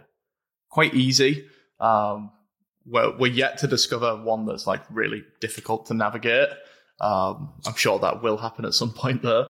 quite 0.69 0.93
easy. 0.93 1.47
Um, 1.79 2.31
we're, 2.85 3.17
we're 3.17 3.31
yet 3.31 3.59
to 3.59 3.67
discover 3.67 4.15
one 4.15 4.45
that's 4.45 4.67
like 4.67 4.81
really 4.89 5.23
difficult 5.39 5.87
to 5.87 5.93
navigate. 5.93 6.49
Um, 6.99 7.53
I'm 7.65 7.75
sure 7.75 7.99
that 7.99 8.21
will 8.21 8.37
happen 8.37 8.65
at 8.65 8.73
some 8.73 8.91
point 8.93 9.21
though. 9.21 9.47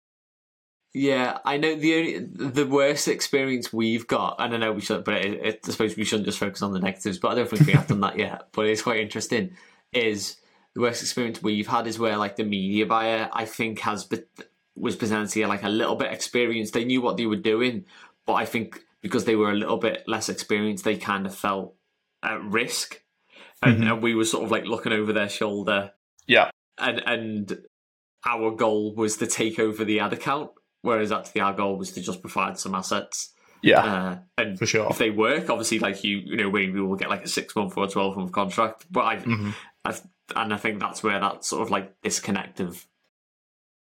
Yeah, 0.95 1.39
I 1.45 1.59
know 1.59 1.75
the 1.75 1.95
only 1.95 2.19
the 2.19 2.67
worst 2.67 3.07
experience 3.07 3.73
we've 3.73 4.07
got. 4.07 4.37
I 4.39 4.49
don't 4.49 4.61
know 4.61 4.73
we 4.73 4.81
should, 4.81 5.05
but 5.05 5.15
it, 5.17 5.47
it, 5.47 5.61
I 5.67 5.71
suppose 5.71 5.97
we 5.97 6.05
shouldn't 6.05 6.27
just 6.27 6.39
focus 6.39 6.63
on 6.63 6.73
the 6.73 6.81
negatives. 6.81 7.19
But 7.19 7.33
I 7.33 7.35
don't 7.35 7.51
think 7.51 7.67
we 7.67 7.75
have 7.75 7.87
done 7.87 8.01
that 8.01 8.19
yet. 8.19 8.49
But 8.53 8.67
it's 8.67 8.83
quite 8.83 9.01
interesting. 9.01 9.57
Is 9.93 10.37
the 10.75 10.81
worst 10.81 11.03
experience 11.03 11.43
we've 11.43 11.67
had 11.67 11.87
is 11.87 11.99
where 11.99 12.17
like 12.17 12.37
the 12.37 12.45
media 12.45 12.87
buyer 12.87 13.29
I 13.33 13.45
think 13.45 13.81
has 13.81 14.09
was 14.75 14.97
presenting 14.97 15.47
like 15.49 15.65
a 15.65 15.69
little 15.69 15.97
bit 15.97 16.13
experienced. 16.13 16.73
They 16.73 16.85
knew 16.85 17.03
what 17.03 17.17
they 17.17 17.27
were 17.27 17.37
doing, 17.37 17.85
but 18.25 18.35
I 18.35 18.47
think 18.47 18.81
because 19.03 19.25
they 19.25 19.37
were 19.37 19.51
a 19.51 19.55
little 19.55 19.79
bit 19.79 20.05
less 20.07 20.29
experienced, 20.29 20.85
they 20.85 20.97
kind 20.97 21.27
of 21.27 21.35
felt 21.35 21.75
at 22.23 22.43
risk 22.43 23.03
and, 23.63 23.79
mm-hmm. 23.79 23.93
and 23.93 24.03
we 24.03 24.15
were 24.15 24.25
sort 24.25 24.45
of 24.45 24.51
like 24.51 24.65
looking 24.65 24.93
over 24.93 25.13
their 25.13 25.29
shoulder. 25.29 25.93
Yeah, 26.27 26.51
and 26.79 27.03
and 27.07 27.59
our 28.25 28.51
goal 28.51 28.95
was 28.95 29.17
to 29.19 29.27
take 29.27 29.59
over 29.59 29.85
the 29.85 30.01
ad 30.01 30.13
account, 30.13 30.51
whereas 30.87 31.11
actually 31.11 31.41
our 31.41 31.53
goal 31.53 31.77
was 31.77 31.91
to 31.93 32.01
just 32.01 32.21
provide 32.21 32.59
some 32.59 32.75
assets. 32.75 33.33
Yeah, 33.63 33.81
uh, 33.81 34.19
and 34.39 34.59
for 34.59 34.67
sure, 34.67 34.87
if 34.89 34.99
they 34.99 35.11
work, 35.11 35.51
obviously, 35.51 35.81
like 35.81 36.05
you, 36.05 36.19
you 36.19 36.37
know, 36.37 36.51
maybe 36.51 36.81
we'll 36.81 36.97
get 36.97 37.11
like 37.11 37.25
a 37.25 37.29
six 37.29 37.57
month 37.57 37.77
or 37.77 37.85
a 37.85 37.89
twelve 37.89 38.17
month 38.17 38.31
contract. 38.31 38.87
But 38.91 39.05
I, 39.05 39.17
mm-hmm. 39.17 39.51
I, 39.85 39.95
and 40.37 40.55
I 40.55 40.57
think 40.57 40.79
that's 40.79 41.03
where 41.03 41.19
that 41.19 41.45
sort 41.45 41.63
of 41.63 41.71
like 41.71 42.01
disconnect 42.03 42.61
of 42.61 42.87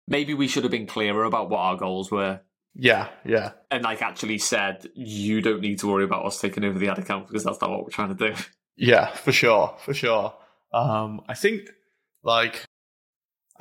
maybe 0.07 0.33
we 0.33 0.47
should 0.47 0.63
have 0.63 0.71
been 0.71 0.85
clearer 0.85 1.23
about 1.23 1.49
what 1.49 1.59
our 1.59 1.75
goals 1.75 2.11
were. 2.11 2.41
Yeah, 2.75 3.09
yeah, 3.25 3.51
and 3.71 3.83
like 3.83 4.01
actually 4.01 4.37
said, 4.37 4.87
you 4.93 5.41
don't 5.41 5.61
need 5.61 5.79
to 5.79 5.87
worry 5.87 6.03
about 6.03 6.25
us 6.25 6.39
taking 6.39 6.63
over 6.63 6.77
the 6.77 6.89
ad 6.89 6.99
account 6.99 7.27
because 7.27 7.43
that's 7.43 7.59
not 7.59 7.71
what 7.71 7.83
we're 7.83 7.89
trying 7.89 8.15
to 8.15 8.29
do. 8.29 8.35
Yeah, 8.77 9.07
for 9.07 9.31
sure, 9.31 9.75
for 9.79 9.93
sure. 9.93 10.33
Um, 10.73 11.21
I 11.27 11.33
think 11.33 11.69
like 12.23 12.65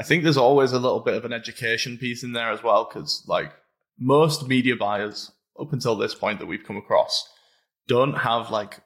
I 0.01 0.03
think 0.03 0.23
there's 0.23 0.39
always 0.39 0.73
a 0.73 0.79
little 0.79 1.01
bit 1.01 1.13
of 1.13 1.27
an 1.27 1.35
education 1.35 1.99
piece 1.99 2.23
in 2.23 2.33
there 2.33 2.51
as 2.51 2.63
well 2.63 2.89
because 2.89 3.23
like 3.27 3.53
most 3.99 4.49
media 4.49 4.75
buyers 4.75 5.31
up 5.61 5.75
until 5.75 5.95
this 5.95 6.15
point 6.15 6.39
that 6.39 6.47
we've 6.47 6.65
come 6.65 6.79
across 6.79 7.29
don't 7.87 8.15
have 8.15 8.51
like 8.51 8.81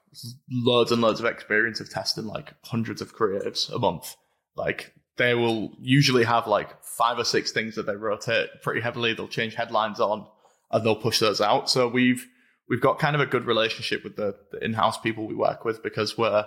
loads 0.51 0.91
and 0.91 1.01
loads 1.01 1.21
of 1.21 1.27
experience 1.27 1.79
of 1.79 1.89
testing 1.89 2.25
like 2.25 2.55
hundreds 2.65 3.01
of 3.01 3.15
creatives 3.15 3.73
a 3.73 3.79
month. 3.79 4.17
Like 4.57 4.93
they 5.17 5.35
will 5.35 5.71
usually 5.81 6.25
have 6.25 6.49
like 6.49 6.83
five 6.83 7.17
or 7.17 7.25
six 7.25 7.53
things 7.53 7.77
that 7.77 7.87
they 7.87 7.95
rotate 7.95 8.49
pretty 8.61 8.81
heavily. 8.81 9.15
They'll 9.15 9.29
change 9.29 9.55
headlines 9.55 10.01
on 10.01 10.27
and 10.73 10.85
they'll 10.85 10.97
push 10.97 11.21
those 11.21 11.41
out. 11.41 11.71
So 11.71 11.87
we've 11.87 12.27
we've 12.69 12.81
got 12.81 12.99
kind 12.99 13.15
of 13.15 13.23
a 13.23 13.27
good 13.27 13.45
relationship 13.45 14.03
with 14.03 14.17
the, 14.17 14.35
the 14.51 14.65
in-house 14.65 14.99
people 14.99 15.29
we 15.29 15.37
work 15.37 15.65
with 15.65 15.81
because 15.81 16.19
we're 16.19 16.45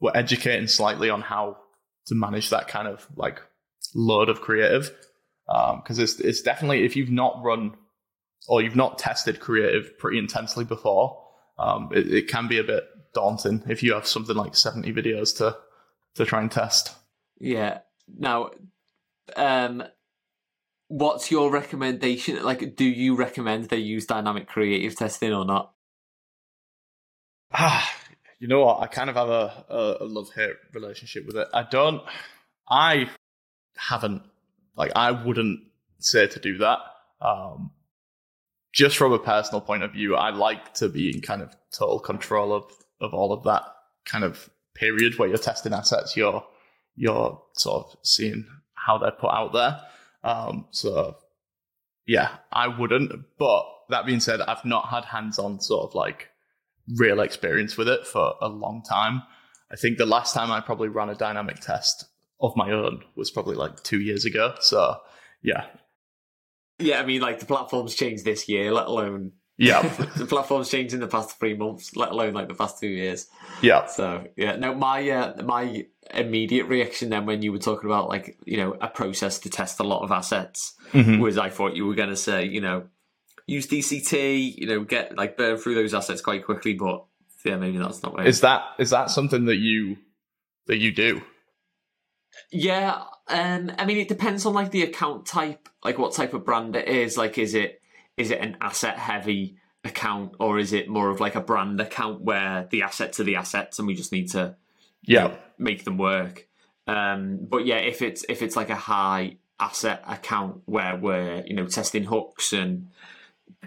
we're 0.00 0.16
educating 0.16 0.68
slightly 0.68 1.10
on 1.10 1.20
how 1.20 1.58
to 2.06 2.14
manage 2.14 2.48
that 2.48 2.66
kind 2.66 2.88
of 2.88 3.06
like 3.14 3.42
load 3.96 4.28
of 4.28 4.40
creative. 4.40 4.92
Because 5.46 5.98
um, 5.98 6.02
it's 6.04 6.20
it's 6.20 6.42
definitely 6.42 6.84
if 6.84 6.96
you've 6.96 7.10
not 7.10 7.40
run 7.42 7.74
or 8.48 8.62
you've 8.62 8.76
not 8.76 8.98
tested 8.98 9.40
creative 9.40 9.96
pretty 9.98 10.18
intensely 10.18 10.64
before, 10.64 11.22
um, 11.58 11.88
it, 11.92 12.12
it 12.12 12.28
can 12.28 12.48
be 12.48 12.58
a 12.58 12.64
bit 12.64 12.84
daunting 13.14 13.62
if 13.68 13.82
you 13.82 13.94
have 13.94 14.06
something 14.06 14.36
like 14.36 14.56
70 14.56 14.92
videos 14.92 15.36
to 15.38 15.56
to 16.16 16.24
try 16.24 16.40
and 16.40 16.50
test. 16.50 16.94
Yeah. 17.38 17.80
Now, 18.18 18.50
um, 19.36 19.84
what's 20.88 21.30
your 21.30 21.50
recommendation? 21.50 22.42
Like, 22.42 22.76
do 22.76 22.84
you 22.84 23.16
recommend 23.16 23.68
they 23.68 23.78
use 23.78 24.06
dynamic 24.06 24.46
creative 24.46 24.96
testing 24.96 25.32
or 25.32 25.44
not? 25.44 25.72
Ah, 27.52 27.90
you 28.38 28.48
know 28.48 28.64
what? 28.64 28.80
I 28.80 28.86
kind 28.86 29.10
of 29.10 29.16
have 29.16 29.28
a, 29.28 29.96
a 30.00 30.04
love 30.04 30.28
hate 30.34 30.56
relationship 30.74 31.26
with 31.26 31.36
it. 31.36 31.48
I 31.54 31.62
don't. 31.62 32.02
I 32.68 33.08
haven't. 33.76 34.22
Like, 34.76 34.92
I 34.94 35.10
wouldn't 35.10 35.60
say 35.98 36.26
to 36.26 36.40
do 36.40 36.58
that. 36.58 36.78
Um, 37.20 37.70
just 38.72 38.96
from 38.96 39.12
a 39.12 39.18
personal 39.18 39.60
point 39.60 39.82
of 39.82 39.92
view, 39.92 40.16
I 40.16 40.30
like 40.30 40.74
to 40.74 40.88
be 40.88 41.14
in 41.14 41.22
kind 41.22 41.40
of 41.42 41.56
total 41.72 41.98
control 41.98 42.52
of 42.52 42.64
of 43.00 43.14
all 43.14 43.32
of 43.32 43.44
that 43.44 43.62
kind 44.04 44.24
of 44.24 44.50
period 44.74 45.18
where 45.18 45.28
you're 45.28 45.38
testing 45.38 45.72
assets. 45.72 46.16
You're 46.16 46.44
you're 46.94 47.40
sort 47.54 47.86
of 47.86 47.96
seeing 48.02 48.46
how 48.74 48.98
they're 48.98 49.10
put 49.12 49.30
out 49.30 49.52
there. 49.52 49.80
Um, 50.22 50.66
so 50.70 51.16
yeah, 52.06 52.36
I 52.52 52.68
wouldn't. 52.68 53.12
But 53.38 53.64
that 53.88 54.06
being 54.06 54.20
said, 54.20 54.40
I've 54.40 54.64
not 54.64 54.88
had 54.88 55.04
hands-on 55.04 55.60
sort 55.60 55.88
of 55.88 55.94
like 55.94 56.28
real 56.96 57.20
experience 57.20 57.76
with 57.76 57.88
it 57.88 58.06
for 58.06 58.34
a 58.40 58.48
long 58.48 58.82
time. 58.82 59.22
I 59.70 59.76
think 59.76 59.98
the 59.98 60.06
last 60.06 60.34
time 60.34 60.50
I 60.50 60.60
probably 60.60 60.88
ran 60.88 61.08
a 61.08 61.14
dynamic 61.14 61.60
test 61.60 62.06
of 62.40 62.56
my 62.56 62.70
own 62.70 63.02
was 63.14 63.30
probably 63.30 63.56
like 63.56 63.82
two 63.82 64.00
years 64.00 64.24
ago. 64.24 64.54
So 64.60 64.96
yeah. 65.42 65.66
Yeah, 66.78 67.00
I 67.00 67.06
mean, 67.06 67.22
like 67.22 67.40
the 67.40 67.46
platform's 67.46 67.94
changed 67.94 68.24
this 68.24 68.48
year, 68.48 68.72
let 68.72 68.86
alone 68.86 69.32
yeah, 69.58 69.82
the 70.16 70.26
platform's 70.26 70.68
changed 70.68 70.92
in 70.92 71.00
the 71.00 71.08
past 71.08 71.38
three 71.38 71.54
months, 71.54 71.96
let 71.96 72.10
alone 72.10 72.34
like 72.34 72.48
the 72.48 72.54
past 72.54 72.78
two 72.78 72.88
years. 72.88 73.26
Yeah. 73.62 73.86
So 73.86 74.26
yeah, 74.36 74.56
no, 74.56 74.74
my 74.74 75.08
uh, 75.08 75.42
my 75.42 75.86
immediate 76.14 76.66
reaction 76.66 77.10
then 77.10 77.26
when 77.26 77.42
you 77.42 77.52
were 77.52 77.58
talking 77.58 77.88
about 77.88 78.08
like 78.08 78.38
you 78.44 78.58
know 78.58 78.76
a 78.80 78.88
process 78.88 79.38
to 79.40 79.50
test 79.50 79.80
a 79.80 79.82
lot 79.82 80.02
of 80.02 80.12
assets 80.12 80.74
mm-hmm. 80.92 81.20
was 81.20 81.38
I 81.38 81.50
thought 81.50 81.74
you 81.74 81.86
were 81.86 81.94
going 81.94 82.10
to 82.10 82.16
say 82.16 82.44
you 82.44 82.60
know 82.60 82.84
use 83.46 83.66
DCT, 83.66 84.58
you 84.58 84.66
know 84.66 84.84
get 84.84 85.16
like 85.16 85.36
burn 85.38 85.56
through 85.56 85.74
those 85.74 85.94
assets 85.94 86.20
quite 86.20 86.44
quickly, 86.44 86.74
but 86.74 87.04
yeah, 87.44 87.56
maybe 87.56 87.78
that's 87.78 88.02
not. 88.02 88.26
Is 88.26 88.42
that 88.42 88.62
is 88.78 88.90
that 88.90 89.10
something 89.10 89.46
that 89.46 89.56
you 89.56 89.96
that 90.66 90.78
you 90.78 90.92
do? 90.92 91.22
Yeah, 92.50 93.02
um, 93.28 93.72
I 93.78 93.84
mean 93.84 93.98
it 93.98 94.08
depends 94.08 94.46
on 94.46 94.54
like 94.54 94.70
the 94.70 94.82
account 94.82 95.26
type, 95.26 95.68
like 95.84 95.98
what 95.98 96.14
type 96.14 96.34
of 96.34 96.44
brand 96.44 96.76
it 96.76 96.88
is. 96.88 97.16
Like, 97.16 97.38
is 97.38 97.54
it 97.54 97.80
is 98.16 98.30
it 98.30 98.40
an 98.40 98.56
asset 98.60 98.98
heavy 98.98 99.56
account 99.86 100.32
or 100.38 100.58
is 100.58 100.72
it 100.72 100.88
more 100.88 101.10
of 101.10 101.20
like 101.20 101.34
a 101.34 101.40
brand 101.40 101.80
account 101.80 102.20
where 102.20 102.66
the 102.70 102.82
assets 102.82 103.18
are 103.20 103.24
the 103.24 103.36
assets 103.36 103.78
and 103.78 103.88
we 103.88 103.94
just 103.94 104.12
need 104.12 104.30
to 104.30 104.54
yeah 105.02 105.22
you 105.24 105.28
know, 105.28 105.38
make 105.58 105.84
them 105.84 105.96
work 105.96 106.46
um, 106.86 107.38
but 107.40 107.64
yeah 107.64 107.76
if 107.76 108.02
it's 108.02 108.24
if 108.28 108.42
it's 108.42 108.56
like 108.56 108.70
a 108.70 108.74
high 108.74 109.36
asset 109.58 110.02
account 110.06 110.60
where 110.66 110.96
we're 110.96 111.42
you 111.46 111.54
know 111.54 111.66
testing 111.66 112.04
hooks 112.04 112.52
and 112.52 112.88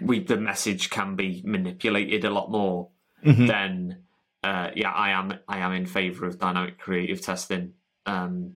we 0.00 0.20
the 0.20 0.36
message 0.36 0.90
can 0.90 1.16
be 1.16 1.42
manipulated 1.44 2.24
a 2.24 2.30
lot 2.30 2.50
more 2.50 2.88
mm-hmm. 3.24 3.46
then 3.46 3.98
uh, 4.44 4.70
yeah 4.74 4.92
i 4.92 5.10
am 5.10 5.34
i 5.48 5.58
am 5.58 5.72
in 5.72 5.86
favor 5.86 6.26
of 6.26 6.38
dynamic 6.38 6.78
creative 6.78 7.20
testing 7.20 7.72
um, 8.06 8.56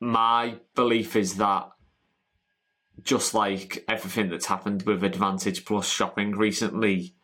my 0.00 0.56
belief 0.74 1.16
is 1.16 1.36
that 1.36 1.70
just 3.02 3.34
like 3.34 3.84
everything 3.88 4.30
that's 4.30 4.46
happened 4.46 4.82
with 4.82 5.04
Advantage 5.04 5.64
Plus 5.64 5.88
shopping 5.88 6.32
recently, 6.32 7.14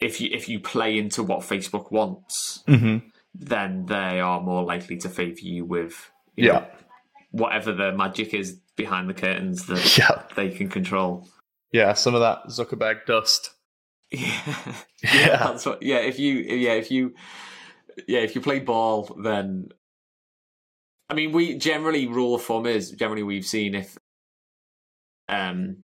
if 0.00 0.20
you 0.20 0.30
if 0.32 0.48
you 0.48 0.60
play 0.60 0.98
into 0.98 1.22
what 1.22 1.40
Facebook 1.40 1.90
wants, 1.90 2.62
mm-hmm. 2.68 3.06
then 3.34 3.86
they 3.86 4.20
are 4.20 4.40
more 4.40 4.62
likely 4.62 4.96
to 4.98 5.08
favour 5.08 5.40
you 5.40 5.64
with 5.64 6.10
you 6.36 6.48
yeah 6.48 6.52
know, 6.52 6.66
whatever 7.30 7.72
the 7.72 7.92
magic 7.92 8.32
is 8.32 8.60
behind 8.76 9.08
the 9.08 9.14
curtains 9.14 9.66
that 9.66 9.98
yeah. 9.98 10.22
they 10.36 10.50
can 10.50 10.68
control. 10.68 11.28
Yeah, 11.72 11.94
some 11.94 12.14
of 12.14 12.20
that 12.20 12.46
Zuckerberg 12.48 13.06
dust. 13.06 13.50
Yeah, 14.10 15.26
yeah, 15.26 15.36
that's 15.36 15.66
what. 15.66 15.82
Yeah, 15.82 15.98
if 15.98 16.18
you 16.18 16.36
yeah 16.36 16.72
if 16.72 16.90
you 16.90 17.14
yeah 18.08 18.20
if 18.20 18.34
you 18.34 18.40
play 18.40 18.58
ball, 18.58 19.14
then 19.22 19.68
I 21.08 21.14
mean 21.14 21.32
we 21.32 21.58
generally 21.58 22.06
rule 22.06 22.34
of 22.34 22.42
thumb 22.42 22.66
is 22.66 22.90
generally 22.90 23.22
we've 23.22 23.46
seen 23.46 23.74
if 23.74 23.98
um, 25.28 25.82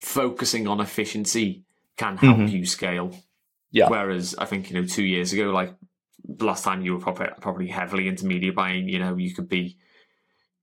focusing 0.00 0.66
on 0.68 0.80
efficiency 0.80 1.64
can 1.96 2.16
help 2.16 2.38
mm-hmm. 2.38 2.56
you 2.56 2.66
scale. 2.66 3.16
Yeah. 3.70 3.88
Whereas 3.88 4.34
I 4.38 4.44
think 4.44 4.70
you 4.70 4.80
know 4.80 4.86
two 4.86 5.04
years 5.04 5.32
ago, 5.32 5.50
like 5.50 5.74
last 6.40 6.64
time 6.64 6.82
you 6.82 6.94
were 6.94 7.00
probably 7.00 7.28
probably 7.40 7.68
heavily 7.68 8.08
into 8.08 8.26
media 8.26 8.52
buying, 8.52 8.88
you 8.88 8.98
know, 8.98 9.16
you 9.16 9.34
could 9.34 9.48
be 9.48 9.78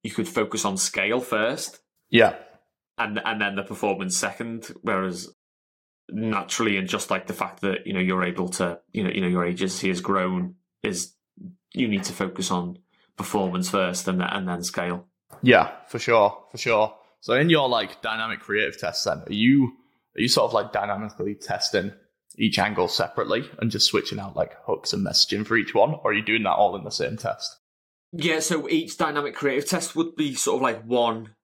you 0.03 0.11
could 0.11 0.27
focus 0.27 0.65
on 0.65 0.77
scale 0.77 1.19
first. 1.19 1.79
Yeah. 2.09 2.35
And 2.97 3.19
and 3.23 3.41
then 3.41 3.55
the 3.55 3.63
performance 3.63 4.17
second. 4.17 4.71
Whereas 4.81 5.29
naturally 6.09 6.77
and 6.77 6.87
just 6.87 7.09
like 7.09 7.27
the 7.27 7.33
fact 7.33 7.61
that, 7.61 7.85
you 7.85 7.93
know, 7.93 7.99
you're 7.99 8.23
able 8.23 8.49
to, 8.49 8.79
you 8.91 9.03
know, 9.03 9.09
you 9.09 9.21
know, 9.21 9.27
your 9.27 9.45
agency 9.45 9.87
has 9.89 10.01
grown 10.01 10.55
is 10.83 11.13
you 11.73 11.87
need 11.87 12.03
to 12.05 12.13
focus 12.13 12.51
on 12.51 12.77
performance 13.21 13.69
first 13.69 14.07
and 14.07 14.21
and 14.21 14.47
then 14.47 14.63
scale. 14.63 15.07
Yeah, 15.41 15.71
for 15.87 15.99
sure. 15.99 16.37
For 16.51 16.57
sure. 16.57 16.93
So 17.21 17.33
in 17.33 17.49
your 17.49 17.69
like 17.69 18.01
dynamic 18.01 18.39
creative 18.39 18.79
test 18.79 19.05
then, 19.05 19.19
are 19.19 19.33
you 19.33 19.73
are 20.15 20.21
you 20.21 20.27
sort 20.27 20.49
of 20.49 20.53
like 20.53 20.73
dynamically 20.73 21.35
testing 21.35 21.93
each 22.37 22.57
angle 22.59 22.87
separately 22.87 23.43
and 23.59 23.71
just 23.71 23.87
switching 23.87 24.19
out 24.19 24.35
like 24.35 24.53
hooks 24.65 24.93
and 24.93 25.05
messaging 25.05 25.45
for 25.45 25.57
each 25.57 25.75
one, 25.75 25.93
or 25.93 26.11
are 26.11 26.13
you 26.13 26.23
doing 26.23 26.43
that 26.43 26.51
all 26.51 26.75
in 26.75 26.83
the 26.83 26.91
same 26.91 27.17
test? 27.17 27.57
Yeah, 28.13 28.39
so 28.39 28.67
each 28.67 28.97
dynamic 28.97 29.35
creative 29.35 29.69
test 29.69 29.95
would 29.95 30.15
be 30.15 30.33
sort 30.35 30.57
of 30.57 30.61
like 30.61 30.83
one 30.83 31.35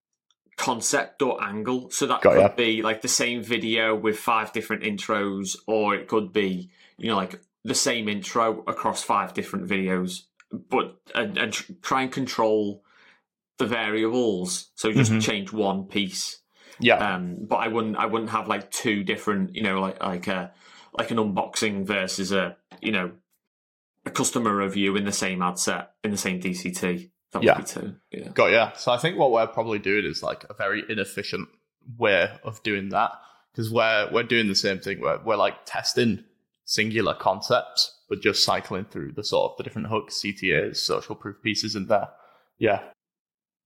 concept 0.58 1.22
or 1.22 1.42
angle. 1.42 1.90
So 1.92 2.08
that 2.08 2.22
Got 2.22 2.34
could 2.34 2.42
ya. 2.42 2.56
be 2.56 2.82
like 2.82 3.02
the 3.02 3.08
same 3.08 3.42
video 3.44 3.96
with 3.96 4.18
five 4.18 4.52
different 4.52 4.84
intros, 4.84 5.56
or 5.68 5.96
it 5.96 6.08
could 6.08 6.34
be, 6.34 6.70
you 6.98 7.10
know, 7.10 7.16
like 7.16 7.40
the 7.64 7.76
same 7.76 8.10
intro 8.10 8.64
across 8.68 9.04
five 9.04 9.34
different 9.34 9.68
videos, 9.68 10.24
but 10.52 10.98
and, 11.14 11.38
and 11.38 11.82
try 11.82 12.04
and 12.04 12.12
control 12.12 12.84
the 13.58 13.66
variables. 13.66 14.70
So 14.76 14.92
just 14.92 15.12
mm-hmm. 15.12 15.20
change 15.20 15.52
one 15.52 15.86
piece. 15.86 16.40
Yeah. 16.80 16.96
Um, 16.96 17.38
but 17.42 17.58
I 17.58 17.68
wouldn't 17.68 17.98
I 17.98 18.06
wouldn't 18.06 18.32
have 18.32 18.48
like 18.48 18.72
two 18.72 19.04
different, 19.04 19.56
you 19.56 19.64
know, 19.64 19.80
like 19.80 20.02
like 20.02 20.28
a 20.28 20.52
like 20.94 21.12
an 21.12 21.18
unboxing 21.18 21.86
versus 21.86 22.32
a 22.32 22.58
you 22.82 22.92
know 22.92 23.12
a 24.06 24.12
customer 24.12 24.56
review 24.56 24.96
in 24.96 25.06
the 25.06 25.12
same 25.12 25.42
ad 25.42 25.60
set 25.60 25.92
in 26.04 26.12
the 26.12 26.18
same 26.18 26.40
DCT. 26.40 27.10
That 27.34 27.44
yeah. 27.44 27.58
would 27.58 27.66
be 27.66 27.72
two. 27.72 27.96
Yeah. 28.12 28.30
Got 28.30 28.52
yeah. 28.52 28.74
So 28.74 28.92
I 28.92 28.98
think 28.98 29.18
what 29.18 29.32
we're 29.32 29.48
probably 29.48 29.80
doing 29.80 30.06
is 30.06 30.24
like 30.24 30.46
a 30.50 30.54
very 30.54 30.84
inefficient 30.88 31.50
way 31.98 32.30
of 32.44 32.62
doing 32.64 32.90
that 32.90 33.12
because 33.52 33.72
we're 33.72 34.10
we're 34.12 34.24
doing 34.24 34.48
the 34.48 34.56
same 34.56 34.80
thing. 34.80 35.02
We're 35.02 35.22
we're 35.24 35.36
like 35.36 35.66
testing 35.66 36.24
singular 36.64 37.14
concepts, 37.14 37.97
but 38.10 38.22
just 38.22 38.44
cycling 38.44 38.86
through 38.86 39.14
the 39.14 39.24
sort 39.24 39.52
of 39.52 39.58
the 39.58 39.64
different 39.64 39.88
hooks, 39.88 40.22
CTAs, 40.22 40.78
social 40.78 41.16
proof 41.16 41.42
pieces 41.42 41.76
in 41.76 41.88
there. 41.88 42.10
Yeah. 42.58 42.84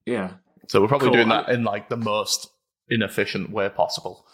Yeah. 0.06 0.34
So 0.68 0.82
we're 0.82 0.88
probably 0.88 1.08
cool. 1.08 1.16
doing 1.16 1.30
that 1.30 1.50
in 1.50 1.64
like 1.64 1.90
the 1.90 1.98
most 1.98 2.50
inefficient 2.90 3.52
way 3.52 3.70
possible. 3.70 4.26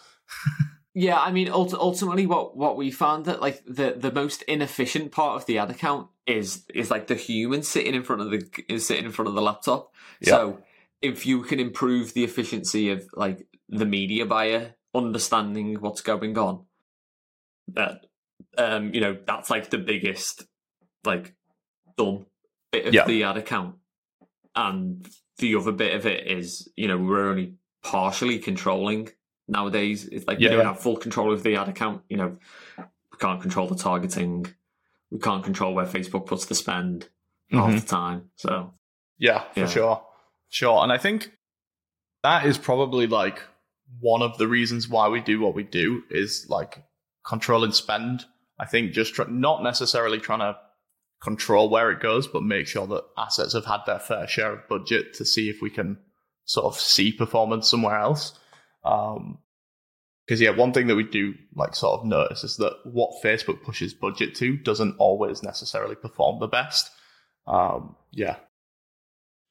yeah, 0.94 1.18
I 1.18 1.30
mean, 1.30 1.48
ultimately, 1.48 2.26
what 2.26 2.56
what 2.56 2.76
we 2.76 2.90
found 2.90 3.24
that 3.26 3.40
like 3.40 3.62
the 3.66 3.94
the 3.96 4.12
most 4.12 4.42
inefficient 4.42 5.12
part 5.12 5.36
of 5.36 5.46
the 5.46 5.58
ad 5.58 5.70
account 5.70 6.08
is 6.26 6.64
is 6.74 6.90
like 6.90 7.06
the 7.06 7.14
human 7.14 7.62
sitting 7.62 7.94
in 7.94 8.02
front 8.02 8.22
of 8.22 8.30
the 8.30 8.64
is 8.68 8.86
sitting 8.86 9.04
in 9.04 9.12
front 9.12 9.28
of 9.28 9.34
the 9.34 9.42
laptop. 9.42 9.92
Yeah. 10.20 10.30
So 10.30 10.58
if 11.00 11.26
you 11.26 11.42
can 11.42 11.60
improve 11.60 12.14
the 12.14 12.24
efficiency 12.24 12.90
of 12.90 13.06
like 13.14 13.46
the 13.68 13.86
media 13.86 14.26
buyer 14.26 14.74
uh, 14.94 14.98
understanding 14.98 15.76
what's 15.76 16.00
going 16.00 16.36
on, 16.36 16.64
that 17.68 18.06
um, 18.56 18.92
you 18.94 19.00
know, 19.00 19.16
that's 19.26 19.50
like 19.50 19.70
the 19.70 19.78
biggest 19.78 20.44
like 21.04 21.34
dumb 21.96 22.26
bit 22.72 22.86
of 22.86 22.94
yeah. 22.94 23.06
the 23.06 23.24
ad 23.24 23.36
account. 23.36 23.76
And 24.54 25.08
the 25.38 25.54
other 25.54 25.72
bit 25.72 25.94
of 25.94 26.06
it 26.06 26.26
is, 26.26 26.68
you 26.76 26.88
know, 26.88 26.98
we're 26.98 27.28
only 27.28 27.54
partially 27.82 28.38
controlling 28.38 29.10
nowadays. 29.46 30.06
It's 30.06 30.26
like 30.26 30.40
yeah, 30.40 30.48
we 30.48 30.56
don't 30.56 30.64
yeah. 30.64 30.72
have 30.72 30.80
full 30.80 30.96
control 30.96 31.32
of 31.32 31.42
the 31.42 31.56
ad 31.56 31.68
account. 31.68 32.02
You 32.08 32.16
know, 32.16 32.36
we 32.78 33.18
can't 33.18 33.40
control 33.40 33.68
the 33.68 33.76
targeting. 33.76 34.46
We 35.10 35.18
can't 35.18 35.44
control 35.44 35.74
where 35.74 35.86
Facebook 35.86 36.26
puts 36.26 36.46
the 36.46 36.54
spend 36.54 37.08
mm-hmm. 37.52 37.58
half 37.58 37.80
the 37.80 37.86
time. 37.86 38.30
So 38.36 38.74
yeah, 39.18 39.44
for 39.54 39.66
sure, 39.66 40.02
Sure. 40.48 40.82
And 40.82 40.92
I 40.92 40.98
think 40.98 41.32
that 42.22 42.46
is 42.46 42.58
probably 42.58 43.06
like 43.06 43.42
one 44.00 44.22
of 44.22 44.38
the 44.38 44.48
reasons 44.48 44.88
why 44.88 45.08
we 45.08 45.20
do 45.20 45.40
what 45.40 45.54
we 45.54 45.62
do 45.62 46.02
is 46.10 46.46
like 46.48 46.82
controlling 47.28 47.72
spend. 47.72 48.24
I 48.58 48.66
think 48.66 48.92
just 48.92 49.14
try, 49.14 49.26
not 49.28 49.62
necessarily 49.62 50.18
trying 50.18 50.40
to 50.40 50.56
control 51.22 51.68
where 51.68 51.90
it 51.90 52.00
goes, 52.00 52.26
but 52.26 52.42
make 52.42 52.66
sure 52.66 52.86
that 52.86 53.04
assets 53.16 53.52
have 53.52 53.66
had 53.66 53.80
their 53.86 53.98
fair 53.98 54.26
share 54.26 54.52
of 54.52 54.68
budget 54.68 55.14
to 55.14 55.24
see 55.24 55.50
if 55.50 55.60
we 55.60 55.70
can 55.70 55.98
sort 56.44 56.66
of 56.66 56.80
see 56.80 57.12
performance 57.12 57.68
somewhere 57.68 57.98
else. 57.98 58.38
Um, 58.84 59.38
because 60.26 60.42
yeah, 60.42 60.50
one 60.50 60.74
thing 60.74 60.88
that 60.88 60.94
we 60.94 61.04
do 61.04 61.34
like 61.54 61.74
sort 61.74 62.00
of 62.00 62.06
notice 62.06 62.44
is 62.44 62.58
that 62.58 62.76
what 62.84 63.22
Facebook 63.24 63.62
pushes 63.62 63.94
budget 63.94 64.34
to 64.36 64.58
doesn't 64.58 64.96
always 64.98 65.42
necessarily 65.42 65.94
perform 65.94 66.38
the 66.38 66.46
best. 66.46 66.90
Um, 67.46 67.96
yeah, 68.12 68.36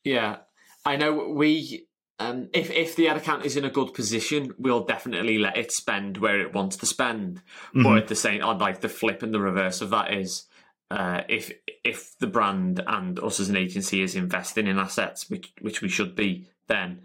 yeah, 0.03 0.37
I 0.85 0.95
know 0.95 1.29
we. 1.29 1.86
Um, 2.19 2.49
if 2.53 2.71
if 2.71 2.95
the 2.95 3.07
ad 3.09 3.17
account 3.17 3.45
is 3.45 3.55
in 3.57 3.65
a 3.65 3.69
good 3.69 3.93
position, 3.93 4.53
we'll 4.57 4.83
definitely 4.85 5.37
let 5.37 5.55
it 5.57 5.71
spend 5.71 6.17
where 6.17 6.41
it 6.41 6.53
wants 6.53 6.75
to 6.77 6.85
spend. 6.87 7.41
Mhm. 7.75 7.83
But 7.83 7.97
at 7.99 8.07
the 8.07 8.15
same, 8.15 8.43
on 8.43 8.57
like 8.57 8.81
the 8.81 8.89
flip 8.89 9.21
and 9.21 9.33
the 9.33 9.39
reverse 9.39 9.81
of 9.81 9.91
that 9.91 10.11
is, 10.13 10.47
uh, 10.89 11.21
if 11.29 11.51
if 11.83 12.17
the 12.19 12.25
brand 12.27 12.81
and 12.87 13.19
us 13.19 13.39
as 13.39 13.49
an 13.49 13.55
agency 13.55 14.01
is 14.01 14.15
investing 14.15 14.65
in 14.65 14.79
assets, 14.79 15.29
which 15.29 15.53
which 15.61 15.81
we 15.81 15.89
should 15.89 16.15
be, 16.15 16.47
then 16.67 17.01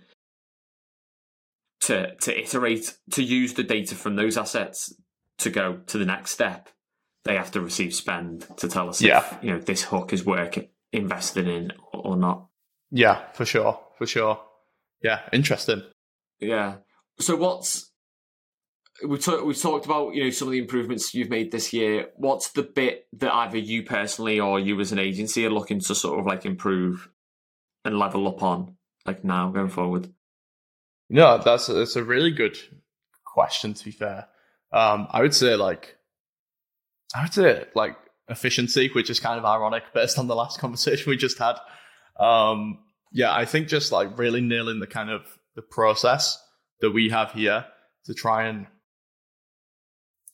to 1.80 2.14
to 2.16 2.40
iterate 2.40 2.96
to 3.10 3.22
use 3.22 3.54
the 3.54 3.64
data 3.64 3.94
from 3.94 4.16
those 4.16 4.38
assets 4.38 4.94
to 5.38 5.50
go 5.50 5.78
to 5.88 5.98
the 5.98 6.04
next 6.06 6.30
step, 6.30 6.68
they 7.24 7.34
have 7.36 7.50
to 7.50 7.60
receive 7.60 7.92
spend 7.94 8.46
to 8.56 8.68
tell 8.68 8.88
us 8.88 9.02
Yeah. 9.02 9.18
if 9.18 9.44
you 9.44 9.50
know 9.50 9.58
this 9.58 9.82
hook 9.84 10.12
is 10.12 10.24
worth 10.24 10.58
investing 10.92 11.48
in 11.48 11.72
or 11.92 12.16
not. 12.16 12.46
yeah, 12.90 13.30
for 13.32 13.44
sure, 13.44 13.78
for 13.98 14.06
sure. 14.06 14.40
Yeah, 15.03 15.20
interesting. 15.32 15.82
Yeah. 16.40 16.76
So 17.18 17.36
what's 17.36 17.90
we 19.07 19.18
talked 19.18 19.44
we 19.44 19.55
talked 19.55 19.86
about 19.86 20.14
you 20.14 20.24
know 20.24 20.30
some 20.30 20.48
of 20.48 20.53
the 20.53 20.59
improvements 20.59 21.14
you've 21.14 21.30
made 21.30 21.50
this 21.50 21.72
year. 21.72 22.09
What's 22.16 22.50
the 22.50 22.62
bit 22.62 23.07
that 23.14 23.32
either 23.32 23.59
you 23.59 23.82
personally 23.82 24.38
or 24.38 24.61
you 24.61 24.78
as 24.80 24.92
an 24.92 24.98
agency 24.98 25.44
are 25.46 25.50
looking 25.50 25.80
to 25.80 25.94
sort 25.94 26.20
of 26.20 26.26
like 26.26 26.44
improve 26.44 27.09
and 27.84 27.98
level 27.98 28.28
up 28.28 28.42
on 28.42 28.76
like 29.07 29.24
now 29.24 29.50
going 29.50 29.68
forward? 29.68 30.12
No, 31.11 31.38
that's 31.38 31.66
that's 31.66 31.96
a 31.96 32.05
really 32.05 32.30
good 32.30 32.57
question. 33.24 33.74
To 33.74 33.84
be 33.84 33.90
fair, 33.90 34.28
um, 34.72 35.09
I 35.11 35.22
would 35.22 35.34
say 35.34 35.57
like 35.57 35.96
I 37.14 37.22
would 37.22 37.34
say 37.34 37.64
like 37.74 37.96
efficiency, 38.28 38.90
which 38.94 39.11
is 39.11 39.20
kind 39.20 39.38
of 39.38 39.44
ironic 39.44 39.84
based 39.92 40.18
on 40.18 40.26
the 40.26 40.36
last 40.36 40.59
conversation 40.61 41.11
we 41.11 41.16
just 41.16 41.38
had. 41.38 41.57
Um, 42.18 42.78
yeah, 43.12 43.34
I 43.34 43.44
think 43.44 43.68
just 43.68 43.92
like 43.92 44.18
really 44.18 44.40
nailing 44.40 44.80
the 44.80 44.86
kind 44.86 45.10
of 45.10 45.22
the 45.54 45.62
process 45.62 46.42
that 46.80 46.90
we 46.90 47.10
have 47.10 47.32
here 47.32 47.66
to 48.06 48.14
try 48.14 48.44
and 48.44 48.66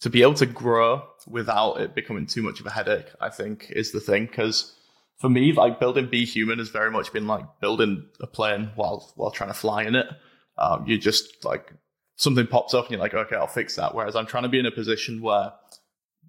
to 0.01 0.11
be 0.11 0.22
able 0.22 0.35
to 0.35 0.47
grow 0.47 1.03
without 1.26 1.81
it 1.81 1.95
becoming 1.95 2.26
too 2.26 2.43
much 2.43 2.61
of 2.61 2.66
a 2.66 2.70
headache. 2.70 3.09
I 3.20 3.31
think 3.31 3.66
is 3.70 3.93
the 3.93 4.01
thing 4.01 4.26
because 4.26 4.74
for 5.18 5.29
me, 5.29 5.53
like 5.53 5.81
building 5.81 6.07
Be 6.07 6.24
Human 6.24 6.59
has 6.59 6.68
very 6.68 6.91
much 6.91 7.12
been 7.12 7.26
like 7.26 7.45
building 7.61 8.07
a 8.20 8.26
plane 8.26 8.70
while 8.76 9.12
while 9.16 9.33
trying 9.33 9.51
to 9.51 9.55
fly 9.55 9.83
in 9.83 9.97
it. 9.97 10.07
Um, 10.57 10.85
you 10.87 10.99
just 10.99 11.45
like 11.45 11.72
something 12.16 12.47
pops 12.47 12.74
up 12.74 12.85
and 12.85 12.93
you're 12.93 13.01
like, 13.01 13.14
okay, 13.14 13.37
I'll 13.37 13.47
fix 13.47 13.76
that. 13.76 13.95
Whereas 13.95 14.16
I'm 14.16 14.26
trying 14.26 14.45
to 14.45 14.49
be 14.49 14.59
in 14.59 14.66
a 14.66 14.70
position 14.70 15.20
where 15.20 15.53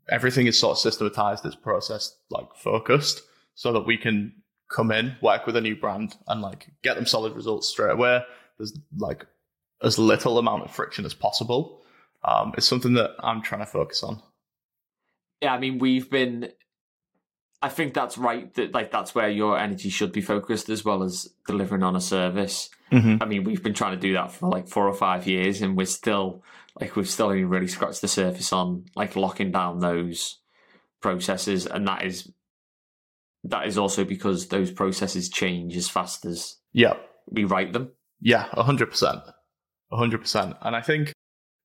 everything 0.09 0.47
is 0.47 0.57
sort 0.57 0.73
of 0.73 0.79
systematized, 0.79 1.45
it's 1.45 1.55
processed, 1.55 2.15
like 2.29 2.47
focused, 2.55 3.21
so 3.53 3.73
that 3.73 3.85
we 3.85 3.97
can 3.97 4.33
come 4.69 4.91
in, 4.91 5.15
work 5.21 5.45
with 5.45 5.55
a 5.55 5.61
new 5.61 5.75
brand, 5.75 6.15
and 6.27 6.41
like 6.41 6.67
get 6.83 6.95
them 6.95 7.05
solid 7.05 7.35
results 7.35 7.67
straight 7.67 7.91
away. 7.91 8.21
There's 8.57 8.77
like 8.97 9.25
as 9.81 9.97
little 9.97 10.37
amount 10.37 10.63
of 10.63 10.71
friction 10.71 11.05
as 11.05 11.13
possible. 11.13 11.81
Um, 12.23 12.53
it's 12.57 12.67
something 12.67 12.93
that 12.93 13.11
I'm 13.19 13.41
trying 13.41 13.61
to 13.61 13.65
focus 13.65 14.03
on. 14.03 14.21
Yeah, 15.41 15.53
I 15.53 15.59
mean 15.59 15.79
we've 15.79 16.09
been 16.09 16.49
I 17.61 17.69
think 17.69 17.93
that's 17.93 18.17
right 18.17 18.53
that 18.53 18.73
like 18.73 18.91
that's 18.91 19.13
where 19.13 19.29
your 19.29 19.59
energy 19.59 19.89
should 19.89 20.11
be 20.13 20.21
focused 20.21 20.69
as 20.69 20.85
well 20.85 21.03
as 21.03 21.29
delivering 21.45 21.83
on 21.83 21.95
a 21.95 22.01
service. 22.01 22.69
Mm-hmm. 22.91 23.21
I 23.21 23.25
mean, 23.25 23.43
we've 23.43 23.61
been 23.61 23.73
trying 23.73 23.95
to 23.95 23.99
do 23.99 24.13
that 24.13 24.31
for 24.31 24.49
like 24.49 24.67
four 24.67 24.87
or 24.87 24.93
five 24.93 25.27
years, 25.27 25.61
and 25.61 25.75
we're 25.75 25.85
still 25.85 26.43
like 26.79 26.95
we've 26.95 27.09
still 27.09 27.27
only 27.27 27.43
really 27.43 27.67
scratched 27.67 28.01
the 28.01 28.07
surface 28.07 28.53
on 28.53 28.85
like 28.95 29.15
locking 29.15 29.51
down 29.51 29.79
those 29.79 30.37
processes, 31.01 31.65
and 31.65 31.87
that 31.87 32.05
is 32.05 32.31
that 33.43 33.67
is 33.67 33.77
also 33.77 34.03
because 34.03 34.47
those 34.47 34.71
processes 34.71 35.29
change 35.29 35.75
as 35.77 35.89
fast 35.89 36.25
as 36.25 36.57
Yeah, 36.73 36.95
we 37.29 37.43
write 37.43 37.73
them. 37.73 37.91
Yeah, 38.21 38.47
a 38.53 38.63
hundred 38.63 38.89
percent, 38.89 39.21
a 39.91 39.97
hundred 39.97 40.21
percent. 40.21 40.55
And 40.61 40.75
I 40.75 40.81
think, 40.81 41.13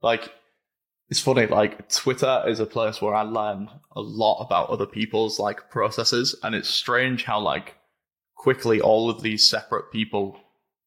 like, 0.02 0.32
it's 1.08 1.20
funny. 1.20 1.46
Like, 1.46 1.88
Twitter 1.88 2.44
is 2.46 2.60
a 2.60 2.66
place 2.66 3.02
where 3.02 3.14
I 3.14 3.22
learn 3.22 3.68
a 3.92 4.00
lot 4.00 4.44
about 4.44 4.70
other 4.70 4.86
people's 4.86 5.38
like 5.38 5.70
processes, 5.70 6.34
and 6.42 6.54
it's 6.54 6.68
strange 6.68 7.24
how 7.24 7.40
like 7.40 7.76
quickly 8.36 8.80
all 8.80 9.10
of 9.10 9.22
these 9.22 9.48
separate 9.48 9.90
people 9.90 10.38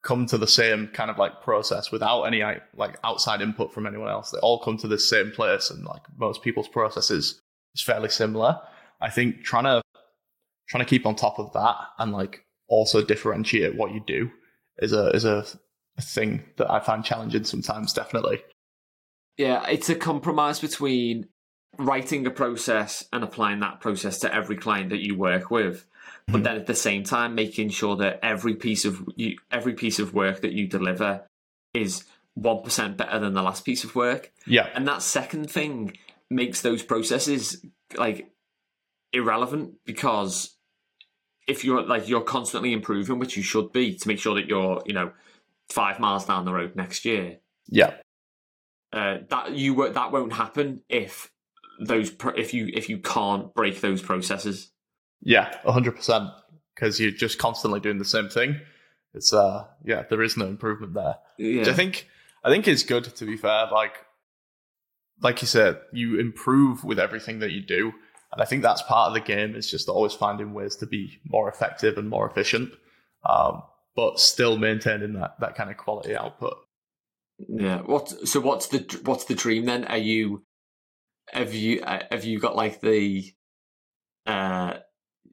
come 0.03 0.25
to 0.27 0.37
the 0.37 0.47
same 0.47 0.87
kind 0.87 1.09
of 1.09 1.17
like 1.17 1.41
process 1.41 1.91
without 1.91 2.23
any 2.23 2.43
like 2.75 2.97
outside 3.03 3.41
input 3.41 3.73
from 3.73 3.85
anyone 3.85 4.09
else. 4.09 4.31
They 4.31 4.39
all 4.39 4.63
come 4.63 4.77
to 4.77 4.87
the 4.87 4.99
same 4.99 5.31
place, 5.31 5.69
and 5.69 5.83
like 5.83 6.03
most 6.17 6.41
people's 6.41 6.69
processes 6.69 7.41
is 7.75 7.81
fairly 7.81 8.09
similar. 8.09 8.59
I 9.01 9.09
think 9.09 9.43
trying 9.43 9.65
to 9.65 9.81
trying 10.67 10.83
to 10.83 10.89
keep 10.89 11.05
on 11.05 11.15
top 11.15 11.39
of 11.39 11.53
that 11.53 11.75
and 11.99 12.11
like 12.11 12.43
also 12.67 13.03
differentiate 13.03 13.75
what 13.75 13.91
you 13.93 14.01
do 14.05 14.29
is 14.79 14.93
a 14.93 15.09
is 15.11 15.25
a, 15.25 15.45
a 15.97 16.01
thing 16.01 16.43
that 16.57 16.69
I 16.69 16.79
find 16.79 17.03
challenging 17.03 17.43
sometimes. 17.43 17.93
Definitely. 17.93 18.41
Yeah, 19.37 19.65
it's 19.67 19.89
a 19.89 19.95
compromise 19.95 20.59
between 20.59 21.27
writing 21.77 22.25
a 22.25 22.31
process 22.31 23.05
and 23.13 23.23
applying 23.23 23.59
that 23.59 23.79
process 23.81 24.17
to 24.19 24.33
every 24.33 24.57
client 24.57 24.89
that 24.89 25.05
you 25.05 25.15
work 25.15 25.51
with, 25.51 25.85
but 26.27 26.41
Mhm. 26.41 26.43
then 26.43 26.55
at 26.55 26.65
the 26.65 26.73
same 26.75 27.03
time 27.03 27.35
making 27.35 27.69
sure 27.69 27.95
that 27.97 28.19
every 28.23 28.55
piece 28.55 28.83
of 28.83 29.07
you, 29.15 29.37
every 29.51 29.73
piece 29.73 29.99
of 29.99 30.13
work 30.13 30.41
that 30.41 30.53
you 30.53 30.67
deliver 30.67 31.27
is 31.73 32.03
one 32.33 32.63
percent 32.63 32.97
better 32.97 33.19
than 33.19 33.33
the 33.33 33.41
last 33.43 33.63
piece 33.63 33.83
of 33.83 33.95
work. 33.95 34.31
Yeah. 34.45 34.69
And 34.73 34.87
that 34.87 35.01
second 35.01 35.49
thing 35.51 35.97
makes 36.29 36.61
those 36.61 36.81
processes 36.83 37.63
like 37.95 38.29
irrelevant 39.13 39.75
because 39.85 40.56
if 41.47 41.63
you're 41.63 41.81
like 41.83 42.07
you're 42.07 42.21
constantly 42.21 42.73
improving, 42.73 43.19
which 43.19 43.37
you 43.37 43.43
should 43.43 43.71
be, 43.71 43.95
to 43.95 44.07
make 44.07 44.19
sure 44.19 44.35
that 44.35 44.47
you're 44.47 44.81
you 44.85 44.93
know 44.93 45.11
five 45.69 45.99
miles 45.99 46.25
down 46.25 46.45
the 46.45 46.53
road 46.53 46.75
next 46.75 47.05
year, 47.05 47.37
Yeah. 47.67 47.93
uh, 48.93 49.17
that 49.29 49.51
you 49.53 49.89
that 49.93 50.11
won't 50.11 50.33
happen 50.33 50.81
if 50.89 51.31
those 51.79 52.09
pro- 52.09 52.33
if 52.33 52.53
you 52.53 52.69
if 52.73 52.89
you 52.89 52.97
can't 52.99 53.53
break 53.53 53.81
those 53.81 54.01
processes. 54.01 54.71
Yeah. 55.21 55.53
A 55.65 55.71
hundred 55.71 55.95
percent. 55.95 56.29
Because 56.75 56.99
you're 56.99 57.09
just 57.11 57.39
constantly 57.39 57.79
doing 57.79 57.97
the 57.97 58.05
same 58.05 58.29
thing. 58.29 58.59
It's 59.15 59.33
uh 59.33 59.65
yeah, 59.83 60.03
there 60.09 60.21
is 60.21 60.37
no 60.37 60.45
improvement 60.45 60.93
there. 60.93 61.15
Yeah, 61.39 61.59
Which 61.61 61.69
I 61.69 61.73
think 61.73 62.07
I 62.43 62.49
think 62.51 62.67
it's 62.67 62.83
good 62.83 63.03
to 63.15 63.25
be 63.25 63.35
fair. 63.35 63.67
Like 63.71 63.93
like 65.21 65.41
you 65.41 65.47
said, 65.47 65.79
you 65.91 66.19
improve 66.19 66.83
with 66.83 66.99
everything 66.99 67.39
that 67.39 67.51
you 67.51 67.61
do. 67.61 67.93
And 68.31 68.41
I 68.41 68.45
think 68.45 68.61
that's 68.61 68.81
part 68.81 69.07
of 69.07 69.13
the 69.13 69.21
game 69.21 69.55
is 69.55 69.69
just 69.71 69.89
always 69.89 70.13
finding 70.13 70.53
ways 70.53 70.75
to 70.77 70.85
be 70.85 71.19
more 71.25 71.49
effective 71.49 71.97
and 71.97 72.09
more 72.09 72.29
efficient. 72.29 72.71
Um, 73.27 73.63
but 73.95 74.19
still 74.19 74.57
maintaining 74.57 75.13
that, 75.13 75.39
that 75.39 75.55
kind 75.55 75.69
of 75.71 75.77
quality 75.77 76.15
output. 76.15 76.55
yeah. 77.49 77.81
What 77.81 78.09
so 78.27 78.39
what's 78.39 78.67
the 78.67 78.99
what's 79.03 79.25
the 79.25 79.35
dream 79.35 79.65
then? 79.65 79.85
Are 79.85 79.97
you 79.97 80.43
have 81.31 81.53
you 81.53 81.81
uh, 81.81 82.03
have 82.11 82.23
you 82.23 82.39
got 82.39 82.55
like 82.55 82.81
the 82.81 83.33
uh 84.25 84.75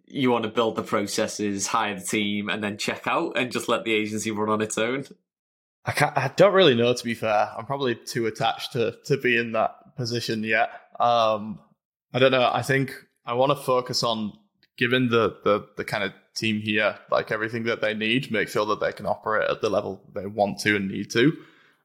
you 0.06 0.30
want 0.30 0.44
to 0.44 0.50
build 0.50 0.76
the 0.76 0.82
processes, 0.82 1.66
hire 1.68 1.98
the 1.98 2.04
team, 2.04 2.48
and 2.48 2.62
then 2.62 2.78
check 2.78 3.06
out 3.06 3.36
and 3.36 3.52
just 3.52 3.68
let 3.68 3.84
the 3.84 3.92
agency 3.92 4.30
run 4.30 4.48
on 4.48 4.60
its 4.62 4.78
own? 4.78 5.04
I 5.84 5.92
can't, 5.92 6.16
I 6.16 6.28
don't 6.28 6.54
really 6.54 6.74
know 6.74 6.94
to 6.94 7.04
be 7.04 7.14
fair. 7.14 7.50
I'm 7.56 7.66
probably 7.66 7.94
too 7.94 8.26
attached 8.26 8.72
to 8.72 8.96
to 9.06 9.18
be 9.18 9.36
in 9.36 9.52
that 9.52 9.96
position 9.96 10.42
yet. 10.42 10.70
Um, 10.98 11.58
I 12.14 12.20
don't 12.20 12.32
know. 12.32 12.48
I 12.50 12.62
think 12.62 12.94
I 13.26 13.34
want 13.34 13.50
to 13.50 13.56
focus 13.56 14.02
on 14.02 14.32
giving 14.78 15.08
the, 15.08 15.36
the 15.44 15.68
the 15.76 15.84
kind 15.84 16.04
of 16.04 16.12
team 16.34 16.60
here 16.60 16.98
like 17.10 17.30
everything 17.30 17.64
that 17.64 17.80
they 17.80 17.92
need, 17.92 18.30
make 18.30 18.48
sure 18.48 18.64
that 18.66 18.80
they 18.80 18.92
can 18.92 19.06
operate 19.06 19.50
at 19.50 19.60
the 19.60 19.68
level 19.68 20.00
they 20.14 20.26
want 20.26 20.60
to 20.60 20.76
and 20.76 20.88
need 20.88 21.10
to. 21.10 21.36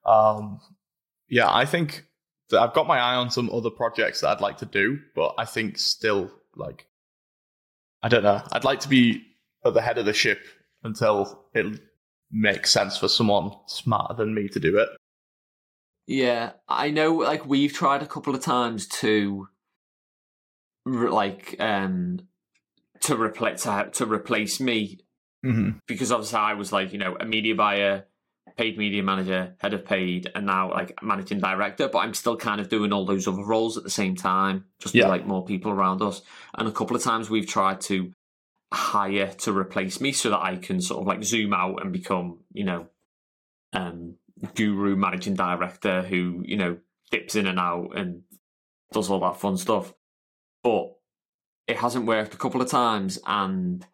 Um, 0.06 0.62
yeah, 1.28 1.52
I 1.52 1.66
think 1.66 2.06
that 2.50 2.62
I've 2.62 2.74
got 2.74 2.88
my 2.88 3.00
eye 3.00 3.16
on 3.16 3.30
some 3.30 3.50
other 3.52 3.70
projects 3.70 4.22
that 4.22 4.30
I'd 4.30 4.42
like 4.42 4.58
to 4.60 4.66
do, 4.66 5.00
but 5.16 5.34
I 5.38 5.46
think 5.46 5.78
still 5.78 6.32
like 6.56 6.86
I 8.02 8.08
don't 8.08 8.24
know. 8.24 8.42
I'd 8.52 8.64
like 8.64 8.82
to 8.82 8.90
be 8.90 9.24
at 9.66 9.74
the 9.74 9.82
head 9.82 9.98
of 9.98 10.06
the 10.06 10.14
ship 10.14 10.40
until 10.84 11.44
it 11.54 11.80
makes 12.32 12.72
sense 12.72 12.98
for 12.98 13.08
someone 13.08 13.52
smarter 13.66 14.14
than 14.14 14.34
me 14.34 14.48
to 14.50 14.60
do 14.60 14.78
it. 14.78 14.90
Yeah, 16.08 16.54
I 16.68 16.90
know. 16.90 17.16
Like 17.16 17.46
we've 17.46 17.74
tried 17.74 18.02
a 18.02 18.08
couple 18.08 18.34
of 18.34 18.42
times 18.42 18.88
to, 18.88 19.48
like, 20.92 21.56
um, 21.60 22.20
to 23.02 23.16
replace 23.16 23.64
to, 23.64 23.90
to 23.94 24.06
replace 24.06 24.60
me 24.60 25.00
Mm-hmm. 25.46 25.78
Because 25.88 26.12
obviously 26.12 26.38
I 26.40 26.54
was 26.54 26.72
like, 26.74 26.92
you 26.92 27.00
know, 27.00 27.16
a 27.18 27.26
media 27.26 27.56
buyer, 27.56 28.06
paid 28.58 28.78
media 28.78 29.02
manager, 29.04 29.56
head 29.60 29.74
of 29.74 29.86
paid, 29.86 30.30
and 30.36 30.46
now 30.46 30.70
like 30.72 31.02
managing 31.02 31.40
director, 31.40 31.88
but 31.88 32.00
I'm 32.00 32.14
still 32.14 32.36
kind 32.36 32.60
of 32.60 32.68
doing 32.68 32.92
all 32.92 33.06
those 33.06 33.28
other 33.28 33.46
roles 33.46 33.78
at 33.78 33.84
the 33.84 33.90
same 33.90 34.16
time, 34.16 34.66
just 34.80 34.94
Yeah. 34.94 35.06
with 35.06 35.12
like 35.12 35.26
more 35.26 35.46
people 35.46 35.72
around 35.72 36.02
us. 36.02 36.22
And 36.56 36.68
a 36.68 36.72
couple 36.72 36.96
of 36.96 37.04
times 37.04 37.30
we've 37.30 37.48
tried 37.48 37.80
to 37.82 38.12
hire 38.74 39.34
to 39.40 39.58
replace 39.58 40.02
me 40.02 40.12
so 40.12 40.32
that 40.32 40.42
I 40.42 40.58
can 40.58 40.82
sort 40.82 41.02
of 41.02 41.08
like 41.08 41.24
zoom 41.24 41.54
out 41.54 41.82
and 41.82 41.94
become, 41.94 42.40
you 42.52 42.66
know, 42.66 42.88
um 43.72 44.16
guru 44.56 44.96
managing 44.98 45.36
director 45.36 46.02
who, 46.02 46.44
you 46.46 46.58
know, 46.58 46.78
dips 47.12 47.36
in 47.36 47.48
and 47.48 47.60
out 47.60 47.98
and 47.98 48.24
does 48.92 49.10
all 49.10 49.22
that 49.22 49.40
fun 49.40 49.56
stuff. 49.56 49.94
But 50.64 50.96
it 51.68 51.78
hasn't 51.78 52.06
worked 52.06 52.34
a 52.34 52.38
couple 52.38 52.62
of 52.62 52.70
times 52.70 53.20
and 53.26 53.86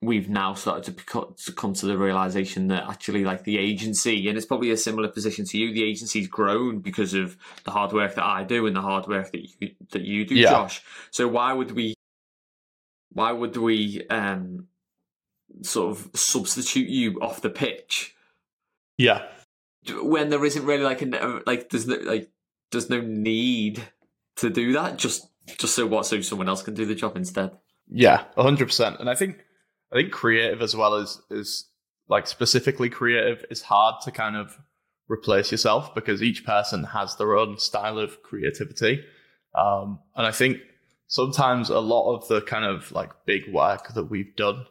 we've 0.00 0.28
now 0.28 0.52
started 0.52 0.98
to, 0.98 1.52
come 1.52 1.72
to 1.74 1.86
the 1.86 1.96
realization 1.96 2.66
that 2.68 2.88
actually 2.88 3.24
like 3.24 3.44
the 3.44 3.56
agency 3.56 4.28
and 4.28 4.36
it's 4.36 4.46
probably 4.46 4.70
a 4.72 4.76
similar 4.76 5.08
position 5.08 5.44
to 5.44 5.56
you 5.58 5.72
the 5.72 5.84
agency's 5.84 6.26
grown 6.26 6.80
because 6.80 7.14
of 7.14 7.36
the 7.64 7.70
hard 7.70 7.92
work 7.92 8.16
that 8.16 8.24
I 8.24 8.42
do 8.42 8.66
and 8.66 8.74
the 8.74 8.80
hard 8.80 9.06
work 9.06 9.30
that 9.30 9.42
you 9.60 9.70
that 9.92 10.02
you 10.02 10.24
do 10.24 10.34
Yeah. 10.34 10.50
Josh 10.50 10.82
so 11.12 11.28
why 11.28 11.52
would 11.52 11.70
we 11.70 11.94
why 13.12 13.30
would 13.30 13.56
we 13.56 14.04
um 14.08 14.66
sort 15.62 15.96
of 15.96 16.10
substitute 16.18 16.88
you 16.88 17.20
off 17.20 17.40
the 17.40 17.50
pitch 17.50 18.16
Yeah. 18.98 19.26
when 20.02 20.30
there 20.30 20.44
isn't 20.44 20.64
really 20.64 20.82
like 20.82 21.02
a 21.02 21.42
like 21.46 21.70
there's 21.70 21.86
no 21.86 21.96
like 21.96 22.28
there's 22.72 22.90
no 22.90 23.00
need 23.00 23.84
to 24.36 24.50
do 24.50 24.72
that 24.72 24.96
just 24.96 25.28
just 25.58 25.74
so 25.74 25.86
what 25.86 26.06
so 26.06 26.20
someone 26.20 26.48
else 26.48 26.62
can 26.62 26.74
do 26.74 26.86
the 26.86 26.94
job 26.94 27.16
instead 27.16 27.52
Yeah, 27.88 28.24
hundred 28.36 28.66
percent. 28.66 28.96
And 29.00 29.08
I 29.08 29.14
think 29.14 29.44
I 29.92 29.96
think 29.96 30.12
creative 30.12 30.62
as 30.62 30.74
well 30.74 30.94
as 30.94 31.20
is 31.30 31.68
like 32.08 32.26
specifically 32.26 32.90
creative 32.90 33.44
is 33.50 33.62
hard 33.62 33.96
to 34.04 34.10
kind 34.10 34.36
of 34.36 34.56
replace 35.08 35.50
yourself 35.50 35.94
because 35.94 36.22
each 36.22 36.44
person 36.44 36.84
has 36.84 37.16
their 37.16 37.36
own 37.36 37.58
style 37.58 37.98
of 37.98 38.22
creativity. 38.22 39.04
Um, 39.54 39.98
and 40.16 40.26
I 40.26 40.32
think 40.32 40.58
sometimes 41.08 41.68
a 41.68 41.80
lot 41.80 42.14
of 42.14 42.28
the 42.28 42.40
kind 42.40 42.64
of 42.64 42.90
like 42.92 43.10
big 43.26 43.52
work 43.52 43.94
that 43.94 44.04
we've 44.04 44.34
done 44.36 44.64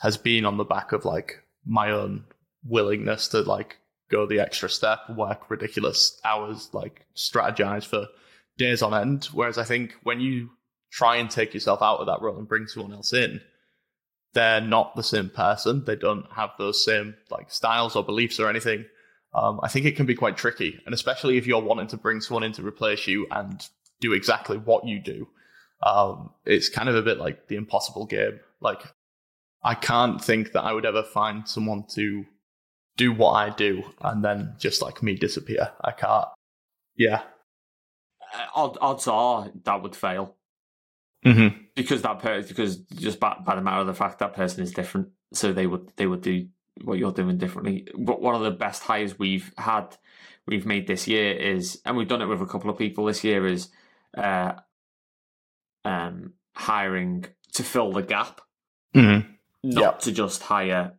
has 0.00 0.16
been 0.16 0.44
on 0.44 0.56
the 0.56 0.64
back 0.64 0.92
of 0.92 1.04
like 1.04 1.42
my 1.66 1.90
own 1.90 2.24
willingness 2.64 3.28
to 3.28 3.40
like 3.40 3.78
go 4.10 4.26
the 4.26 4.40
extra 4.40 4.68
step, 4.68 5.00
work 5.16 5.50
ridiculous 5.50 6.20
hours, 6.24 6.70
like 6.72 7.06
strategize 7.16 7.84
for 7.84 8.06
days 8.60 8.82
on 8.82 8.94
end. 8.94 9.24
Whereas 9.32 9.58
I 9.58 9.64
think 9.64 9.94
when 10.04 10.20
you 10.20 10.50
try 10.92 11.16
and 11.16 11.30
take 11.30 11.54
yourself 11.54 11.82
out 11.82 11.98
of 11.98 12.06
that 12.06 12.20
role 12.20 12.38
and 12.38 12.46
bring 12.46 12.66
someone 12.66 12.92
else 12.92 13.12
in, 13.12 13.40
they're 14.34 14.60
not 14.60 14.94
the 14.94 15.02
same 15.02 15.30
person. 15.30 15.84
They 15.84 15.96
don't 15.96 16.26
have 16.32 16.50
those 16.58 16.84
same 16.84 17.16
like 17.30 17.50
styles 17.50 17.96
or 17.96 18.04
beliefs 18.04 18.38
or 18.38 18.48
anything. 18.48 18.84
Um, 19.34 19.60
I 19.62 19.68
think 19.68 19.86
it 19.86 19.96
can 19.96 20.06
be 20.06 20.14
quite 20.14 20.36
tricky, 20.36 20.80
and 20.84 20.94
especially 20.94 21.38
if 21.38 21.46
you're 21.46 21.62
wanting 21.62 21.86
to 21.88 21.96
bring 21.96 22.20
someone 22.20 22.42
in 22.42 22.52
to 22.52 22.66
replace 22.66 23.06
you 23.06 23.26
and 23.30 23.64
do 24.00 24.12
exactly 24.12 24.58
what 24.58 24.84
you 24.84 25.00
do, 25.00 25.28
um, 25.82 26.30
it's 26.44 26.68
kind 26.68 26.88
of 26.88 26.96
a 26.96 27.02
bit 27.02 27.18
like 27.18 27.46
the 27.46 27.56
impossible 27.56 28.06
game. 28.06 28.40
Like, 28.60 28.82
I 29.62 29.74
can't 29.74 30.22
think 30.22 30.52
that 30.52 30.64
I 30.64 30.72
would 30.72 30.84
ever 30.84 31.04
find 31.04 31.48
someone 31.48 31.84
to 31.94 32.24
do 32.96 33.12
what 33.12 33.32
I 33.32 33.50
do 33.50 33.84
and 34.00 34.24
then 34.24 34.54
just 34.58 34.82
like 34.82 35.02
me 35.02 35.14
disappear. 35.14 35.70
I 35.80 35.92
can't. 35.92 36.26
Yeah. 36.96 37.22
Uh, 38.34 38.46
odd, 38.54 38.78
odds 38.80 39.06
are 39.08 39.50
that 39.64 39.82
would 39.82 39.96
fail 39.96 40.36
Mm-hmm. 41.24 41.64
because 41.74 42.00
that 42.00 42.18
person 42.20 42.48
because 42.48 42.78
just 42.78 43.20
by, 43.20 43.36
by 43.44 43.54
the 43.54 43.60
matter 43.60 43.80
of 43.82 43.86
the 43.86 43.92
fact 43.94 44.20
that 44.20 44.32
person 44.32 44.62
is 44.62 44.72
different 44.72 45.08
so 45.34 45.52
they 45.52 45.66
would 45.66 45.92
they 45.96 46.06
would 46.06 46.22
do 46.22 46.48
what 46.82 46.98
you're 46.98 47.12
doing 47.12 47.36
differently 47.36 47.86
but 47.98 48.22
one 48.22 48.34
of 48.34 48.40
the 48.40 48.50
best 48.50 48.82
hires 48.82 49.18
we've 49.18 49.52
had 49.58 49.98
we've 50.46 50.64
made 50.64 50.86
this 50.86 51.06
year 51.06 51.32
is 51.32 51.82
and 51.84 51.94
we've 51.94 52.08
done 52.08 52.22
it 52.22 52.26
with 52.26 52.40
a 52.40 52.46
couple 52.46 52.70
of 52.70 52.78
people 52.78 53.04
this 53.04 53.22
year 53.22 53.46
is 53.46 53.68
uh 54.16 54.52
um 55.84 56.32
hiring 56.54 57.26
to 57.52 57.62
fill 57.62 57.92
the 57.92 58.02
gap 58.02 58.40
Mm-hmm. 58.94 59.30
not 59.62 59.82
Yeah. 59.82 59.90
to 59.98 60.12
just 60.12 60.42
hire 60.42 60.94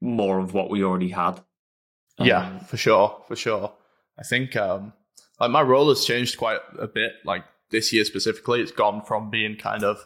more 0.00 0.38
of 0.40 0.52
what 0.54 0.70
we 0.70 0.82
already 0.82 1.10
had 1.10 1.40
Yeah, 2.18 2.48
Um, 2.48 2.60
for 2.60 2.76
sure, 2.76 3.22
for 3.28 3.36
sure. 3.36 3.72
I 4.18 4.22
think 4.22 4.56
um, 4.56 4.92
like 5.40 5.50
my 5.50 5.62
role 5.62 5.88
has 5.88 6.04
changed 6.04 6.38
quite 6.38 6.60
a 6.78 6.86
bit. 6.86 7.12
Like 7.24 7.44
this 7.70 7.92
year 7.92 8.04
specifically, 8.04 8.60
it's 8.60 8.72
gone 8.72 9.02
from 9.04 9.30
being 9.30 9.56
kind 9.56 9.84
of 9.84 9.98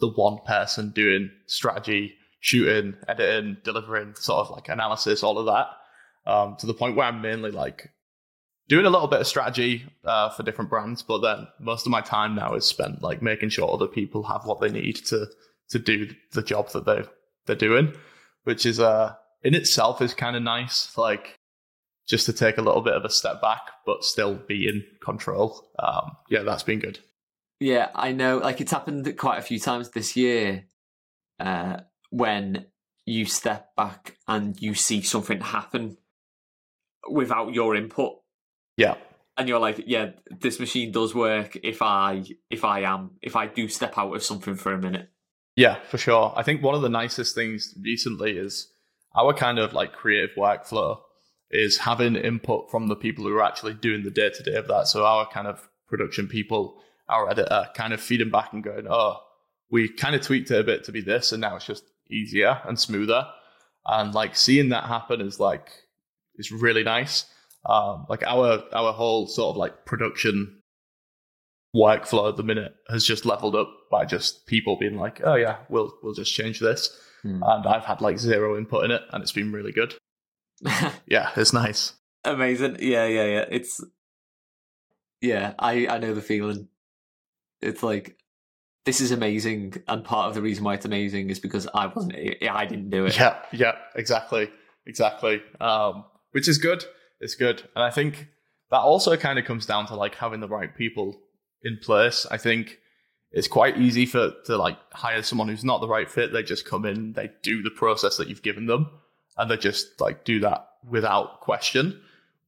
the 0.00 0.08
one 0.08 0.38
person 0.46 0.90
doing 0.90 1.30
strategy, 1.46 2.14
shooting, 2.40 2.94
editing, 3.08 3.56
delivering, 3.64 4.14
sort 4.14 4.46
of 4.46 4.50
like 4.50 4.68
analysis, 4.68 5.22
all 5.22 5.38
of 5.38 5.46
that, 5.46 6.30
um, 6.30 6.56
to 6.56 6.66
the 6.66 6.74
point 6.74 6.96
where 6.96 7.06
I'm 7.06 7.20
mainly 7.20 7.50
like 7.50 7.90
doing 8.68 8.86
a 8.86 8.90
little 8.90 9.08
bit 9.08 9.20
of 9.20 9.26
strategy 9.26 9.84
uh, 10.04 10.30
for 10.30 10.42
different 10.42 10.70
brands, 10.70 11.02
but 11.02 11.18
then 11.18 11.48
most 11.58 11.86
of 11.86 11.90
my 11.90 12.00
time 12.00 12.34
now 12.34 12.54
is 12.54 12.66
spent 12.66 13.02
like 13.02 13.22
making 13.22 13.48
sure 13.48 13.72
other 13.72 13.86
people 13.86 14.22
have 14.24 14.44
what 14.44 14.60
they 14.60 14.70
need 14.70 14.96
to 15.06 15.26
to 15.70 15.78
do 15.78 16.08
the 16.32 16.42
job 16.42 16.70
that 16.70 16.84
they 16.84 17.02
they're 17.46 17.56
doing, 17.56 17.94
which 18.44 18.64
is 18.64 18.78
uh 18.78 19.14
in 19.42 19.54
itself 19.54 20.00
is 20.02 20.14
kind 20.14 20.36
of 20.36 20.42
nice. 20.42 20.96
Like 20.96 21.37
just 22.08 22.26
to 22.26 22.32
take 22.32 22.56
a 22.58 22.62
little 22.62 22.80
bit 22.80 22.94
of 22.94 23.04
a 23.04 23.10
step 23.10 23.40
back, 23.40 23.60
but 23.84 24.02
still 24.02 24.34
be 24.34 24.66
in 24.66 24.84
control. 25.04 25.70
Um, 25.78 26.16
yeah, 26.28 26.42
that's 26.42 26.62
been 26.62 26.78
good. 26.78 26.98
Yeah, 27.60 27.90
I 27.94 28.12
know. 28.12 28.38
Like 28.38 28.60
it's 28.60 28.72
happened 28.72 29.16
quite 29.18 29.38
a 29.38 29.42
few 29.42 29.60
times 29.60 29.90
this 29.90 30.16
year 30.16 30.64
uh, 31.38 31.78
when 32.10 32.66
you 33.04 33.26
step 33.26 33.74
back 33.76 34.16
and 34.26 34.60
you 34.60 34.74
see 34.74 35.02
something 35.02 35.40
happen 35.40 35.98
without 37.10 37.52
your 37.52 37.74
input, 37.76 38.14
Yeah, 38.76 38.94
and 39.36 39.48
you're 39.48 39.60
like, 39.60 39.82
"Yeah, 39.86 40.10
this 40.40 40.60
machine 40.60 40.92
does 40.92 41.14
work 41.14 41.56
if 41.62 41.82
I 41.82 42.24
if 42.50 42.64
I 42.64 42.80
am 42.80 43.12
if 43.22 43.36
I 43.36 43.46
do 43.46 43.68
step 43.68 43.98
out 43.98 44.14
of 44.14 44.22
something 44.22 44.54
for 44.54 44.72
a 44.72 44.78
minute." 44.78 45.10
yeah, 45.56 45.78
for 45.88 45.98
sure. 45.98 46.32
I 46.36 46.44
think 46.44 46.62
one 46.62 46.76
of 46.76 46.82
the 46.82 46.88
nicest 46.88 47.34
things 47.34 47.74
recently 47.82 48.38
is 48.38 48.68
our 49.16 49.34
kind 49.34 49.58
of 49.58 49.72
like 49.72 49.92
creative 49.92 50.36
workflow 50.36 51.00
is 51.50 51.78
having 51.78 52.16
input 52.16 52.70
from 52.70 52.88
the 52.88 52.96
people 52.96 53.24
who 53.24 53.34
are 53.36 53.42
actually 53.42 53.74
doing 53.74 54.02
the 54.02 54.10
day 54.10 54.30
to 54.30 54.42
day 54.42 54.54
of 54.54 54.68
that. 54.68 54.86
So 54.88 55.04
our 55.04 55.26
kind 55.28 55.46
of 55.46 55.68
production 55.88 56.28
people, 56.28 56.80
our 57.08 57.30
editor, 57.30 57.68
kind 57.74 57.92
of 57.92 58.00
feeding 58.00 58.30
back 58.30 58.52
and 58.52 58.62
going, 58.62 58.86
"Oh, 58.88 59.16
we 59.70 59.88
kind 59.88 60.14
of 60.14 60.20
tweaked 60.20 60.50
it 60.50 60.60
a 60.60 60.64
bit 60.64 60.84
to 60.84 60.92
be 60.92 61.00
this, 61.00 61.32
and 61.32 61.40
now 61.40 61.56
it's 61.56 61.66
just 61.66 61.84
easier 62.10 62.60
and 62.64 62.78
smoother." 62.78 63.26
And 63.86 64.14
like 64.14 64.36
seeing 64.36 64.68
that 64.70 64.84
happen 64.84 65.20
is 65.20 65.40
like 65.40 65.70
is 66.36 66.52
really 66.52 66.84
nice. 66.84 67.24
Um, 67.64 68.06
like 68.08 68.22
our 68.22 68.62
our 68.72 68.92
whole 68.92 69.26
sort 69.26 69.54
of 69.54 69.56
like 69.56 69.84
production 69.86 70.62
workflow 71.74 72.28
at 72.28 72.36
the 72.36 72.42
minute 72.42 72.74
has 72.88 73.04
just 73.04 73.26
leveled 73.26 73.54
up 73.54 73.70
by 73.90 74.04
just 74.04 74.46
people 74.46 74.76
being 74.78 74.96
like, 74.96 75.20
"Oh 75.24 75.34
yeah, 75.34 75.58
we'll 75.68 75.92
we'll 76.02 76.14
just 76.14 76.34
change 76.34 76.60
this," 76.60 76.90
Hmm. 77.22 77.42
and 77.42 77.66
I've 77.66 77.84
had 77.84 78.00
like 78.00 78.18
zero 78.18 78.56
input 78.56 78.84
in 78.84 78.90
it, 78.90 79.02
and 79.10 79.22
it's 79.22 79.32
been 79.32 79.52
really 79.52 79.72
good. 79.72 79.94
Yeah, 81.06 81.30
it's 81.36 81.52
nice. 81.52 81.94
Amazing. 82.24 82.78
Yeah, 82.80 83.06
yeah, 83.06 83.24
yeah. 83.24 83.44
It's 83.50 83.82
yeah. 85.20 85.54
I 85.58 85.86
I 85.86 85.98
know 85.98 86.14
the 86.14 86.20
feeling. 86.22 86.68
It's 87.60 87.82
like 87.82 88.16
this 88.84 89.00
is 89.00 89.10
amazing, 89.10 89.74
and 89.86 90.04
part 90.04 90.28
of 90.28 90.34
the 90.34 90.42
reason 90.42 90.64
why 90.64 90.74
it's 90.74 90.84
amazing 90.84 91.30
is 91.30 91.38
because 91.38 91.68
I 91.74 91.86
wasn't. 91.86 92.14
I 92.16 92.66
didn't 92.66 92.90
do 92.90 93.06
it. 93.06 93.16
Yeah, 93.16 93.36
yeah, 93.52 93.76
exactly, 93.94 94.50
exactly. 94.86 95.42
Um, 95.60 96.04
which 96.32 96.48
is 96.48 96.58
good. 96.58 96.84
It's 97.20 97.34
good, 97.34 97.62
and 97.74 97.84
I 97.84 97.90
think 97.90 98.28
that 98.70 98.78
also 98.78 99.16
kind 99.16 99.38
of 99.38 99.44
comes 99.44 99.66
down 99.66 99.86
to 99.86 99.94
like 99.94 100.14
having 100.14 100.40
the 100.40 100.48
right 100.48 100.74
people 100.74 101.16
in 101.62 101.78
place. 101.82 102.26
I 102.30 102.38
think 102.38 102.78
it's 103.30 103.48
quite 103.48 103.78
easy 103.78 104.06
for 104.06 104.32
to 104.46 104.56
like 104.56 104.78
hire 104.92 105.22
someone 105.22 105.48
who's 105.48 105.64
not 105.64 105.80
the 105.80 105.88
right 105.88 106.10
fit. 106.10 106.32
They 106.32 106.42
just 106.42 106.64
come 106.64 106.84
in, 106.84 107.12
they 107.12 107.30
do 107.42 107.62
the 107.62 107.70
process 107.70 108.16
that 108.16 108.28
you've 108.28 108.42
given 108.42 108.66
them, 108.66 108.90
and 109.38 109.50
they 109.50 109.56
just 109.56 110.00
like 110.00 110.24
do 110.24 110.40
that 110.40 110.68
without 110.88 111.40
question, 111.40 112.00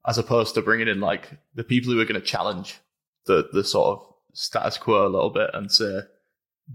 as 0.07 0.18
opposed 0.18 0.55
to 0.55 0.62
bringing 0.62 0.88
in 0.88 1.01
like 1.01 1.30
the 1.55 1.64
people 1.64 1.93
who 1.93 2.01
are 2.01 2.05
going 2.05 2.20
to 2.20 2.26
challenge 2.26 2.78
the 3.26 3.49
the 3.53 3.64
sort 3.64 3.99
of 3.99 4.07
status 4.32 4.78
quo 4.78 5.07
a 5.07 5.09
little 5.09 5.30
bit 5.30 5.51
and 5.55 5.70
say 5.70 6.01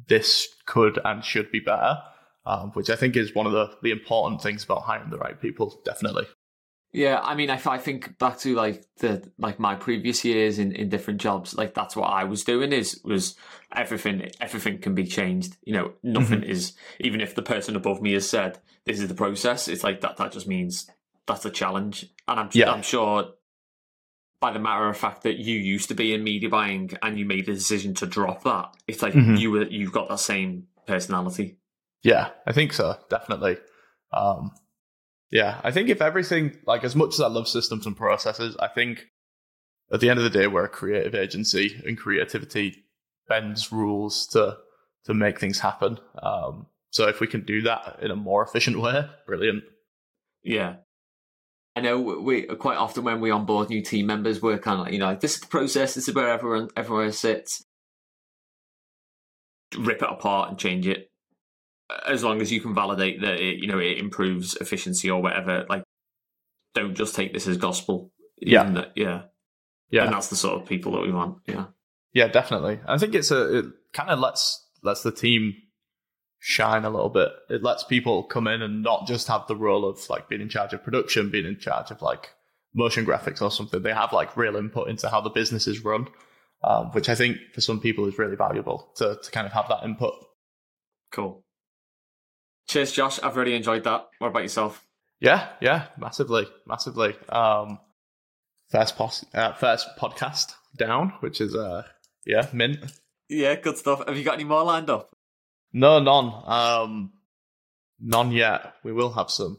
this 0.08 0.48
could 0.66 1.00
and 1.04 1.24
should 1.24 1.52
be 1.52 1.60
better. 1.60 1.98
Um, 2.48 2.70
which 2.74 2.92
I 2.92 2.96
think 2.96 3.16
is 3.16 3.34
one 3.34 3.48
of 3.48 3.54
the, 3.54 3.76
the 3.82 3.90
important 3.90 4.40
things 4.40 4.64
about 4.64 4.84
hiring 4.84 5.10
the 5.10 5.18
right 5.18 5.42
people, 5.42 5.82
definitely. 5.84 6.28
Yeah, 6.96 7.20
I 7.22 7.36
mean, 7.36 7.50
if 7.50 7.68
I 7.68 7.78
think 7.78 8.18
back 8.18 8.40
to 8.40 8.56
like 8.56 8.86
the 9.00 9.30
like 9.38 9.60
my 9.60 9.76
previous 9.76 10.24
years 10.24 10.60
in, 10.60 10.72
in 10.72 10.88
different 10.90 11.20
jobs, 11.20 11.54
like 11.56 11.74
that's 11.74 11.96
what 11.96 12.06
I 12.08 12.24
was 12.24 12.44
doing 12.46 12.72
is 12.72 13.02
was 13.04 13.36
everything 13.76 14.32
everything 14.40 14.80
can 14.80 14.96
be 14.96 15.06
changed. 15.06 15.58
You 15.64 15.74
know, 15.74 15.94
nothing 16.04 16.44
is 16.44 16.74
even 17.02 17.20
if 17.20 17.36
the 17.36 17.42
person 17.42 17.76
above 17.76 18.02
me 18.02 18.14
has 18.14 18.30
said 18.30 18.60
this 18.86 19.00
is 19.02 19.10
the 19.10 19.14
process. 19.16 19.68
It's 19.68 19.84
like 19.84 20.00
that. 20.02 20.16
That 20.18 20.32
just 20.32 20.48
means 20.48 20.90
that's 21.28 21.44
a 21.46 21.50
challenge, 21.50 22.06
and 22.30 22.40
I'm 22.40 22.50
Yeah. 22.54 22.72
I'm 22.72 22.82
sure 22.82 23.34
by 24.40 24.52
the 24.52 24.60
matter 24.60 24.88
of 24.88 24.96
fact 24.98 25.24
that 25.24 25.38
you 25.38 25.58
used 25.58 25.90
to 25.90 25.96
be 25.96 26.14
in 26.14 26.24
media 26.24 26.50
buying 26.50 26.92
and 27.02 27.18
you 27.20 27.26
made 27.26 27.50
a 27.50 27.54
decision 27.54 27.94
to 27.96 28.06
drop 28.06 28.44
that, 28.44 28.74
it's 28.88 29.02
like 29.02 29.14
Mhm. 29.14 29.38
you 29.40 29.52
were 29.52 29.64
you've 29.64 29.92
got 29.92 30.08
that 30.10 30.20
same 30.20 30.68
personality. 30.88 31.58
Yeah, 32.04 32.30
I 32.46 32.54
think 32.54 32.72
so, 32.72 32.96
definitely. 33.10 33.58
Um, 34.14 34.52
yeah, 35.32 35.60
I 35.64 35.72
think 35.72 35.90
if 35.90 36.02
everything, 36.02 36.58
like 36.66 36.84
as 36.84 36.96
much 36.96 37.16
as 37.16 37.22
I 37.22 37.28
love 37.28 37.48
systems 37.48 37.86
and 37.86 37.98
processes, 37.98 38.56
I 38.60 38.68
think 38.68 39.08
at 39.92 40.00
the 40.00 40.10
end 40.10 40.20
of 40.20 40.24
the 40.24 40.30
day, 40.30 40.48
we're 40.48 40.66
a 40.66 40.70
creative 40.70 41.16
agency 41.16 41.82
and 41.86 41.98
creativity 41.98 42.86
bends 43.28 43.72
rules 43.72 44.28
to 44.28 44.58
to 45.06 45.14
make 45.14 45.40
things 45.40 45.60
happen. 45.60 46.00
Um, 46.22 46.68
so 46.90 47.08
if 47.08 47.20
we 47.20 47.28
can 47.28 47.42
do 47.42 47.62
that 47.64 48.00
in 48.02 48.10
a 48.10 48.16
more 48.16 48.44
efficient 48.44 48.80
way, 48.80 49.08
brilliant. 49.28 49.64
Yeah. 50.44 50.78
I 51.76 51.82
know 51.82 52.00
we 52.00 52.44
quite 52.44 52.78
often 52.78 53.04
when 53.04 53.20
we 53.20 53.32
onboard 53.32 53.70
new 53.70 53.82
team 53.82 54.08
members, 54.08 54.42
we're 54.42 54.58
kind 54.58 54.80
of 54.80 54.86
like, 54.86 54.94
you 54.94 55.00
know, 55.00 55.16
this 55.16 55.36
is 55.36 55.42
the 55.42 55.48
process, 55.48 55.94
this 55.96 56.08
is 56.08 56.16
where 56.16 56.30
everyone 56.30 56.70
everyone 56.76 57.12
sits. 57.12 57.66
Rip 59.78 60.02
it 60.02 60.10
apart 60.10 60.50
and 60.50 60.58
change 60.58 60.88
it 60.88 61.10
as 62.08 62.24
long 62.24 62.42
as 62.42 62.52
you 62.52 62.62
can 62.62 62.74
validate 62.74 63.22
that 63.22 63.40
it, 63.40 63.58
you 63.58 63.68
know, 63.68 63.80
it 63.80 63.98
improves 63.98 64.56
efficiency 64.56 65.10
or 65.10 65.22
whatever. 65.22 65.66
Like, 65.70 65.84
don't 66.74 66.96
just 66.96 67.16
take 67.16 67.34
this 67.34 67.48
as 67.48 67.58
gospel. 67.58 68.12
Yeah, 68.38 68.70
that, 68.72 68.92
yeah, 68.96 69.24
yeah. 69.90 70.06
And 70.06 70.14
that's 70.14 70.30
the 70.30 70.36
sort 70.36 70.62
of 70.62 70.68
people 70.68 70.94
that 70.94 71.02
we 71.02 71.12
want. 71.12 71.38
Yeah, 71.46 71.66
yeah, 72.14 72.28
definitely. 72.28 72.80
I 72.88 72.98
think 72.98 73.16
it's 73.16 73.32
a 73.32 73.60
it 73.60 73.66
kind 73.94 74.10
of 74.10 74.20
lets 74.20 74.66
lets 74.84 75.04
the 75.04 75.12
team 75.12 75.56
shine 76.40 76.84
a 76.84 76.90
little 76.90 77.10
bit. 77.10 77.30
It 77.50 77.64
lets 77.64 77.84
people 77.84 78.24
come 78.24 78.48
in 78.48 78.62
and 78.62 78.84
not 78.84 79.08
just 79.08 79.28
have 79.28 79.48
the 79.48 79.56
role 79.56 79.88
of 79.88 80.00
like 80.10 80.28
being 80.28 80.42
in 80.42 80.50
charge 80.50 80.74
of 80.74 80.84
production, 80.84 81.32
being 81.32 81.46
in 81.46 81.60
charge 81.60 81.92
of 81.92 82.02
like 82.02 82.32
motion 82.74 83.06
graphics 83.06 83.42
or 83.42 83.52
something. 83.52 83.82
They 83.82 83.94
have 83.94 84.12
like 84.12 84.36
real 84.36 84.58
input 84.58 84.90
into 84.90 85.10
how 85.10 85.22
the 85.22 85.30
business 85.30 85.66
is 85.66 85.84
run, 85.84 86.08
um, 86.64 86.88
which 86.92 87.10
I 87.10 87.16
think 87.16 87.38
for 87.54 87.62
some 87.62 87.80
people 87.80 88.06
is 88.08 88.18
really 88.20 88.36
valuable 88.36 88.92
to 88.98 89.18
to 89.22 89.32
kind 89.32 89.48
of 89.48 89.54
have 89.54 89.70
that 89.70 89.84
input. 89.84 90.14
Cool. 91.12 91.45
Cheers, 92.68 92.92
Josh. 92.92 93.20
I've 93.22 93.36
really 93.38 93.56
enjoyed 93.56 93.84
that. 93.84 94.08
What 94.20 94.30
about 94.30 94.44
yourself? 94.44 94.84
Yeah, 95.20 95.50
yeah, 95.62 95.88
massively, 95.98 96.48
massively. 96.68 97.16
Um, 97.30 97.80
first 98.70 98.98
pos- 98.98 99.26
uh, 99.34 99.54
first 99.54 99.88
podcast 100.00 100.54
down, 100.78 101.14
which 101.20 101.42
is 101.42 101.56
uh, 101.56 101.84
yeah, 102.26 102.48
mint. 102.54 102.80
Yeah, 103.30 103.56
good 103.56 103.78
stuff. 103.78 104.06
Have 104.08 104.18
you 104.18 104.24
got 104.24 104.36
any 104.36 104.44
more 104.44 104.64
lined 104.64 104.90
up? 104.90 105.16
No, 105.74 106.00
none. 106.00 106.32
Um, 106.46 107.14
none 108.00 108.32
yet. 108.32 108.74
We 108.84 108.92
will 108.94 109.12
have 109.14 109.30
some. 109.30 109.58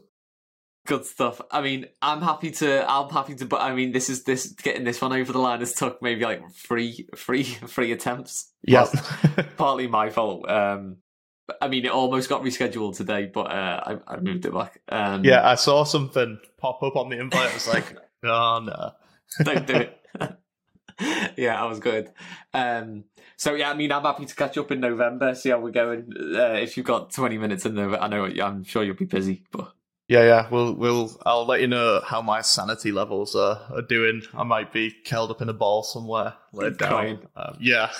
Good 0.85 1.05
stuff. 1.05 1.41
I 1.51 1.61
mean, 1.61 1.87
I'm 2.01 2.21
happy 2.21 2.51
to. 2.51 2.89
I'm 2.89 3.09
happy 3.09 3.35
to. 3.35 3.45
But 3.45 3.61
I 3.61 3.73
mean, 3.73 3.91
this 3.91 4.09
is 4.09 4.23
this 4.23 4.47
getting 4.47 4.83
this 4.83 5.01
one 5.01 5.11
over 5.11 5.33
the 5.33 5.39
line 5.39 5.59
has 5.59 5.73
took 5.73 6.01
maybe 6.01 6.23
like 6.23 6.49
three, 6.53 7.07
three, 7.15 7.43
three 7.43 7.91
attempts. 7.91 8.51
Yeah, 8.63 8.87
partly 9.57 9.87
my 9.87 10.09
fault. 10.09 10.49
Um, 10.49 10.97
I 11.61 11.67
mean, 11.67 11.85
it 11.85 11.91
almost 11.91 12.29
got 12.29 12.43
rescheduled 12.43 12.97
today, 12.97 13.29
but 13.33 13.51
uh, 13.51 13.97
I, 14.07 14.13
I 14.15 14.19
moved 14.19 14.45
it 14.45 14.53
back. 14.53 14.81
Um, 14.89 15.23
yeah, 15.23 15.47
I 15.47 15.55
saw 15.55 15.83
something 15.83 16.39
pop 16.57 16.83
up 16.83 16.95
on 16.95 17.09
the 17.09 17.19
invite. 17.19 17.51
I 17.51 17.53
was 17.53 17.67
like, 17.67 17.97
oh 18.23 18.61
no, 18.65 18.91
don't 19.43 19.67
do 19.67 19.75
it. 19.75 20.03
yeah, 21.37 21.61
I 21.61 21.65
was 21.65 21.79
good. 21.79 22.11
Um, 22.53 23.05
so 23.37 23.53
yeah, 23.53 23.69
I 23.69 23.75
mean, 23.75 23.91
I'm 23.91 24.03
happy 24.03 24.25
to 24.25 24.35
catch 24.35 24.57
up 24.57 24.71
in 24.71 24.79
November, 24.79 25.35
see 25.35 25.49
how 25.49 25.59
we're 25.59 25.71
going. 25.71 26.11
Uh, 26.17 26.53
if 26.53 26.75
you've 26.75 26.85
got 26.85 27.13
20 27.13 27.37
minutes 27.37 27.65
in 27.65 27.75
there, 27.75 28.01
I 28.01 28.07
know 28.07 28.25
I'm 28.25 28.63
sure 28.63 28.83
you'll 28.83 28.95
be 28.95 29.05
busy, 29.05 29.43
but 29.51 29.71
yeah, 30.07 30.23
yeah, 30.23 30.47
we'll 30.49 30.73
we'll 30.73 31.11
I'll 31.25 31.45
let 31.45 31.59
you 31.61 31.67
know 31.67 32.01
how 32.03 32.21
my 32.21 32.41
sanity 32.41 32.91
levels 32.91 33.35
are, 33.35 33.61
are 33.73 33.81
doing. 33.81 34.21
I 34.33 34.43
might 34.43 34.71
be 34.71 34.95
curled 35.05 35.31
up 35.31 35.41
in 35.41 35.49
a 35.49 35.53
ball 35.53 35.83
somewhere, 35.83 36.33
laid 36.53 36.77
down. 36.77 37.27
Um, 37.35 37.57
yeah. 37.59 37.91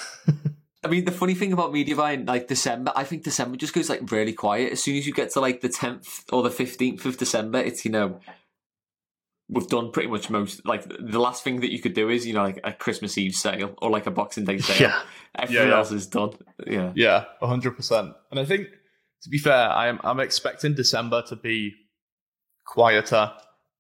I 0.84 0.90
mean, 0.90 1.06
the 1.06 1.12
funny 1.12 1.34
thing 1.34 1.54
about 1.54 1.74
media 1.74 1.96
buying, 1.96 2.26
like 2.26 2.48
December, 2.48 2.92
I 2.96 3.04
think 3.04 3.24
December 3.24 3.58
just 3.58 3.74
goes 3.74 3.90
like 3.90 4.12
really 4.12 4.34
quiet. 4.34 4.74
As 4.74 4.84
soon 4.84 4.96
as 4.96 5.08
you 5.08 5.14
get 5.14 5.32
to 5.32 5.40
like 5.40 5.62
the 5.62 5.70
10th 5.70 6.26
or 6.32 6.44
the 6.44 6.50
15th 6.50 7.06
of 7.06 7.18
December, 7.18 7.60
it's, 7.60 7.84
you 7.84 7.92
know, 7.92 8.20
we've 9.50 9.68
done 9.68 9.92
pretty 9.92 10.10
much 10.10 10.30
most, 10.30 10.66
like 10.66 10.84
the 10.88 11.20
last 11.20 11.44
thing 11.44 11.62
that 11.62 11.72
you 11.72 11.80
could 11.80 11.96
do 11.96 12.10
is, 12.10 12.28
you 12.28 12.34
know, 12.34 12.44
like 12.44 12.60
a 12.64 12.74
Christmas 12.74 13.18
Eve 13.18 13.34
sale 13.34 13.74
or 13.80 13.90
like 13.90 14.06
a 14.06 14.12
Boxing 14.12 14.46
Day 14.46 14.60
sale. 14.60 14.90
Yeah. 14.90 15.02
Everything 15.36 15.68
yeah, 15.68 15.72
yeah. 15.72 15.78
else 15.78 15.92
is 15.92 16.08
done. 16.08 16.32
Yeah. 16.66 16.92
Yeah, 16.96 17.26
100%. 17.42 18.14
And 18.32 18.40
I 18.40 18.46
think, 18.46 18.68
to 19.24 19.30
be 19.30 19.40
fair, 19.40 19.70
I'm, 19.70 20.00
I'm 20.04 20.20
expecting 20.20 20.76
December 20.76 21.24
to 21.24 21.36
be 21.36 21.74
quieter 22.68 23.32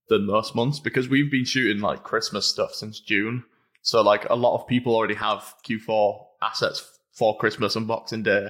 than 0.10 0.26
most 0.26 0.56
months 0.56 0.80
because 0.80 1.10
we've 1.10 1.30
been 1.30 1.46
shooting 1.46 1.82
like 1.82 2.04
Christmas 2.04 2.48
stuff 2.48 2.74
since 2.74 3.00
June. 3.00 3.44
So 3.82 4.02
like 4.02 4.28
a 4.30 4.36
lot 4.36 4.60
of 4.60 4.68
people 4.68 4.96
already 4.96 5.16
have 5.16 5.54
Q4 5.68 6.27
assets 6.42 6.98
for 7.12 7.38
Christmas 7.38 7.76
and 7.76 7.88
Boxing 7.88 8.24
Day. 8.24 8.50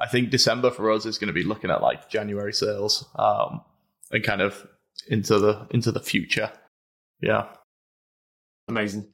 I 0.00 0.06
think 0.06 0.30
December 0.30 0.70
for 0.70 0.90
us 0.90 1.06
is 1.06 1.18
going 1.18 1.28
to 1.28 1.34
be 1.34 1.42
looking 1.42 1.70
at 1.70 1.82
like 1.82 2.08
January 2.08 2.52
sales 2.52 3.08
um, 3.16 3.62
and 4.10 4.22
kind 4.22 4.40
of 4.40 4.66
into 5.08 5.38
the 5.38 5.66
into 5.70 5.92
the 5.92 6.00
future. 6.00 6.52
Yeah, 7.20 7.46
amazing. 8.68 9.08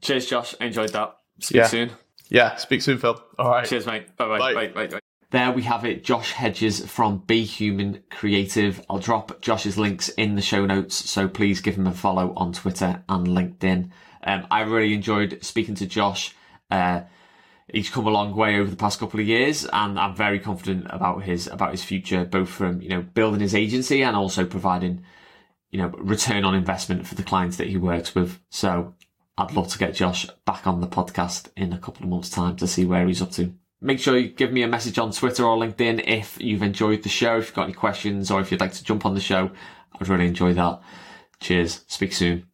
Cheers, 0.00 0.26
Josh. 0.26 0.54
I 0.60 0.66
enjoyed 0.66 0.90
that. 0.90 1.16
Speak 1.40 1.56
yeah. 1.56 1.66
soon. 1.66 1.90
Yeah, 2.28 2.56
speak 2.56 2.82
soon, 2.82 2.98
Phil. 2.98 3.22
All 3.38 3.50
right. 3.50 3.66
Cheers, 3.66 3.86
mate. 3.86 4.16
Bye-bye. 4.16 4.38
Bye 4.38 4.54
bye. 4.54 4.68
Bye 4.68 4.86
bye. 4.88 5.00
There 5.30 5.50
we 5.52 5.62
have 5.62 5.84
it. 5.84 6.04
Josh 6.04 6.32
Hedges 6.32 6.84
from 6.86 7.18
Be 7.18 7.44
Human 7.44 8.02
Creative. 8.10 8.80
I'll 8.88 8.98
drop 8.98 9.40
Josh's 9.40 9.76
links 9.76 10.08
in 10.10 10.36
the 10.36 10.42
show 10.42 10.64
notes, 10.66 10.94
so 10.94 11.28
please 11.28 11.60
give 11.60 11.74
him 11.74 11.86
a 11.86 11.92
follow 11.92 12.32
on 12.36 12.52
Twitter 12.52 13.02
and 13.08 13.26
LinkedIn. 13.26 13.90
Um, 14.24 14.46
I 14.50 14.62
really 14.62 14.94
enjoyed 14.94 15.38
speaking 15.42 15.74
to 15.76 15.86
Josh. 15.86 16.34
Uh, 16.70 17.02
he's 17.68 17.90
come 17.90 18.06
a 18.06 18.10
long 18.10 18.34
way 18.34 18.58
over 18.58 18.70
the 18.70 18.76
past 18.76 19.00
couple 19.00 19.20
of 19.20 19.26
years, 19.26 19.66
and 19.72 19.98
I'm 19.98 20.14
very 20.14 20.38
confident 20.38 20.86
about 20.90 21.24
his 21.24 21.46
about 21.46 21.72
his 21.72 21.84
future, 21.84 22.24
both 22.24 22.48
from 22.48 22.80
you 22.80 22.88
know 22.88 23.02
building 23.02 23.40
his 23.40 23.54
agency 23.54 24.02
and 24.02 24.16
also 24.16 24.44
providing 24.44 25.04
you 25.70 25.78
know 25.78 25.88
return 25.98 26.44
on 26.44 26.54
investment 26.54 27.06
for 27.06 27.14
the 27.14 27.22
clients 27.22 27.56
that 27.56 27.68
he 27.68 27.76
works 27.76 28.14
with. 28.14 28.40
So 28.50 28.94
I'd 29.38 29.52
love 29.52 29.68
to 29.68 29.78
get 29.78 29.94
Josh 29.94 30.26
back 30.44 30.66
on 30.66 30.80
the 30.80 30.86
podcast 30.86 31.50
in 31.56 31.72
a 31.72 31.78
couple 31.78 32.04
of 32.04 32.10
months' 32.10 32.30
time 32.30 32.56
to 32.56 32.66
see 32.66 32.84
where 32.84 33.06
he's 33.06 33.22
up 33.22 33.32
to. 33.32 33.54
Make 33.80 34.00
sure 34.00 34.16
you 34.16 34.28
give 34.28 34.52
me 34.52 34.62
a 34.62 34.68
message 34.68 34.98
on 34.98 35.12
Twitter 35.12 35.44
or 35.44 35.56
LinkedIn 35.58 36.02
if 36.06 36.40
you've 36.40 36.62
enjoyed 36.62 37.02
the 37.02 37.10
show, 37.10 37.38
if 37.38 37.46
you've 37.46 37.54
got 37.54 37.64
any 37.64 37.74
questions, 37.74 38.30
or 38.30 38.40
if 38.40 38.50
you'd 38.50 38.60
like 38.60 38.72
to 38.72 38.84
jump 38.84 39.04
on 39.04 39.14
the 39.14 39.20
show. 39.20 39.50
I'd 40.00 40.08
really 40.08 40.26
enjoy 40.26 40.54
that. 40.54 40.80
Cheers. 41.40 41.84
Speak 41.86 42.14
soon. 42.14 42.46